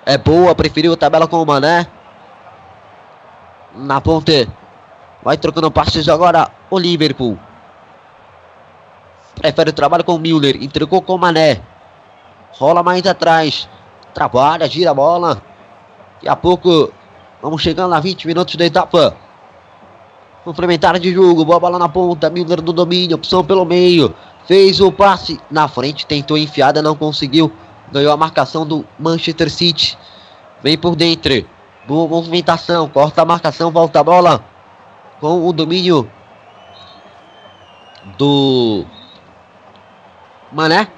[0.05, 1.87] é boa, preferiu a tabela com o Mané.
[3.75, 4.49] Na ponte
[5.23, 7.39] vai trocando passes agora o Liverpool.
[9.41, 11.63] Prefere o trabalho com o Müller, entregou com o Mané.
[12.59, 13.67] Rola mais atrás,
[14.13, 15.43] trabalha, gira a bola.
[16.17, 16.93] Daqui a pouco
[17.41, 19.17] vamos chegando a 20 minutos da etapa.
[20.45, 24.15] Complementar de jogo, boa bola na ponta, Milner do domínio, opção pelo meio.
[24.47, 27.51] Fez o passe na frente, tentou enfiada, não conseguiu.
[27.91, 29.97] Ganhou a marcação do Manchester City.
[30.63, 31.47] Vem por dentro.
[31.89, 34.45] Boa movimentação, corta a marcação, volta a bola.
[35.19, 36.11] Com o domínio
[38.19, 38.85] do
[40.53, 40.89] Mané.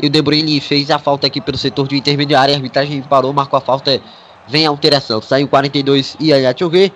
[0.00, 2.54] E o De Bruyne fez a falta aqui pelo setor de intermediária.
[2.54, 4.00] A arbitragem parou, marcou a falta.
[4.48, 5.20] Vem a alteração.
[5.22, 6.92] Saiu 42 e aí, ver.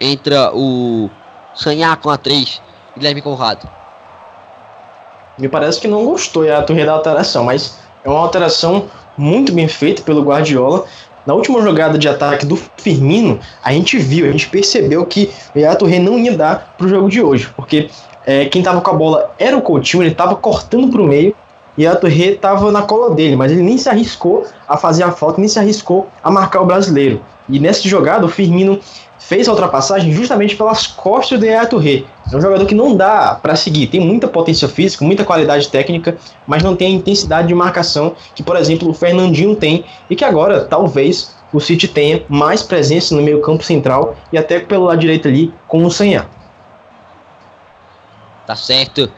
[0.00, 1.08] Entra o
[1.54, 2.60] Sanhar com a 3,
[2.96, 3.68] Guilherme Conrado.
[5.38, 9.68] Me parece que não gostou a Torre da alteração, mas é uma alteração muito bem
[9.68, 10.84] feita pelo Guardiola.
[11.26, 15.58] Na última jogada de ataque do Firmino, a gente viu, a gente percebeu que o
[15.58, 17.90] Yaya Torre não ia dar para o jogo de hoje, porque
[18.26, 21.34] é, quem estava com a bola era o Coutinho, ele estava cortando para o meio
[21.80, 25.10] e a Torre estava na cola dele, mas ele nem se arriscou a fazer a
[25.10, 27.22] falta, nem se arriscou a marcar o brasileiro.
[27.48, 28.78] E nessa jogada, o Firmino
[29.18, 32.04] fez a ultrapassagem justamente pelas costas do Yaya Touré.
[32.30, 36.18] É um jogador que não dá para seguir, tem muita potência física, muita qualidade técnica,
[36.46, 40.24] mas não tem a intensidade de marcação que, por exemplo, o Fernandinho tem e que
[40.24, 45.28] agora talvez o City tenha mais presença no meio-campo central e até pelo lado direito
[45.28, 46.26] ali com o Sanhá.
[48.46, 49.10] Tá certo.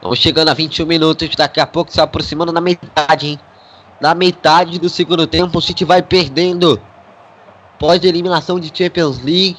[0.00, 3.40] Vamos chegando a 21 minutos, daqui a pouco se aproximando da metade, hein?
[4.00, 6.80] Na metade do segundo tempo, o City vai perdendo
[7.78, 9.58] pós eliminação de Champions League.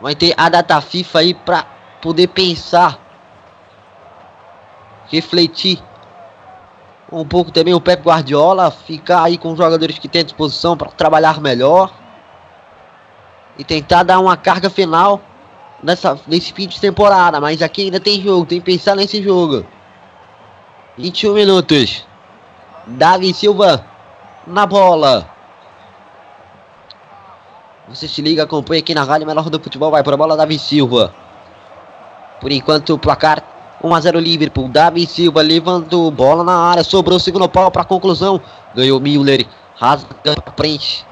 [0.00, 1.66] Vai ter a data FIFA aí pra
[2.00, 2.98] poder pensar.
[5.08, 5.82] Refletir.
[7.12, 8.70] Um pouco também o Pep Guardiola.
[8.70, 11.92] Ficar aí com os jogadores que tem disposição para trabalhar melhor.
[13.58, 15.20] E tentar dar uma carga final
[15.82, 17.40] nessa, nesse fim de temporada.
[17.40, 18.46] Mas aqui ainda tem jogo.
[18.46, 19.64] Tem que pensar nesse jogo.
[20.96, 22.04] 21 minutos.
[22.86, 23.84] Davi Silva
[24.46, 25.28] na bola.
[27.88, 29.90] Você se liga, acompanha aqui na Rádio Melhor do Futebol.
[29.90, 31.14] Vai para a bola, Davi Silva.
[32.40, 33.42] Por enquanto, o placar
[33.82, 34.68] 1 a 0 Liverpool.
[34.68, 36.84] Davi Silva levantou bola na área.
[36.84, 38.40] Sobrou o segundo pau para conclusão.
[38.74, 39.46] Ganhou Miller.
[39.76, 41.07] Rasga para frente.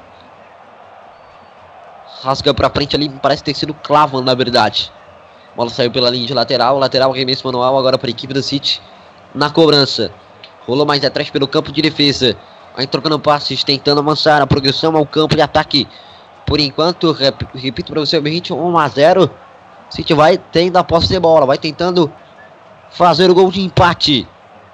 [2.21, 3.09] Rasga para frente ali.
[3.09, 4.91] Parece ter sido clavo, na verdade.
[5.55, 6.77] bola saiu pela linha de lateral.
[6.79, 8.81] Lateral arremesso manual agora para a equipe do City.
[9.33, 10.11] Na cobrança.
[10.65, 12.35] Rolou mais atrás pelo campo de defesa.
[12.75, 14.41] Vai trocando passes, tentando avançar.
[14.41, 15.87] A progressão ao campo de ataque.
[16.45, 19.29] Por enquanto, rep, repito para você, 21 a 0.
[19.89, 22.11] City vai tendo a posse de bola, vai tentando
[22.89, 24.27] fazer o gol de empate.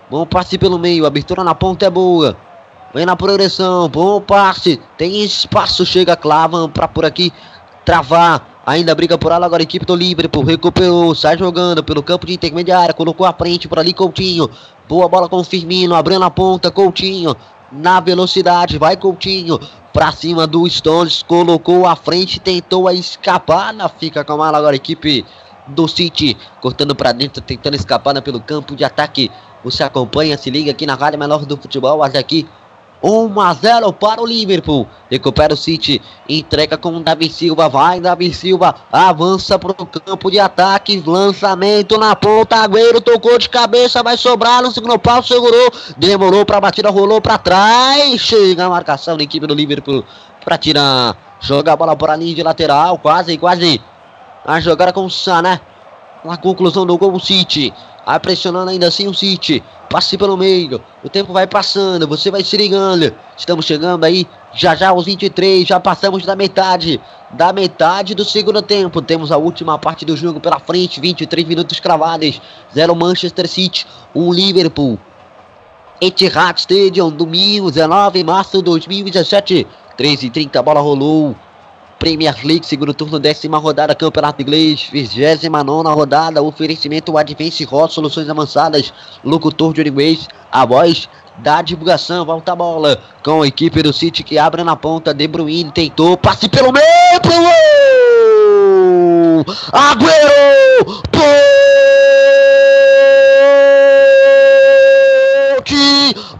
[0.09, 2.37] Bom passe pelo meio, abertura na ponta é boa.
[2.93, 4.79] Vem na progressão, bom passe.
[4.97, 7.33] Tem espaço, chega Clavan para por aqui
[7.83, 8.61] travar.
[8.65, 10.43] Ainda briga por ela agora a equipe do Liverpool.
[10.43, 12.93] Recuperou, sai jogando pelo campo de intermediária.
[12.93, 14.47] Colocou a frente por ali Coutinho.
[14.87, 16.69] Boa bola com o Firmino, abrindo na ponta.
[16.69, 17.35] Coutinho
[17.71, 18.77] na velocidade.
[18.77, 19.59] Vai Coutinho
[19.91, 24.73] para cima do Stones, colocou à frente, tentou a escapada, fica com a mala agora
[24.73, 25.25] a equipe
[25.67, 29.31] do City, cortando para dentro, tentando escapar pelo campo de ataque.
[29.63, 32.47] Você acompanha, se liga aqui na Rádio Menor do Futebol, até aqui
[33.03, 34.87] 1 a 0 para o Liverpool.
[35.11, 36.01] Recupera o City.
[36.27, 37.67] Entrega com o Davi Silva.
[37.67, 38.73] Vai, Davi Silva.
[38.89, 41.03] Avança para o campo de ataque.
[41.05, 42.55] Lançamento na ponta.
[42.55, 44.01] Agüero tocou de cabeça.
[44.01, 45.21] Vai sobrar no segundo pau.
[45.21, 45.69] Segurou.
[45.97, 46.89] Demorou para a batida.
[46.89, 48.21] Rolou para trás.
[48.21, 50.05] Chega a marcação da equipe do Liverpool
[50.45, 51.17] para tirar.
[51.41, 52.97] Joga a bola para a linha de lateral.
[52.99, 53.81] Quase, quase.
[54.45, 55.59] A jogada com o Sané.
[56.23, 57.73] Na conclusão do gol, o City.
[58.05, 59.63] Vai pressionando ainda assim o City.
[59.89, 60.81] Passe pelo meio.
[61.03, 62.07] O tempo vai passando.
[62.07, 63.13] Você vai se ligando.
[63.37, 64.27] Estamos chegando aí.
[64.53, 65.67] Já já aos 23.
[65.67, 66.99] Já passamos da metade.
[67.31, 69.01] Da metade do segundo tempo.
[69.01, 70.99] Temos a última parte do jogo pela frente.
[70.99, 72.41] 23 minutos cravados.
[72.73, 73.87] 0 Manchester City.
[74.13, 74.99] 1 um Liverpool.
[76.01, 77.09] Etihad Stadium.
[77.09, 79.65] Domingo 19 de março de 2017.
[79.95, 81.35] 13 h 30 A bola rolou.
[82.03, 88.27] Premier League, segundo turno, décima rodada, Campeonato Inglês, vigésima nona rodada, oferecimento Advance Hot, soluções
[88.27, 88.93] avançadas,
[89.23, 91.07] locutor de inglês, a voz
[91.37, 95.25] da divulgação, volta a bola com a equipe do City que abre na ponta, De
[95.29, 97.45] Bruyne tentou, passe pelo meio, pro gol!
[99.71, 101.03] Agüero!
[101.09, 101.53] Pode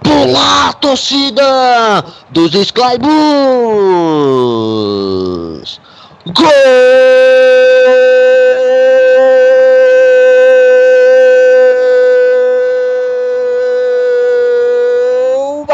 [0.04, 3.14] pular, torcida dos Sky Blues!
[6.26, 6.44] Gol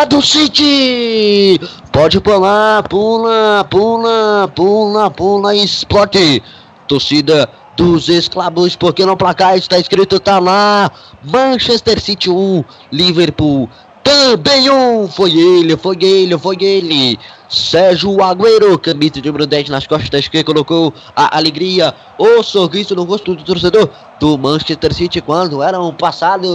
[0.10, 1.60] do City!
[1.92, 6.42] Pode pular, pula, pula, pula, pula, explode!
[6.88, 10.92] Torcida dos esclavos, porque no placar está escrito, tá lá,
[11.24, 13.70] Manchester City 1, Liverpool
[14.10, 19.86] também um, foi ele, foi ele, foi ele, Sérgio Agüero, camisa de número 10 nas
[19.86, 23.88] costas, que colocou a alegria, o sorriso no rosto do torcedor
[24.20, 26.50] do Manchester City quando eram passados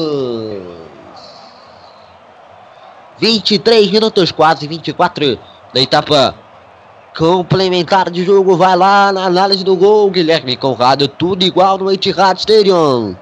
[3.18, 5.38] 23 minutos, quase 24
[5.72, 6.34] da etapa
[7.16, 8.56] complementar de jogo.
[8.56, 13.14] Vai lá na análise do gol, Guilherme Conrado, tudo igual no Etihad Stadium.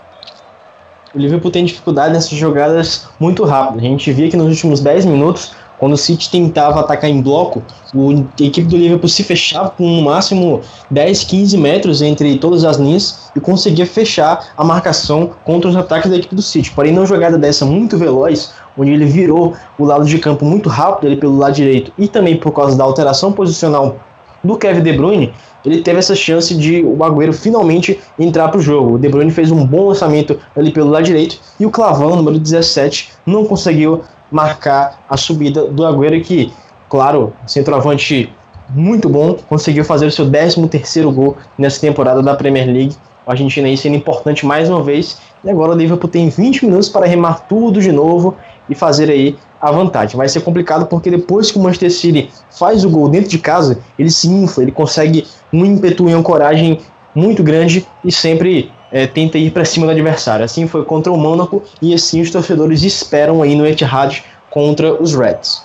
[1.14, 3.84] O Liverpool tem dificuldade nessas jogadas muito rápidas.
[3.84, 7.62] A gente via que nos últimos 10 minutos, quando o City tentava atacar em bloco,
[7.94, 12.78] a equipe do Liverpool se fechava com no máximo 10, 15 metros entre todas as
[12.78, 16.70] linhas e conseguia fechar a marcação contra os ataques da equipe do City.
[16.70, 21.08] Porém, numa jogada dessa muito veloz, onde ele virou o lado de campo muito rápido
[21.08, 23.96] ele pelo lado direito e também por causa da alteração posicional
[24.42, 25.34] do Kevin De Bruyne,
[25.64, 28.94] ele teve essa chance de o Agüero finalmente entrar para o jogo.
[28.94, 32.38] O De Bruyne fez um bom lançamento ali pelo lado direito e o Clavão, número
[32.38, 36.52] 17, não conseguiu marcar a subida do Agüero que,
[36.88, 38.32] claro, centroavante
[38.74, 42.96] muito bom, conseguiu fazer o seu 13 terceiro gol nessa temporada da Premier League.
[43.26, 45.18] O Argentina aí sendo importante mais uma vez.
[45.44, 48.36] E agora o Liverpool tem 20 minutos para remar tudo de novo
[48.68, 50.16] e fazer aí a vantagem.
[50.16, 53.78] Vai ser complicado porque depois que o Manchester City faz o gol dentro de casa,
[53.98, 56.80] ele se infla, ele consegue um ímpeto e uma coragem
[57.14, 60.44] muito grande e sempre é, tenta ir para cima do adversário.
[60.44, 65.14] Assim foi contra o Mônaco e assim os torcedores esperam aí no Etihad contra os
[65.14, 65.62] Reds.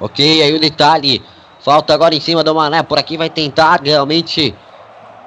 [0.00, 1.22] Ok, aí o detalhe
[1.60, 2.82] Falta agora em cima do Mané.
[2.82, 4.54] Por aqui vai tentar realmente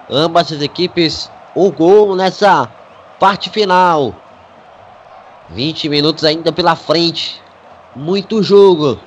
[0.10, 2.68] ambas as equipes o gol nessa
[3.19, 4.15] parte final.
[5.54, 7.42] 20 minutos ainda pela frente.
[7.96, 9.00] Muito jogo.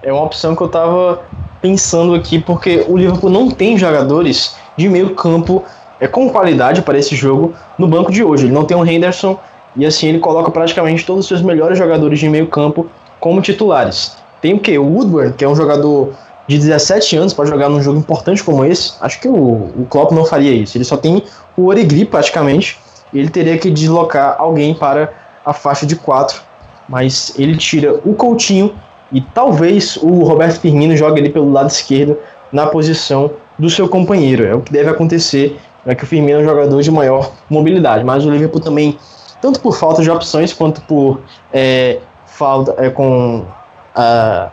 [0.02, 1.24] É uma opção que eu tava
[1.60, 5.64] pensando aqui, porque o Liverpool não tem jogadores de meio campo
[6.00, 8.46] é com qualidade para esse jogo no banco de hoje.
[8.46, 9.38] Ele não tem um Henderson
[9.76, 12.86] e assim ele coloca praticamente todos os seus melhores jogadores de meio campo
[13.20, 14.16] como titulares.
[14.40, 14.76] Tem o que?
[14.78, 16.14] O Woodward, que é um jogador
[16.48, 18.94] de 17 anos para jogar num jogo importante como esse.
[19.00, 20.76] Acho que o, o Klopp não faria isso.
[20.76, 21.22] Ele só tem
[21.56, 22.78] o Origri praticamente.
[23.12, 25.12] Ele teria que deslocar alguém para
[25.44, 26.40] a faixa de 4.
[26.88, 28.74] Mas ele tira o Coutinho
[29.12, 32.16] e talvez o Roberto Firmino jogue ali pelo lado esquerdo
[32.50, 34.44] na posição do seu companheiro.
[34.44, 38.04] É o que deve acontecer é que o Firmino é um jogador de maior mobilidade,
[38.04, 38.98] mas o Liverpool também,
[39.40, 41.20] tanto por falta de opções quanto por
[41.52, 43.44] é, falta é, com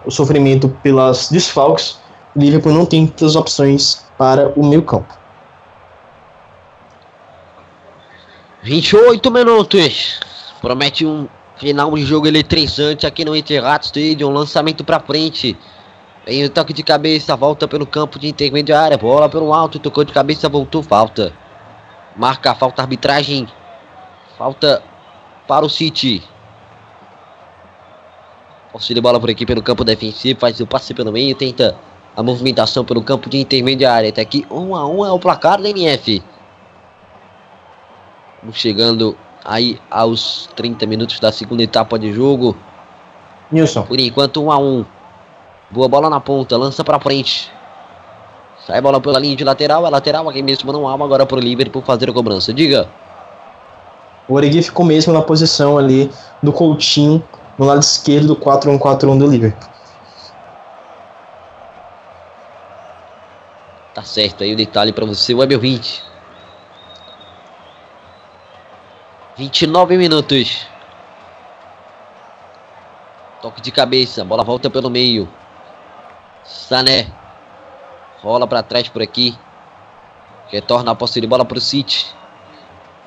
[0.06, 2.00] o sofrimento pelas desfalques,
[2.36, 5.18] o Liverpool não tem muitas opções para o meio campo.
[8.64, 10.20] 28 minutos.
[10.62, 11.28] Promete um
[11.58, 14.32] final de jogo eletrizante aqui no Etihad Stadium.
[14.32, 15.58] Lançamento para frente.
[16.28, 20.12] Vem o toque de cabeça, volta pelo campo de intermediária, bola pelo alto, tocou de
[20.12, 21.32] cabeça, voltou, falta.
[22.18, 23.48] Marca a falta, arbitragem.
[24.38, 24.84] Falta
[25.48, 26.22] para o City.
[28.74, 31.78] Posse de bola por aqui pelo campo defensivo, faz o passe pelo meio, tenta
[32.14, 34.10] a movimentação pelo campo de intermediária.
[34.10, 36.22] Até aqui 1 um a 1 um é o placar da NF.
[38.42, 42.54] Vamos chegando aí aos 30 minutos da segunda etapa de jogo.
[43.50, 43.84] Nilson.
[43.84, 44.97] Por enquanto 1 um a 1
[45.70, 47.52] Boa bola na ponta, lança pra frente.
[48.66, 51.82] Sai bola pela linha de lateral, é lateral aqui mesmo não há agora pro Liverpool
[51.82, 52.54] fazer a cobrança.
[52.54, 52.90] Diga.
[54.28, 56.12] O Origi ficou mesmo na posição ali
[56.42, 57.24] do Coutinho,
[57.58, 59.70] no lado esquerdo do 4-1-4-1 do Liverpool.
[63.94, 66.04] Tá certo aí o detalhe para você, Webel 20.
[69.38, 70.66] 29 minutos.
[73.42, 75.28] Toque de cabeça, bola volta pelo meio.
[76.48, 77.12] Sané.
[78.22, 79.38] Rola para trás por aqui.
[80.48, 82.08] Retorna a posse de bola para o City.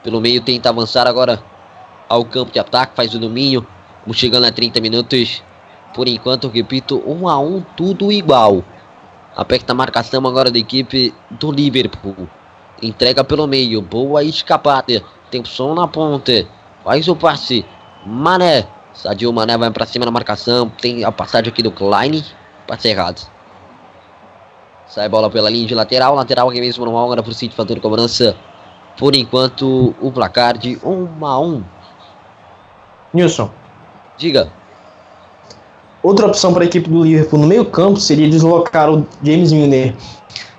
[0.05, 1.43] Pelo meio tenta avançar agora
[2.07, 2.95] ao campo de ataque.
[2.95, 3.67] Faz o domínio.
[4.03, 5.43] Vamos chegando a 30 minutos.
[5.95, 8.63] Por enquanto, repito, 1 um a 1 um, tudo igual.
[9.35, 12.29] Aperta a marcação agora da equipe do Liverpool.
[12.83, 13.81] Entrega pelo meio.
[13.81, 15.03] Boa escapada.
[15.31, 16.47] Tem som na ponta.
[16.85, 17.65] Faz o passe.
[18.05, 18.67] Mané.
[18.93, 20.69] Sadio Mané vai para cima na marcação.
[20.69, 22.23] Tem a passagem aqui do Klein.
[22.71, 23.21] Passe errado.
[24.87, 26.15] Sai bola pela linha de lateral.
[26.15, 28.37] Lateral aqui mesmo no agora pro City fazendo cobrança.
[28.97, 31.65] Por enquanto, o placar de 1 a 1.
[33.13, 33.51] Nilson.
[34.17, 34.53] Diga.
[36.01, 39.97] Outra opção para a equipe do Liverpool no meio-campo seria deslocar o James Milner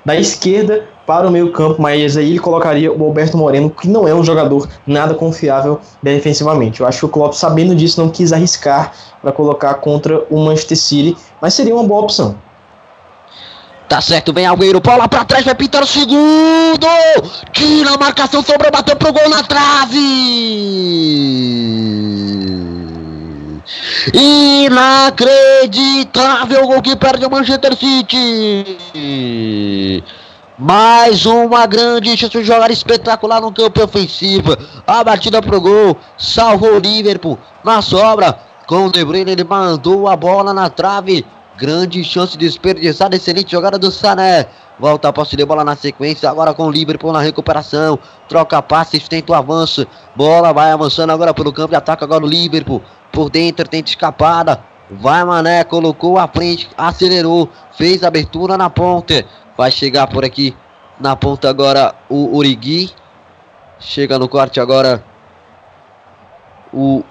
[0.03, 4.15] da esquerda para o meio-campo, mas aí ele colocaria o Alberto Moreno, que não é
[4.15, 6.79] um jogador nada confiável defensivamente.
[6.79, 10.77] Eu acho que o Klopp, sabendo disso, não quis arriscar para colocar contra o Manchester
[10.77, 12.37] City, mas seria uma boa opção.
[13.89, 16.87] Tá certo, vem Algueiro, bola pra trás, vai pintar o segundo!
[17.51, 19.99] Tira a marcação, sobrou, bateu pro gol na trave!
[24.13, 28.79] Inacreditável gol que perde o Manchester City!
[30.63, 34.55] Mais uma grande chance de jogar espetacular no campo ofensivo.
[34.85, 38.37] A batida pro gol, salvou o Liverpool na sobra.
[38.67, 41.25] Com o De Bruyne, ele mandou a bola na trave.
[41.57, 44.45] Grande chance desperdiçada, excelente jogada do Sané.
[44.79, 47.97] Volta a posse de bola na sequência, agora com o Liverpool na recuperação.
[48.29, 49.87] Troca passes, tenta o avanço.
[50.15, 52.83] Bola vai avançando agora pelo campo de ataque, agora o Liverpool.
[53.11, 54.63] Por dentro, tenta escapada.
[54.91, 59.25] Vai Mané, colocou à frente, acelerou, fez abertura na ponta.
[59.61, 60.57] Vai chegar por aqui
[60.99, 62.89] na ponta agora o Urigui.
[63.79, 65.03] Chega no corte agora
[66.73, 67.03] o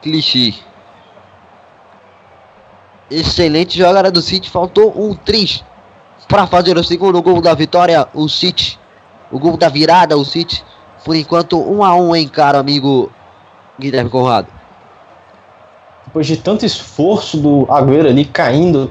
[0.00, 0.58] Clichy.
[3.10, 4.48] Excelente jogada do City.
[4.48, 5.62] Faltou um tris
[6.26, 8.08] para fazer o segundo gol da vitória.
[8.14, 8.80] O City.
[9.30, 10.64] O gol da virada, o City.
[11.04, 13.12] Por enquanto, um a um, hein, caro amigo
[13.78, 14.48] Guilherme Conrado.
[16.06, 18.90] Depois de tanto esforço do Agüero ali caindo.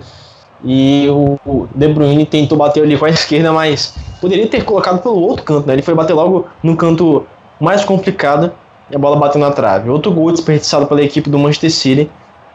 [0.66, 5.22] E o De Bruyne tentou bater ali com a esquerda, mas poderia ter colocado pelo
[5.22, 5.74] outro canto, né?
[5.74, 7.26] Ele foi bater logo no canto
[7.60, 8.52] mais complicado
[8.90, 9.90] e a bola bateu na trave.
[9.90, 12.12] Outro gol desperdiçado pela equipe do Manchester City.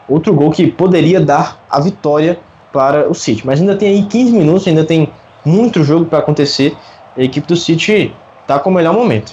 [0.09, 2.41] Outro gol que poderia dar a vitória
[2.73, 3.47] para o City.
[3.47, 5.09] Mas ainda tem aí 15 minutos, ainda tem
[5.45, 6.77] muito jogo para acontecer.
[7.17, 8.13] A equipe do City
[8.43, 9.33] está com o melhor momento.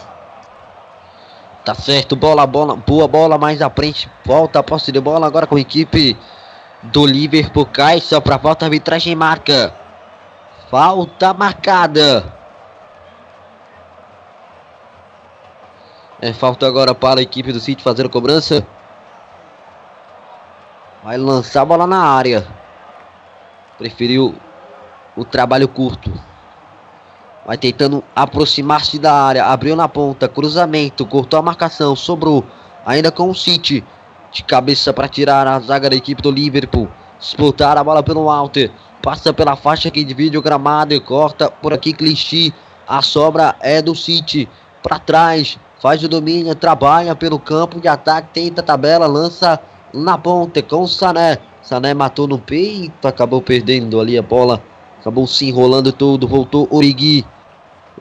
[1.66, 4.10] Tá certo, bola, bola, boa bola mais à frente.
[4.24, 6.16] Volta a posse de bola agora com a equipe
[6.92, 7.66] do Liverpool.
[7.66, 9.74] Cai só para falta, arbitragem marca.
[10.70, 12.34] Falta marcada.
[16.20, 18.66] É falta agora para a equipe do City fazer a cobrança.
[21.04, 22.46] Vai lançar a bola na área.
[23.78, 24.36] Preferiu
[25.16, 26.12] o trabalho curto.
[27.46, 29.46] Vai tentando aproximar-se da área.
[29.46, 30.28] Abriu na ponta.
[30.28, 31.06] Cruzamento.
[31.06, 31.96] Cortou a marcação.
[31.96, 32.44] Sobrou.
[32.86, 33.86] Ainda com o City.
[34.32, 36.90] De cabeça para tirar a zaga da equipe do Liverpool.
[37.20, 38.60] Disputar a bola pelo alto.
[39.02, 40.94] Passa pela faixa que divide o gramado.
[40.94, 42.54] E corta por aqui Clichy.
[42.88, 44.48] A sobra é do City.
[44.84, 45.58] Para trás.
[45.80, 46.54] Faz o domínio.
[46.56, 48.30] Trabalha pelo campo de ataque.
[48.34, 49.08] Tenta a tabela.
[49.08, 49.60] Lança
[49.94, 51.38] na ponta com o Sané.
[51.62, 53.08] Sané matou no peito.
[53.08, 54.62] Acabou perdendo ali a bola.
[55.00, 56.28] Acabou se enrolando todo.
[56.28, 57.26] Voltou Origui.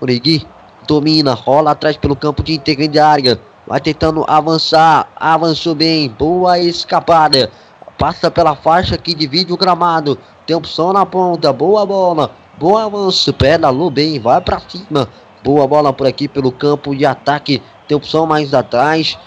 [0.01, 0.47] Origui
[0.86, 1.35] domina.
[1.35, 3.40] Rola atrás pelo campo de intermediária.
[3.67, 5.09] Vai tentando avançar.
[5.17, 6.09] Avançou bem.
[6.09, 7.51] Boa escapada.
[7.99, 10.19] Passa pela faixa que divide o gramado.
[10.47, 11.53] Tem opção na ponta.
[11.53, 12.31] Boa bola.
[12.59, 13.33] Bom avanço.
[13.33, 14.21] Pedalou bem.
[14.21, 15.09] Vai para cima.
[15.43, 17.61] Boa bola por aqui pelo campo de ataque.
[17.89, 19.19] Tem opção mais atrás.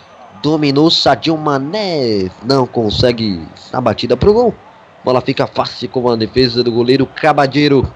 [0.42, 2.32] Dominou Sadio Mané.
[2.44, 4.56] Não consegue a batida pro gol.
[5.04, 7.92] Bola fica fácil com a defesa do goleiro Cabadeiro.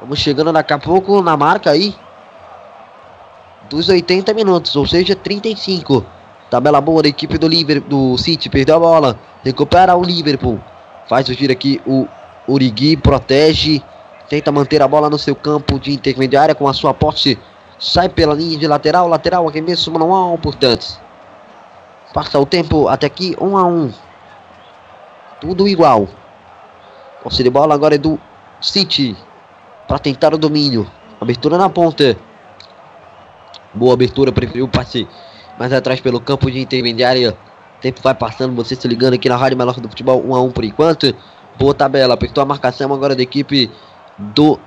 [0.00, 1.94] Vamos chegando daqui a pouco na marca aí.
[3.70, 6.04] Dos 80 minutos, ou seja, 35.
[6.50, 9.20] Tabela boa da equipe do Liverpool, do City, perdeu a bola.
[9.44, 10.60] Recupera o Liverpool.
[11.08, 12.08] Faz o giro aqui o
[12.48, 13.80] Urigui, protege.
[14.28, 17.38] Tenta manter a bola no seu campo de intermediária com a sua posse.
[17.78, 21.00] Sai pela linha de lateral, lateral aqui mesmo manual, portanto.
[22.12, 23.92] Passa o tempo até aqui, 1 um a 1 um.
[25.40, 26.08] Tudo igual.
[27.22, 28.18] Posse de bola agora é do
[28.60, 29.16] City.
[29.86, 30.90] Para tentar o domínio.
[31.20, 32.16] Abertura na ponta.
[33.72, 35.06] Boa abertura, preferiu o passe
[35.58, 37.36] mais atrás pelo campo de intermediária.
[37.80, 40.50] Tempo vai passando, você se ligando aqui na Rádio Melhor do Futebol 1 a 1
[40.50, 41.14] por enquanto.
[41.58, 43.70] Boa tabela, apertou a marcação agora da equipe
[44.18, 44.58] do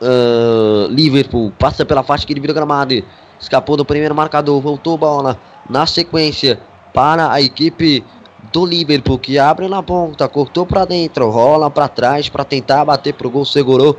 [0.00, 1.52] uh, Liverpool.
[1.58, 2.94] Passa pela faixa que divide o gramado.
[3.38, 5.38] Escapou do primeiro marcador, voltou bola
[5.68, 6.60] na sequência
[6.92, 8.04] para a equipe
[8.52, 13.14] do Liverpool que abre na ponta, cortou para dentro, rola para trás para tentar bater
[13.14, 13.96] pro gol, segurou.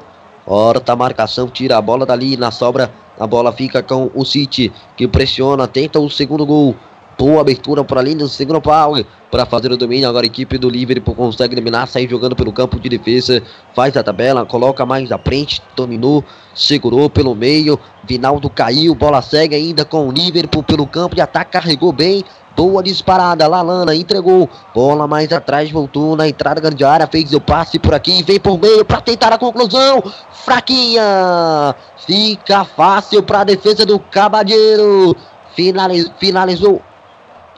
[0.49, 2.89] Horta marcação, tira a bola dali na sobra.
[3.19, 6.73] A bola fica com o City que pressiona, tenta o segundo gol.
[7.17, 8.93] Boa abertura por ali no segundo pau
[9.29, 10.07] para fazer o domínio.
[10.07, 13.43] Agora a equipe do Liverpool consegue eliminar, sair jogando pelo campo de defesa.
[13.75, 17.77] Faz a tabela, coloca mais à frente, dominou, segurou pelo meio.
[18.07, 22.23] Vinaldo caiu, bola segue ainda com o Liverpool pelo campo de ataque, carregou bem.
[22.57, 24.49] Boa disparada, Lalana entregou.
[24.73, 28.59] Bola mais atrás, voltou na entrada grande área, fez o passe por aqui, vem por
[28.59, 30.01] meio para tentar a conclusão.
[30.31, 31.75] Fraquinha.
[31.97, 35.15] Fica fácil para a defesa do Cabadeiro.
[35.55, 36.81] Finaliz, finalizou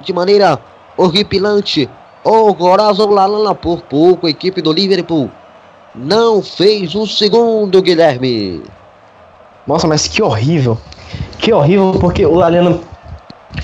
[0.02, 0.60] de maneira
[0.98, 1.90] horripilante.
[2.22, 4.28] Horrorosa o Lalana por pouco.
[4.28, 5.32] A equipe do Liverpool
[5.96, 8.64] não fez o segundo, Guilherme.
[9.66, 10.78] Nossa, mas que horrível.
[11.38, 12.82] Que horrível, porque o Lalana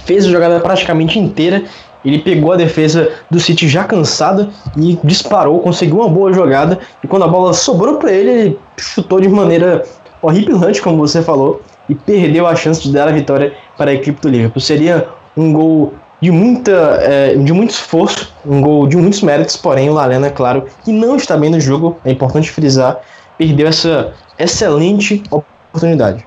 [0.05, 1.63] fez a jogada praticamente inteira.
[2.03, 6.79] Ele pegou a defesa do City já cansada e disparou, conseguiu uma boa jogada.
[7.03, 9.83] E quando a bola sobrou para ele, ele chutou de maneira
[10.21, 14.21] horripilante, como você falou, e perdeu a chance de dar a vitória para a equipe
[14.21, 14.61] do Liverpool.
[14.61, 16.71] Seria um gol de, muita,
[17.01, 21.15] é, de muito esforço, um gol de muitos méritos, porém o Lalena, claro, que não
[21.15, 22.99] está bem no jogo, é importante frisar,
[23.37, 26.25] perdeu essa excelente oportunidade.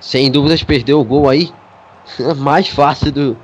[0.00, 1.50] Sem dúvidas, perdeu o gol aí
[2.36, 3.36] mais fácil do,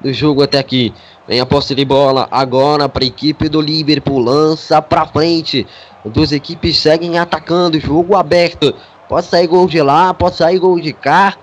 [0.00, 0.92] do jogo até aqui.
[1.26, 4.18] Vem a posse de bola agora para a equipe do Liverpool.
[4.18, 5.66] Lança para frente.
[6.04, 7.78] As duas equipes seguem atacando.
[7.78, 8.74] Jogo aberto.
[9.08, 11.36] Pode sair gol de lá, pode sair gol de cá.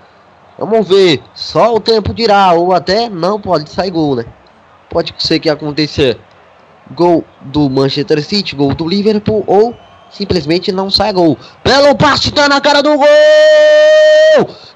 [0.58, 1.22] Vamos ver.
[1.34, 2.52] Só o tempo dirá.
[2.52, 4.24] Ou até não pode sair gol, né?
[4.90, 6.18] Pode ser que aconteça
[6.94, 9.74] gol do Manchester City, gol do Liverpool ou
[10.10, 11.38] simplesmente não sai gol.
[11.64, 13.06] Belo passe, tá na cara do gol!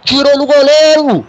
[0.05, 1.27] Tirou no goleiro!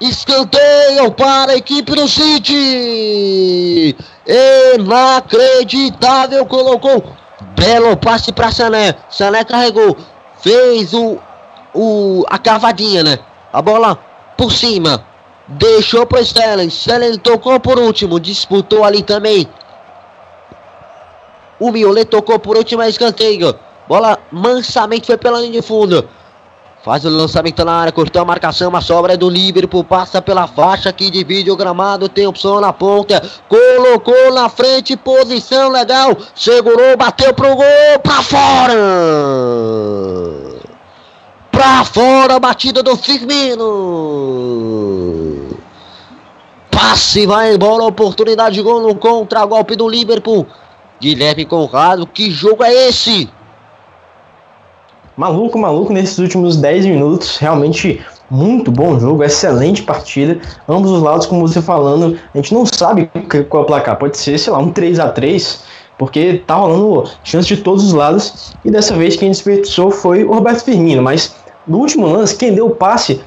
[0.00, 3.96] Escanteio para a equipe do City!
[4.76, 7.18] Inacreditável, colocou
[7.58, 8.94] belo passe para Sané.
[9.10, 9.96] Sané carregou,
[10.40, 11.18] fez o,
[11.74, 13.18] o a cavadinha, né?
[13.52, 13.98] A bola
[14.36, 15.04] por cima,
[15.48, 16.68] deixou para Sterling.
[16.68, 19.48] Sterling tocou por último, disputou ali também.
[21.58, 23.58] O Miolet tocou por último, é escanteio.
[23.88, 26.08] Bola mansamente foi pela linha de fundo.
[26.82, 30.46] Faz o lançamento na área, cortou a marcação, a sobra é do Liverpool, passa pela
[30.46, 36.96] faixa que divide o gramado, tem opção na ponta, colocou na frente, posição legal, segurou,
[36.96, 38.74] bateu pro gol, pra fora!
[41.50, 43.66] Pra fora, batida do Firmino!
[46.70, 50.46] Passe, vai embora, oportunidade de gol no contra-golpe do Liverpool.
[51.00, 53.28] Guilherme Conrado, que jogo é esse?
[55.18, 57.38] Maluco, maluco nesses últimos 10 minutos.
[57.38, 58.00] Realmente
[58.30, 60.38] muito bom jogo, excelente partida.
[60.68, 63.10] Ambos os lados, como você falando, a gente não sabe
[63.50, 63.98] qual é o placar.
[63.98, 65.64] Pode ser, sei lá, um 3 a 3
[65.98, 68.54] porque tá rolando chance de todos os lados.
[68.64, 71.02] E dessa vez quem desperdiçou foi o Roberto Firmino.
[71.02, 71.34] Mas
[71.66, 73.20] no último lance, quem deu o passe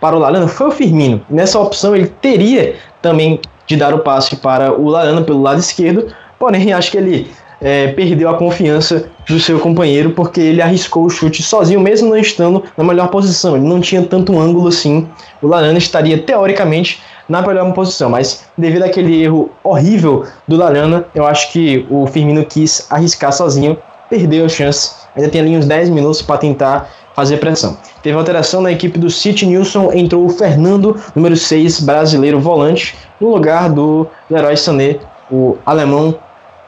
[0.00, 1.20] para o Larana foi o Firmino.
[1.28, 6.06] Nessa opção ele teria também de dar o passe para o Larana pelo lado esquerdo.
[6.38, 7.30] Porém, acho que ele
[7.64, 12.18] é, perdeu a confiança do seu companheiro porque ele arriscou o chute sozinho, mesmo não
[12.18, 13.56] estando na melhor posição.
[13.56, 15.08] Ele não tinha tanto ângulo assim.
[15.40, 21.26] O Larana estaria teoricamente na melhor posição, mas devido àquele erro horrível do Larana, eu
[21.26, 23.78] acho que o Firmino quis arriscar sozinho,
[24.10, 24.92] perdeu a chance.
[25.16, 27.78] Ainda tem ali uns 10 minutos para tentar fazer pressão.
[28.02, 33.30] Teve alteração na equipe do City Nilson, entrou o Fernando, número 6, brasileiro volante, no
[33.30, 34.98] lugar do Leroy Sané,
[35.30, 36.14] o alemão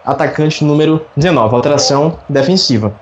[0.06, 2.94] atacante número 19, alteração defensiva.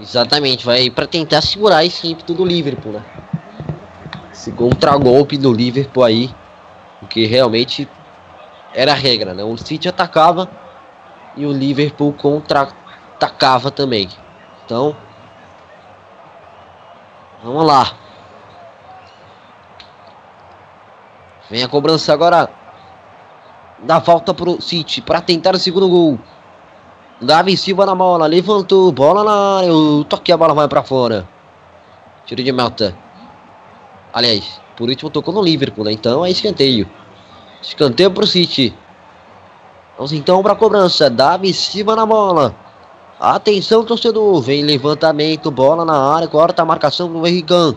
[0.00, 3.02] Exatamente, vai para tentar segurar esse ímpeto do Liverpool, né?
[4.32, 6.30] Esse contragolpe do Liverpool aí,
[7.00, 7.88] porque realmente
[8.72, 9.42] era a regra, né?
[9.42, 10.48] O City atacava
[11.36, 14.08] e o Liverpool contra-atacava também.
[14.64, 14.96] Então,
[17.42, 17.92] vamos lá.
[21.50, 22.48] Vem a cobrança agora
[23.82, 26.18] Dá falta pro City para tentar o segundo gol.
[27.20, 31.28] Davi Silva na bola, levantou, bola na área, o toque a bola vai para fora.
[32.26, 32.96] Tiro de meta.
[34.12, 35.92] Aliás, por último tocou no Liverpool, né?
[35.92, 36.88] Então é escanteio.
[37.62, 38.74] Escanteio pro City.
[39.96, 41.10] Vamos então para a cobrança.
[41.10, 42.54] Davi Silva na bola.
[43.18, 44.40] Atenção, torcedor.
[44.40, 47.74] Vem levantamento, bola na área, corta a marcação do Henrican.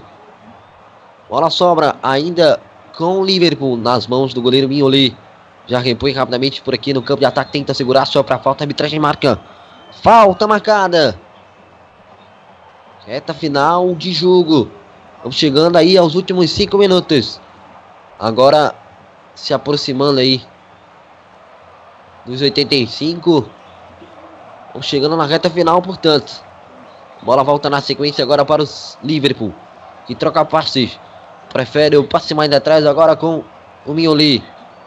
[1.30, 2.62] Bola sobra ainda
[2.98, 5.18] com o Liverpool nas mãos do goleiro Mignolet.
[5.68, 7.52] Já repõe rapidamente por aqui no campo de ataque.
[7.52, 8.64] Tenta segurar só para falta.
[8.64, 9.40] Arbitragem marca.
[10.02, 11.20] Falta marcada.
[13.06, 14.70] Reta final de jogo.
[15.20, 17.40] Vamos chegando aí aos últimos 5 minutos.
[18.20, 18.74] Agora
[19.36, 20.42] se aproximando aí
[22.26, 23.50] dos 85.
[24.74, 26.44] Vamos chegando na reta final, portanto.
[27.22, 29.54] Bola volta na sequência agora para os Liverpool.
[30.06, 31.00] Que troca passes.
[31.52, 33.44] Prefere o passe mais atrás agora com
[33.86, 34.44] o Mioli.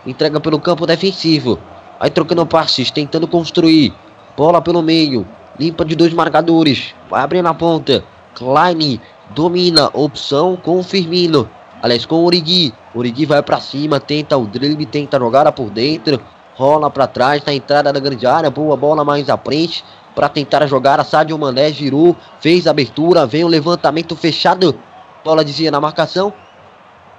[0.06, 1.58] Entrega pelo campo defensivo.
[1.98, 3.92] Vai trocando passes, tentando construir.
[4.36, 5.26] Bola pelo meio.
[5.58, 6.94] Limpa de dois marcadores.
[7.10, 8.04] Vai abrir na ponta.
[8.34, 9.00] Klein
[9.30, 9.90] domina.
[9.92, 11.48] Opção com Firmino.
[11.82, 12.72] Aliás, com o Origi.
[12.94, 13.98] Origi vai para cima.
[13.98, 14.86] Tenta o drible.
[14.86, 16.20] Tenta jogar por dentro.
[16.54, 17.42] Rola para trás.
[17.44, 18.50] Na entrada da grande área.
[18.50, 19.84] Boa bola mais à frente.
[20.14, 21.00] Para tentar jogar.
[21.00, 22.14] A Sadio Mané girou.
[22.40, 23.26] Fez a abertura.
[23.26, 24.78] Vem o levantamento fechado.
[25.24, 26.32] Bola dizia na marcação.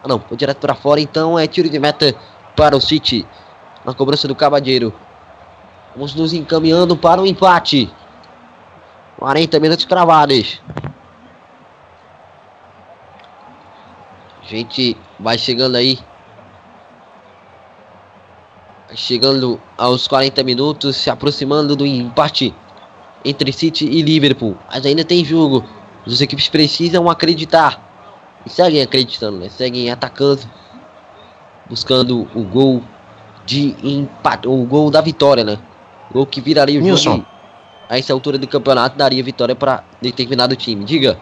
[0.04, 0.20] Ah, não.
[0.20, 1.02] Foi direto para fora.
[1.02, 2.16] Então é tiro de meta
[2.58, 3.26] para o City.
[3.86, 4.92] Na cobrança do Cabadeiro.
[5.96, 7.90] Vamos nos encaminhando para o um empate.
[9.18, 10.60] 40 minutos cravados.
[14.44, 16.00] A gente vai chegando aí.
[18.96, 22.56] Chegando aos 40 minutos, se aproximando do empate
[23.24, 24.58] entre City e Liverpool.
[24.68, 25.64] Mas ainda tem jogo.
[26.06, 27.84] As equipes precisam acreditar.
[28.46, 29.50] E seguem acreditando, né?
[29.50, 30.42] Seguem atacando
[31.70, 32.82] buscando o gol
[33.46, 35.58] de empate, o gol da vitória, né?
[36.10, 37.12] O gol que viraria o Nilson.
[37.12, 37.38] jogo
[37.90, 40.84] a essa altura do campeonato daria vitória para determinado time.
[40.84, 41.18] Diga.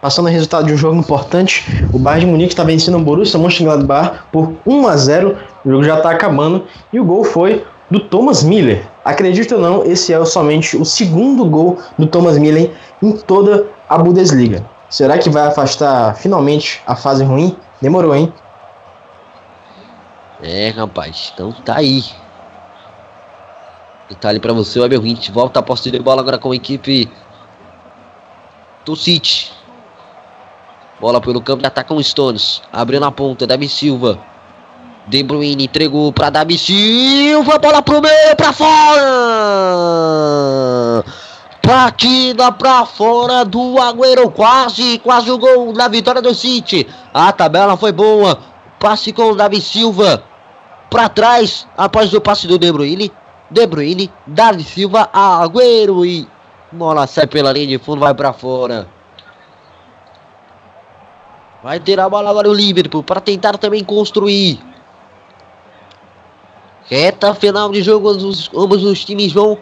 [0.00, 1.64] passando o resultado de um jogo importante.
[1.92, 5.36] O Bayern de Munique está vencendo o Borussia Mönchengladbach por 1 a 0.
[5.64, 8.86] O jogo já está acabando e o gol foi do Thomas Miller.
[9.02, 12.70] Acredito ou não, esse é somente o segundo gol do Thomas Miller
[13.02, 14.64] em toda a Bundesliga.
[14.90, 17.56] Será que vai afastar finalmente a fase ruim?
[17.80, 18.32] Demorou, hein?
[20.46, 22.04] É, rapaz, então tá aí.
[24.10, 27.10] Detalhe para você, o Abel Hint volta a posse de bola agora com a equipe
[28.84, 29.50] do City.
[31.00, 32.60] Bola pelo campo de ataque com Stones.
[32.70, 34.18] Abriu na ponta, Davi Silva.
[35.08, 37.58] De Bruyne entregou para Davi Silva.
[37.58, 39.04] Bola pro meio, para fora.
[41.62, 44.30] Partida para fora do Agüero.
[44.30, 46.86] Quase, quase o gol da vitória do City.
[47.14, 48.38] A tabela foi boa.
[48.78, 50.33] Passe com o Davi Silva.
[50.94, 53.10] Para trás, após o passe do De Bruyne.
[53.50, 56.24] De Bruyne, Davi Silva, Agüero e
[56.70, 58.86] bola sai pela linha de fundo, vai para fora.
[61.64, 64.60] Vai ter a bola agora o Liverpool para tentar também construir.
[66.84, 69.58] Reta final de jogo, ambos, os times vão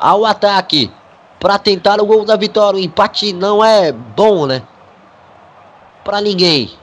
[0.00, 0.90] ao ataque
[1.38, 2.80] para tentar o gol da vitória.
[2.80, 4.64] O empate não é bom, né?
[6.02, 6.76] Para ninguém.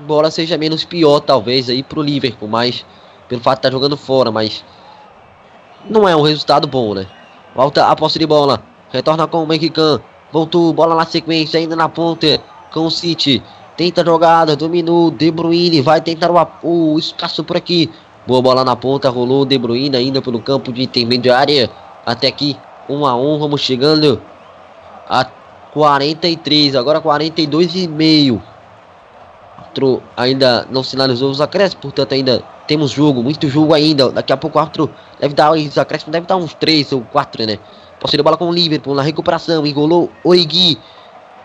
[0.00, 2.84] Embora seja menos pior, talvez, aí pro Liverpool, mas
[3.28, 4.64] pelo fato de estar tá jogando fora, mas
[5.88, 7.06] não é um resultado bom, né?
[7.54, 10.02] Volta a posse de bola, retorna com o mexicano,
[10.32, 12.40] voltou, bola na sequência, ainda na ponta,
[12.72, 13.42] com o City,
[13.76, 17.90] tenta a jogada, dominou, De Bruyne, vai tentar o, o espaço por aqui,
[18.26, 21.70] boa bola na ponta, rolou De Bruyne ainda pelo campo de intermediária,
[22.06, 22.56] até aqui,
[22.88, 24.22] 1 um a 1 um, vamos chegando
[25.06, 25.26] a
[25.72, 28.42] 43, agora 42 e meio.
[30.16, 34.10] Ainda não sinalizou os acréscimos, portanto ainda temos jogo, muito jogo ainda.
[34.10, 34.90] Daqui a pouco o árbitro
[35.20, 37.58] deve dar os acréscimos, deve dar uns 3 ou 4, né?
[37.98, 40.78] Posse de bola com o Liverpool na recuperação, engolou o Igui.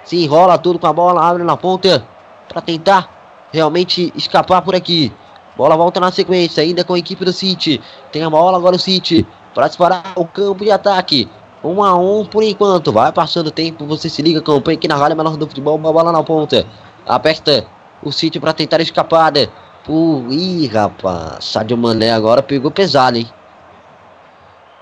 [0.04, 2.06] Se enrola tudo com a bola, abre na ponta
[2.48, 3.10] para tentar
[3.52, 5.12] realmente escapar por aqui.
[5.56, 7.82] Bola volta na sequência, ainda com a equipe do City.
[8.12, 11.30] Tem a bola agora o City para disparar o campo de ataque.
[11.64, 12.92] 1 um a 1 um por enquanto.
[12.92, 15.76] Vai passando o tempo, você se liga, campanha aqui na Rádio Menor do Futebol.
[15.76, 16.66] Uma bola na ponta.
[17.06, 17.66] Aperta
[18.02, 19.50] o City para tentar escapada.
[19.84, 20.26] Por...
[20.32, 21.46] Ih, rapaz.
[21.46, 23.30] Sadio Mané agora pegou pesado, hein?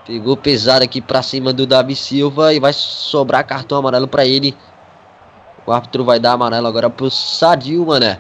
[0.05, 4.55] Pegou pesado aqui para cima do Davi Silva e vai sobrar cartão amarelo para ele.
[5.65, 8.19] O árbitro vai dar amarelo agora pro Sadio Mané.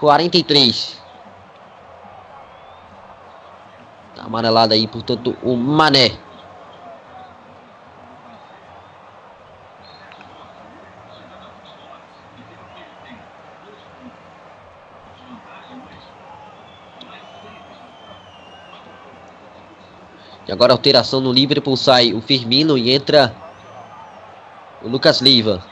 [0.00, 1.04] 43.
[4.24, 6.12] amarelada aí, portanto, o Mané.
[20.46, 23.34] E agora alteração no Liverpool sai o Firmino e entra
[24.82, 25.62] o Lucas Leiva.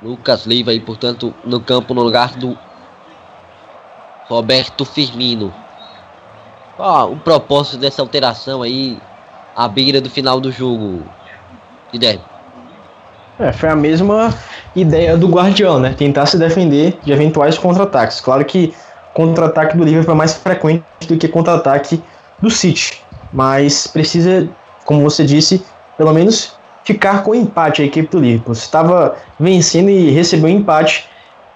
[0.00, 2.56] Lucas Leiva aí, portanto, no campo no lugar do
[4.28, 5.52] Roberto Firmino.
[6.76, 8.98] Qual o propósito dessa alteração aí
[9.56, 11.02] à beira do final do jogo,
[11.92, 12.22] Guilherme?
[13.38, 14.32] É, foi a mesma
[14.76, 15.92] ideia do Guardião, né?
[15.92, 18.20] Tentar se defender de eventuais contra-ataques.
[18.20, 18.74] Claro que
[19.14, 22.02] contra-ataque do Liverpool é mais frequente do que contra-ataque
[22.40, 23.00] do City.
[23.32, 24.48] Mas precisa,
[24.84, 25.64] como você disse,
[25.96, 26.54] pelo menos
[26.84, 28.52] ficar com empate a equipe do Liverpool.
[28.52, 31.08] Estava vencendo e recebeu um empate,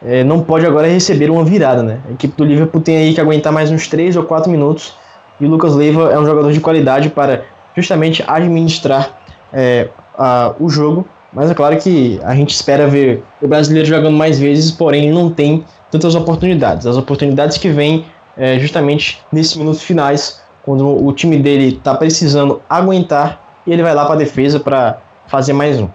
[0.02, 2.01] é, não pode agora receber uma virada, né?
[2.09, 4.94] A equipe do Liverpool tem aí que aguentar mais uns 3 ou 4 minutos
[5.40, 7.44] e o Lucas Leiva é um jogador de qualidade para
[7.76, 9.18] justamente administrar
[9.52, 11.06] é, a, o jogo.
[11.32, 15.30] Mas é claro que a gente espera ver o brasileiro jogando mais vezes, porém não
[15.30, 16.86] tem tantas oportunidades.
[16.86, 18.06] As oportunidades que vêm
[18.36, 23.94] é, justamente nesses minutos finais, quando o time dele está precisando aguentar e ele vai
[23.94, 25.89] lá para a defesa para fazer mais um.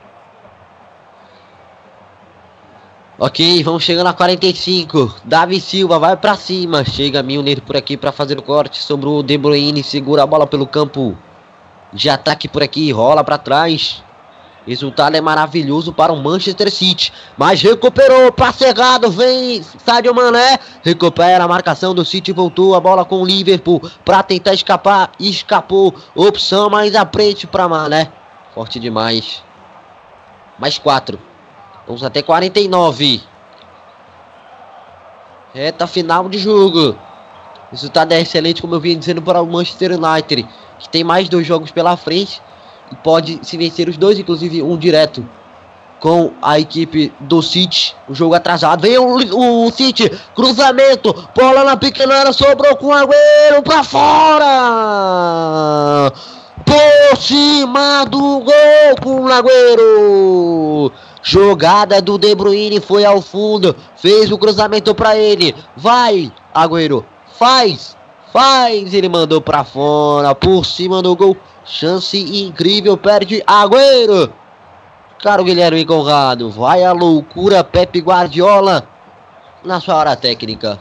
[3.18, 5.22] Ok, vamos chegando a 45.
[5.24, 6.84] Davi Silva vai para cima.
[6.84, 9.84] Chega Milner por aqui para fazer o corte sobre o De Bruyne.
[9.84, 11.16] Segura a bola pelo campo
[11.94, 12.92] de ataque por aqui.
[12.92, 14.04] Rola para trás.
[14.66, 17.12] Resultado é maravilhoso para o Manchester City.
[17.38, 18.32] Mas recuperou.
[18.32, 19.12] Passe errado.
[19.12, 20.58] Vem Sadio Mané.
[20.82, 22.32] Recupera a marcação do City.
[22.32, 25.12] Voltou a bola com o Liverpool para tentar escapar.
[25.20, 25.94] Escapou.
[26.16, 28.12] Opção mais à frente para Mané.
[28.56, 29.44] Forte demais.
[30.58, 31.20] Mais quatro.
[31.86, 33.22] Vamos até 49.
[35.54, 36.98] Reta final de jogo.
[37.70, 41.46] Resultado é excelente, como eu vinha dizendo para o Manchester United, que tem mais dois
[41.46, 42.40] jogos pela frente
[43.04, 45.28] pode se vencer os dois, inclusive um direto
[46.04, 47.96] com a equipe do City.
[48.10, 48.82] O jogo atrasado.
[48.82, 54.52] Vem o, o City, cruzamento, bola na pequena área, sobrou com o Agüero para fora!
[56.66, 60.92] Por cima do gol com o Agüero!
[61.22, 65.56] Jogada do De Bruyne foi ao fundo, fez o cruzamento para ele.
[65.78, 67.06] Vai, Agüero,
[67.40, 67.96] faz!
[68.34, 68.94] Faz.
[68.94, 71.38] Ele mandou para fora, por cima do gol.
[71.64, 74.34] Chance incrível, perde Agüero.
[75.22, 78.86] Claro, Guilherme Conrado, vai a loucura, Pepe Guardiola
[79.64, 80.78] na sua hora técnica.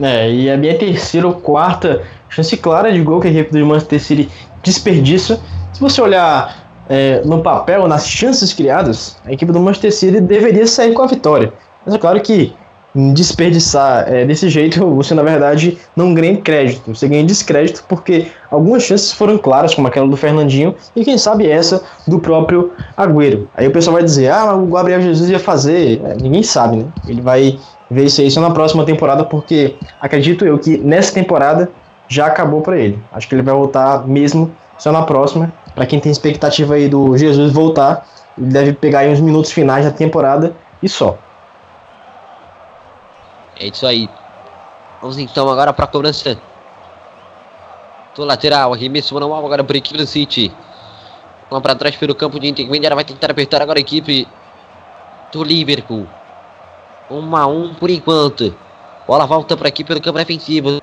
[0.00, 3.66] É, e a minha terceira ou quarta chance clara de gol que a equipe do
[3.66, 4.30] Manchester City
[4.62, 5.40] desperdiça.
[5.72, 10.68] Se você olhar é, no papel, nas chances criadas, a equipe do Manchester City deveria
[10.68, 11.52] sair com a vitória.
[11.84, 12.54] Mas é claro que
[13.12, 18.82] desperdiçar é, desse jeito, você na verdade não ganha crédito, você ganha descrédito porque algumas
[18.82, 23.48] chances foram claras, como aquela do Fernandinho, e quem sabe essa do próprio Agüero.
[23.54, 26.86] Aí o pessoal vai dizer, ah, o Gabriel Jesus ia fazer, é, ninguém sabe, né?
[27.06, 27.58] Ele vai
[27.90, 31.70] ver isso aí só na próxima temporada, porque acredito eu que nessa temporada
[32.08, 32.98] já acabou para ele.
[33.12, 35.52] Acho que ele vai voltar mesmo só na próxima.
[35.74, 38.06] Para quem tem expectativa aí do Jesus voltar,
[38.36, 41.18] ele deve pegar aí uns minutos finais da temporada e só.
[43.58, 44.08] É isso aí.
[45.00, 46.40] Vamos então agora para a cobrança
[48.14, 48.72] do lateral.
[48.72, 50.52] Arremesso manual agora para a equipe do City.
[51.50, 52.94] Vamos para trás pelo campo de intermediária.
[52.94, 54.28] Vai tentar apertar agora a equipe
[55.32, 56.06] do Liverpool.
[57.10, 58.56] 1 um a 1 um por enquanto.
[59.06, 60.82] Bola volta para aqui pelo campo defensivo.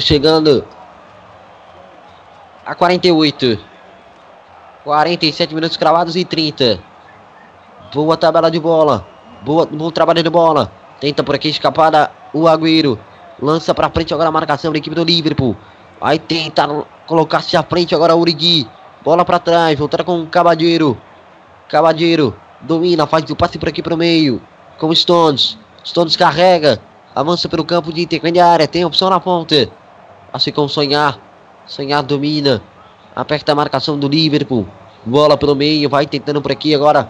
[0.00, 0.66] Chegando
[2.66, 3.73] a 48.
[4.84, 6.78] 47 minutos cravados e 30.
[7.92, 9.06] Boa tabela de bola.
[9.42, 10.70] Boa, bom trabalho de bola.
[11.00, 12.98] Tenta por aqui escapada o Agüero.
[13.40, 15.56] Lança para frente agora a marcação da equipe do Liverpool.
[15.98, 16.68] Vai tentar
[17.06, 18.68] colocar-se à frente agora o Urigui.
[19.02, 21.00] Bola para trás, voltar com o Cabadeiro.
[21.68, 24.40] Cabadeiro domina, faz o passe por aqui para o meio.
[24.78, 25.58] Com Stones.
[25.82, 26.78] Stones carrega.
[27.14, 28.68] Avança pelo campo de intermediária.
[28.68, 29.66] Tem opção na ponta.
[30.30, 31.18] Assim com Sonhar.
[31.66, 32.62] Sonhar domina.
[33.14, 34.66] Aperta a marcação do Liverpool.
[35.04, 35.88] Bola pelo meio.
[35.88, 37.08] Vai tentando por aqui agora.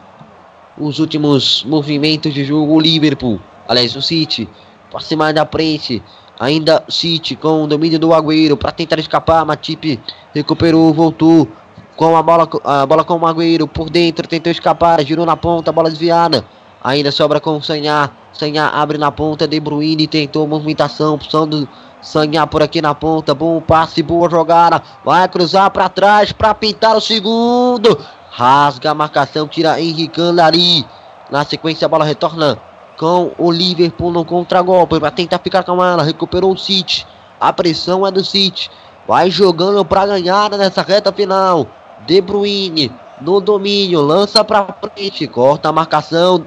[0.77, 2.75] Os últimos movimentos de jogo.
[2.75, 3.41] O Liverpool.
[3.69, 4.49] Aliás, o City.
[4.93, 6.03] Passe mais da frente.
[6.39, 8.57] Ainda City com o domínio do Agüero.
[8.57, 9.45] Para tentar escapar.
[9.45, 10.01] Matip
[10.35, 10.93] recuperou.
[10.93, 11.49] Voltou
[11.97, 15.71] com a bola, a bola com o Magueiro por dentro, tentou escapar, girou na ponta,
[15.73, 16.45] bola desviada.
[16.83, 18.13] Ainda sobra com o Sanhar.
[18.33, 21.69] Sanhar abre na ponta, De Bruyne tentou movimentação, opção do
[22.05, 23.35] Sanhar por aqui na ponta.
[23.35, 24.83] Bom passe, boa jogada.
[25.03, 27.99] Vai cruzar para trás para pintar o segundo.
[28.31, 30.87] Rasga a marcação, tira Henrique Andari.
[31.31, 32.59] Na sequência, a bola retorna
[32.99, 36.03] com o Liverpool no contragolpe para tentar ficar com ela.
[36.03, 37.07] Recuperou o City.
[37.41, 38.71] A pressão é do City.
[39.09, 41.67] Vai jogando para ganhar nessa reta final.
[42.07, 46.45] De Bruyne no domínio, lança para frente, corta a marcação.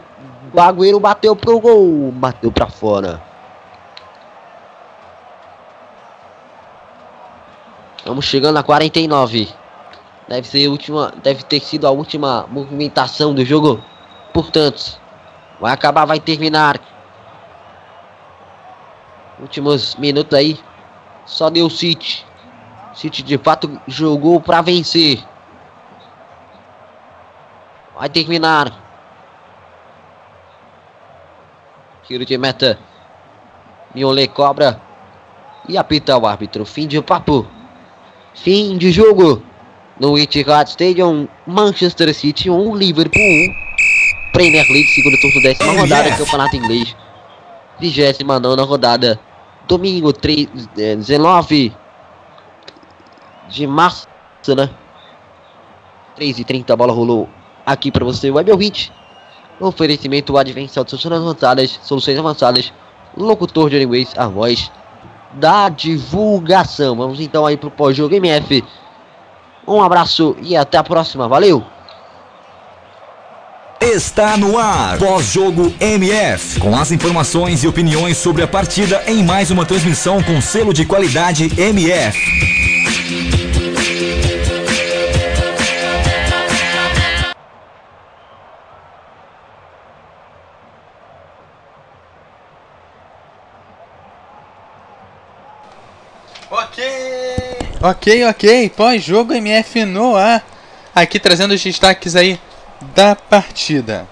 [0.54, 3.27] O Agüero bateu pro gol, bateu para fora.
[8.08, 9.50] Estamos chegando a 49.
[10.30, 13.84] Deve ser última, deve ter sido a última movimentação do jogo.
[14.34, 14.98] Portanto,
[15.60, 16.80] vai acabar, vai terminar.
[19.42, 20.58] Últimos minutos aí.
[21.26, 22.26] Só deu City.
[22.94, 25.22] City de fato jogou para vencer.
[27.94, 28.72] Vai terminar.
[32.04, 32.80] Tiro de meta.
[33.94, 34.82] Miolet cobra.
[35.68, 36.64] E apita o árbitro.
[36.64, 37.57] Fim de papo.
[38.44, 39.42] Fim de jogo.
[40.00, 44.32] No Etihad Stadium, Manchester City 1, Liverpool 1.
[44.32, 46.96] Premier League, segundo turno, décima rodada, Campeonato Inglês.
[47.80, 49.20] 29 rodada.
[49.68, 50.48] Domingo 3,
[50.78, 51.74] eh, 19
[53.50, 54.08] de março,
[54.56, 54.70] né?
[56.16, 57.28] 3 e 30 a bola rolou
[57.66, 58.94] aqui para você, Web ouvinte.
[59.60, 62.74] Oferecimento Advencel de soluções avançadas, soluções avançadas.
[63.18, 64.72] Locutor de Anyways, a voz
[65.38, 66.96] da divulgação.
[66.96, 68.64] Vamos então aí pro pós-jogo MF.
[69.68, 71.28] Um abraço e até a próxima.
[71.28, 71.64] Valeu!
[73.80, 74.98] Está no ar.
[74.98, 76.60] Pós-jogo MF.
[76.60, 80.84] Com as informações e opiniões sobre a partida em mais uma transmissão com selo de
[80.84, 82.77] qualidade MF.
[97.82, 98.70] Ok, ok.
[98.70, 100.44] Pós-jogo MF no ar.
[100.96, 102.40] Aqui trazendo os destaques aí
[102.96, 104.08] da partida.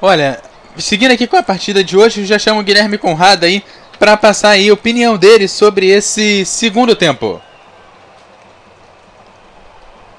[0.00, 0.40] Olha,
[0.78, 3.62] seguindo aqui com a partida de hoje, eu já chamo o Guilherme Conrado aí
[3.98, 7.38] para passar aí a opinião dele sobre esse segundo tempo.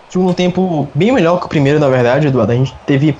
[0.07, 2.51] Segundo tempo bem melhor que o primeiro, na verdade, Eduardo.
[2.51, 3.17] A gente teve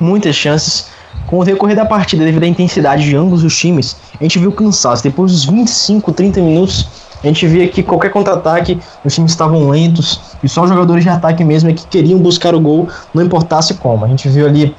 [0.00, 0.95] muitas chances.
[1.26, 4.52] Com o decorrer da partida, devido à intensidade de ambos os times, a gente viu
[4.52, 5.02] cansaço.
[5.02, 6.88] Depois dos 25, 30 minutos,
[7.22, 11.10] a gente via que qualquer contra-ataque, os times estavam lentos e só os jogadores de
[11.10, 14.04] ataque mesmo é que queriam buscar o gol, não importasse como.
[14.04, 14.74] A gente viu ali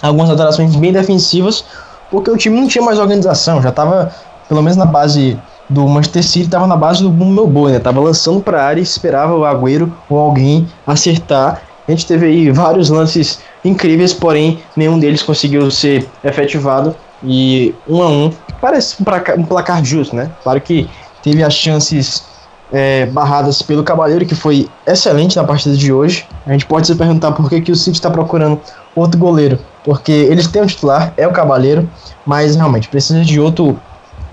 [0.00, 1.64] algumas alterações bem defensivas,
[2.10, 4.10] porque o time não tinha mais organização, já estava,
[4.48, 5.38] pelo menos na base
[5.68, 7.78] do Manchester City, estava na base do meu boi, né?
[7.78, 11.62] Tava lançando para a área, esperava o Agüero ou alguém acertar.
[11.86, 16.94] A gente teve aí vários lances incríveis, porém nenhum deles conseguiu ser efetivado.
[17.22, 18.30] E um a um
[18.60, 20.30] parece um placar, um placar justo, né?
[20.42, 20.88] Claro que
[21.22, 22.24] teve as chances
[22.72, 26.26] é, barradas pelo Cavaleiro, que foi excelente na partida de hoje.
[26.46, 28.60] A gente pode se perguntar por que, que o City está procurando
[28.94, 31.88] outro goleiro, porque eles têm um titular, é o Cavaleiro,
[32.26, 33.80] mas realmente precisa de outro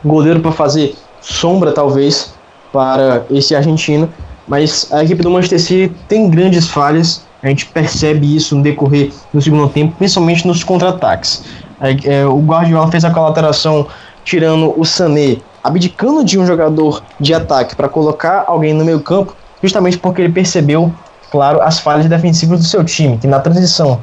[0.04, 2.34] goleiro para fazer sombra, talvez,
[2.74, 4.10] para esse argentino.
[4.48, 9.12] Mas a equipe do Manchester City tem grandes falhas, a gente percebe isso no decorrer
[9.34, 11.44] do segundo tempo, principalmente nos contra-ataques.
[11.80, 13.88] É, o Guardiola fez aquela alteração
[14.24, 19.36] tirando o Sané, abdicando de um jogador de ataque para colocar alguém no meio campo,
[19.62, 20.94] justamente porque ele percebeu,
[21.32, 24.00] claro, as falhas defensivas do seu time, que na transição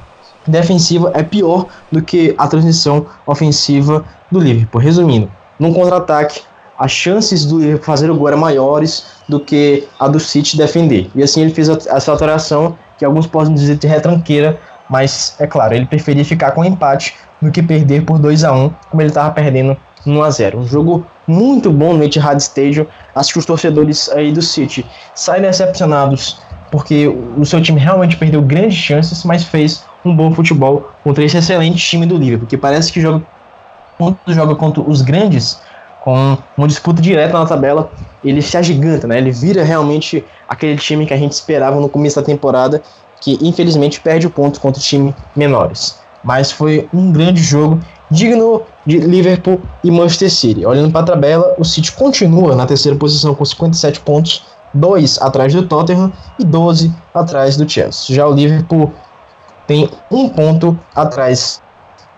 [0.46, 4.80] defensiva é pior do que a transição ofensiva do Liverpool.
[4.80, 6.40] Resumindo, num contra-ataque,
[6.78, 11.10] as chances do Liverpool fazer o gol eram maiores do que a do City defender.
[11.14, 14.58] E assim ele fez essa alteração, que alguns podem dizer de retranqueira,
[14.88, 18.70] mas é claro, ele preferia ficar com empate do que perder por 2 a 1
[18.90, 19.76] como ele estava perdendo
[20.06, 22.86] 1 a 0 Um jogo muito bom no Etihad Stadium.
[23.14, 24.84] Acho que os torcedores aí do City
[25.14, 30.90] saem decepcionados porque o seu time realmente perdeu grandes chances, mas fez um bom futebol
[31.02, 33.22] contra esse excelente time do Liverpool, porque parece que joga
[33.96, 35.60] quando joga contra os grandes,
[36.08, 37.90] com uma disputa direta na tabela,
[38.24, 39.18] ele se agiganta, né?
[39.18, 42.80] Ele vira realmente aquele time que a gente esperava no começo da temporada,
[43.20, 45.98] que infelizmente perde o ponto contra time menores.
[46.24, 47.78] Mas foi um grande jogo
[48.10, 50.64] digno de Liverpool e Manchester City.
[50.64, 55.52] Olhando para a tabela, o City continua na terceira posição com 57 pontos, 2 atrás
[55.52, 58.16] do Tottenham e 12 atrás do Chelsea.
[58.16, 58.90] Já o Liverpool
[59.66, 61.60] tem um ponto atrás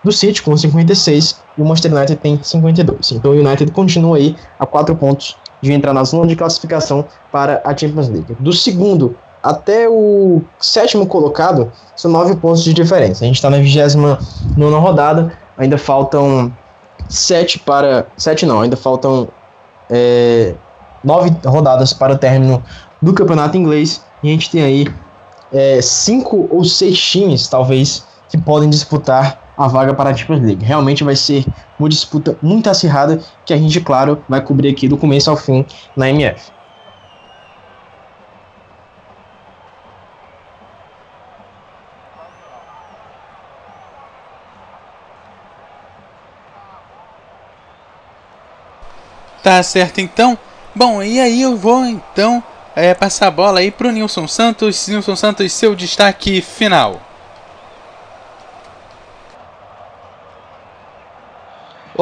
[0.03, 3.13] do City com 56 e o Manchester United tem 52.
[3.13, 7.61] Então o United continua aí a 4 pontos de entrar na zona de classificação para
[7.65, 8.37] a Champions League.
[8.41, 13.25] Do segundo até o sétimo colocado são 9 pontos de diferença.
[13.25, 14.19] A gente está na 29
[14.79, 16.53] rodada, ainda faltam
[17.09, 18.07] 7 para.
[18.17, 19.29] 7 não, ainda faltam
[19.89, 20.55] é,
[21.03, 22.63] 9 rodadas para o término
[23.01, 24.05] do campeonato inglês.
[24.23, 24.87] E a gente tem aí
[25.83, 30.65] 5 é, ou 6 times, talvez, que podem disputar a vaga para a Champions League.
[30.65, 31.45] Realmente vai ser
[31.79, 35.67] uma disputa muito acirrada que a gente, claro, vai cobrir aqui do começo ao fim
[35.95, 36.51] na MF.
[49.43, 50.39] Tá certo então.
[50.75, 52.43] Bom, e aí eu vou então
[52.75, 54.89] é, passar a bola aí pro Nilson Santos.
[54.89, 57.10] Nilson Santos, seu destaque final.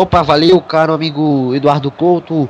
[0.01, 2.49] Opa, valeu, caro amigo Eduardo Couto.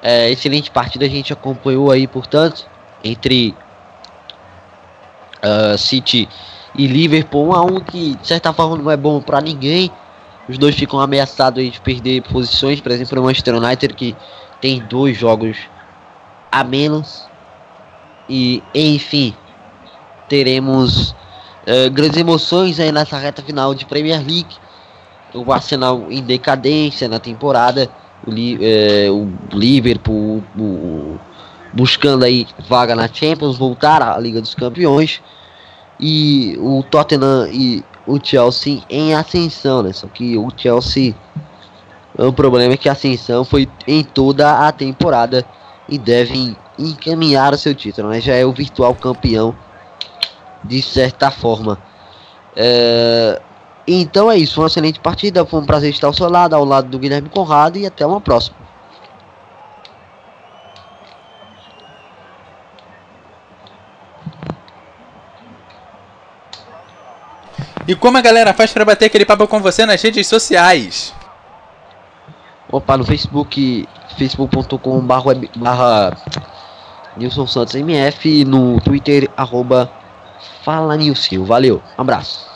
[0.00, 2.64] É, excelente partida a gente acompanhou aí, portanto,
[3.02, 3.56] entre
[5.42, 6.28] uh, City
[6.72, 7.48] e Liverpool.
[7.48, 9.90] Um a um que, de certa forma, não é bom para ninguém.
[10.48, 14.16] Os dois ficam ameaçados de perder posições, por exemplo, o Manchester United que
[14.60, 15.56] tem dois jogos
[16.52, 17.26] a menos.
[18.28, 19.34] E enfim,
[20.28, 21.16] teremos
[21.66, 24.62] uh, grandes emoções aí nessa reta final de Premier League.
[25.34, 27.90] O Arsenal em decadência na temporada,
[28.26, 29.14] o, uh,
[29.52, 31.18] o Liverpool o,
[31.72, 35.20] buscando aí vaga na Champions, voltar à Liga dos Campeões.
[35.98, 39.92] E o Tottenham e o Chelsea em ascensão, né?
[39.92, 41.14] Só que o Chelsea.
[42.16, 45.44] O problema é que a ascensão foi em toda a temporada
[45.88, 48.20] e deve encaminhar o seu título, né?
[48.20, 49.54] Já é o virtual campeão
[50.62, 51.78] de certa forma.
[52.56, 53.40] É...
[53.86, 55.44] Então é isso, uma excelente partida.
[55.44, 58.20] Foi um prazer estar ao seu lado, ao lado do Guilherme Conrado e até uma
[58.20, 58.56] próxima.
[67.86, 71.14] E como a galera faz para bater aquele papo com você nas redes sociais?
[72.72, 73.86] Opa, no Facebook,
[74.16, 76.16] facebook.com barra
[77.16, 79.90] Nilson Santos MF, no Twitter, arroba
[80.62, 81.44] Fala Nilson.
[81.44, 82.53] Valeu, um abraço.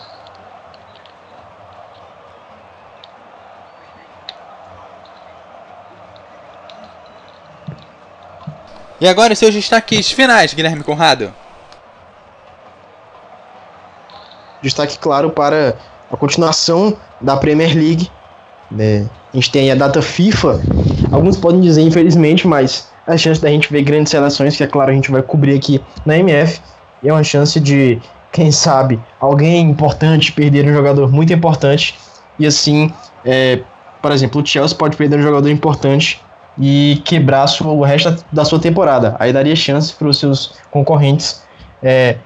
[9.00, 11.32] E agora seus destaques finais, Guilherme Conrado.
[14.60, 15.76] Destaque claro para
[16.10, 18.10] a continuação da Premier League.
[18.68, 19.08] Né?
[19.32, 20.60] A gente tem a data FIFA.
[21.12, 24.90] Alguns podem dizer, infelizmente, mas a chance da gente ver grandes seleções, que é claro
[24.90, 26.60] a gente vai cobrir aqui na MF,
[27.04, 28.00] é uma chance de,
[28.32, 31.96] quem sabe, alguém importante perder um jogador muito importante.
[32.36, 32.92] E assim,
[33.24, 33.60] é,
[34.02, 36.20] por exemplo, o Chelsea pode perder um jogador importante
[36.58, 39.16] e quebrar o resto da sua temporada.
[39.18, 41.42] Aí daria chance para os seus concorrentes
[41.82, 42.18] é,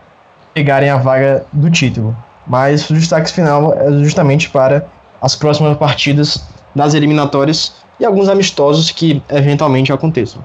[0.55, 2.17] pegarem a vaga do título.
[2.47, 4.87] Mas o destaque final é justamente para
[5.21, 6.45] as próximas partidas
[6.75, 10.43] das eliminatórias e alguns amistosos que eventualmente aconteçam.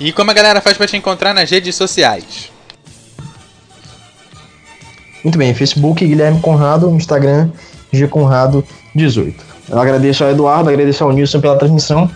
[0.00, 2.50] E como a galera faz para te encontrar nas redes sociais?
[5.24, 7.48] Muito bem, Facebook Guilherme Conrado, Instagram
[7.92, 9.44] G Conrado 18.
[9.68, 12.10] Eu agradeço ao Eduardo, agradeço ao Nilson pela transmissão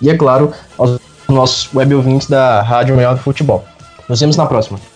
[0.00, 0.98] e, é claro, aos
[1.28, 3.64] nossos web ouvintes da Rádio Melhor do Futebol.
[4.08, 4.93] Nos vemos na próxima.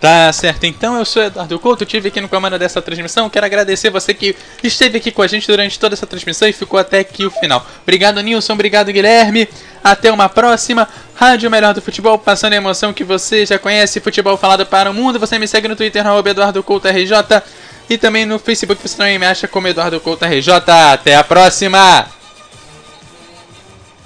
[0.00, 3.28] Tá certo, então eu sou Eduardo Couto, estive aqui no comando dessa transmissão.
[3.28, 6.80] Quero agradecer você que esteve aqui com a gente durante toda essa transmissão e ficou
[6.80, 7.66] até aqui o final.
[7.82, 9.46] Obrigado, Nilson, obrigado, Guilherme.
[9.84, 10.88] Até uma próxima.
[11.14, 14.94] Rádio Melhor do Futebol, passando a emoção que você já conhece, futebol falado para o
[14.94, 15.18] mundo.
[15.18, 17.42] Você me segue no Twitter, no Eduardo Couto RJ,
[17.90, 20.50] e também no Facebook, você também me acha como Eduardo Couto RJ.
[20.94, 22.19] Até a próxima!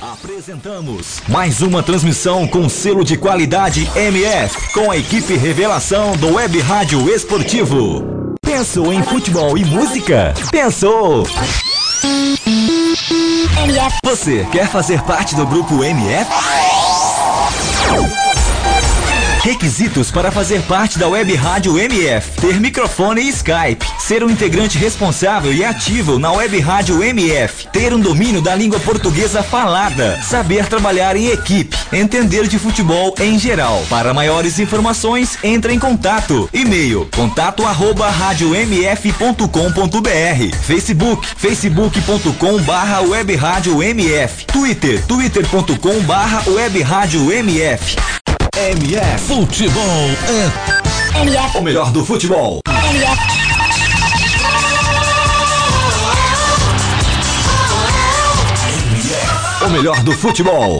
[0.00, 6.60] Apresentamos mais uma transmissão com selo de qualidade MF, com a equipe revelação do Web
[6.60, 8.34] Rádio Esportivo.
[8.44, 10.34] Pensou em futebol e música?
[10.50, 11.24] Pensou!
[13.64, 13.96] MF.
[14.04, 16.30] Você quer fazer parte do grupo MF?
[19.44, 24.78] Requisitos para fazer parte da Web Rádio MF: ter microfone e Skype, ser um integrante
[24.78, 30.64] responsável e ativo na Web Rádio MF, ter um domínio da língua portuguesa falada, saber
[30.64, 33.84] trabalhar em equipe, entender de futebol em geral.
[33.90, 36.48] Para maiores informações, entre em contato.
[36.50, 47.30] E-mail: contato arroba radiomf.com.br, Facebook, facebook.com barra web rádio MF, Twitter, twitter.com barra web rádio
[48.56, 49.04] MF.
[49.04, 49.82] MF Futebol
[50.28, 51.58] é MF.
[51.58, 52.60] O melhor do futebol.
[52.68, 53.34] MF.
[59.66, 60.72] O melhor do futebol.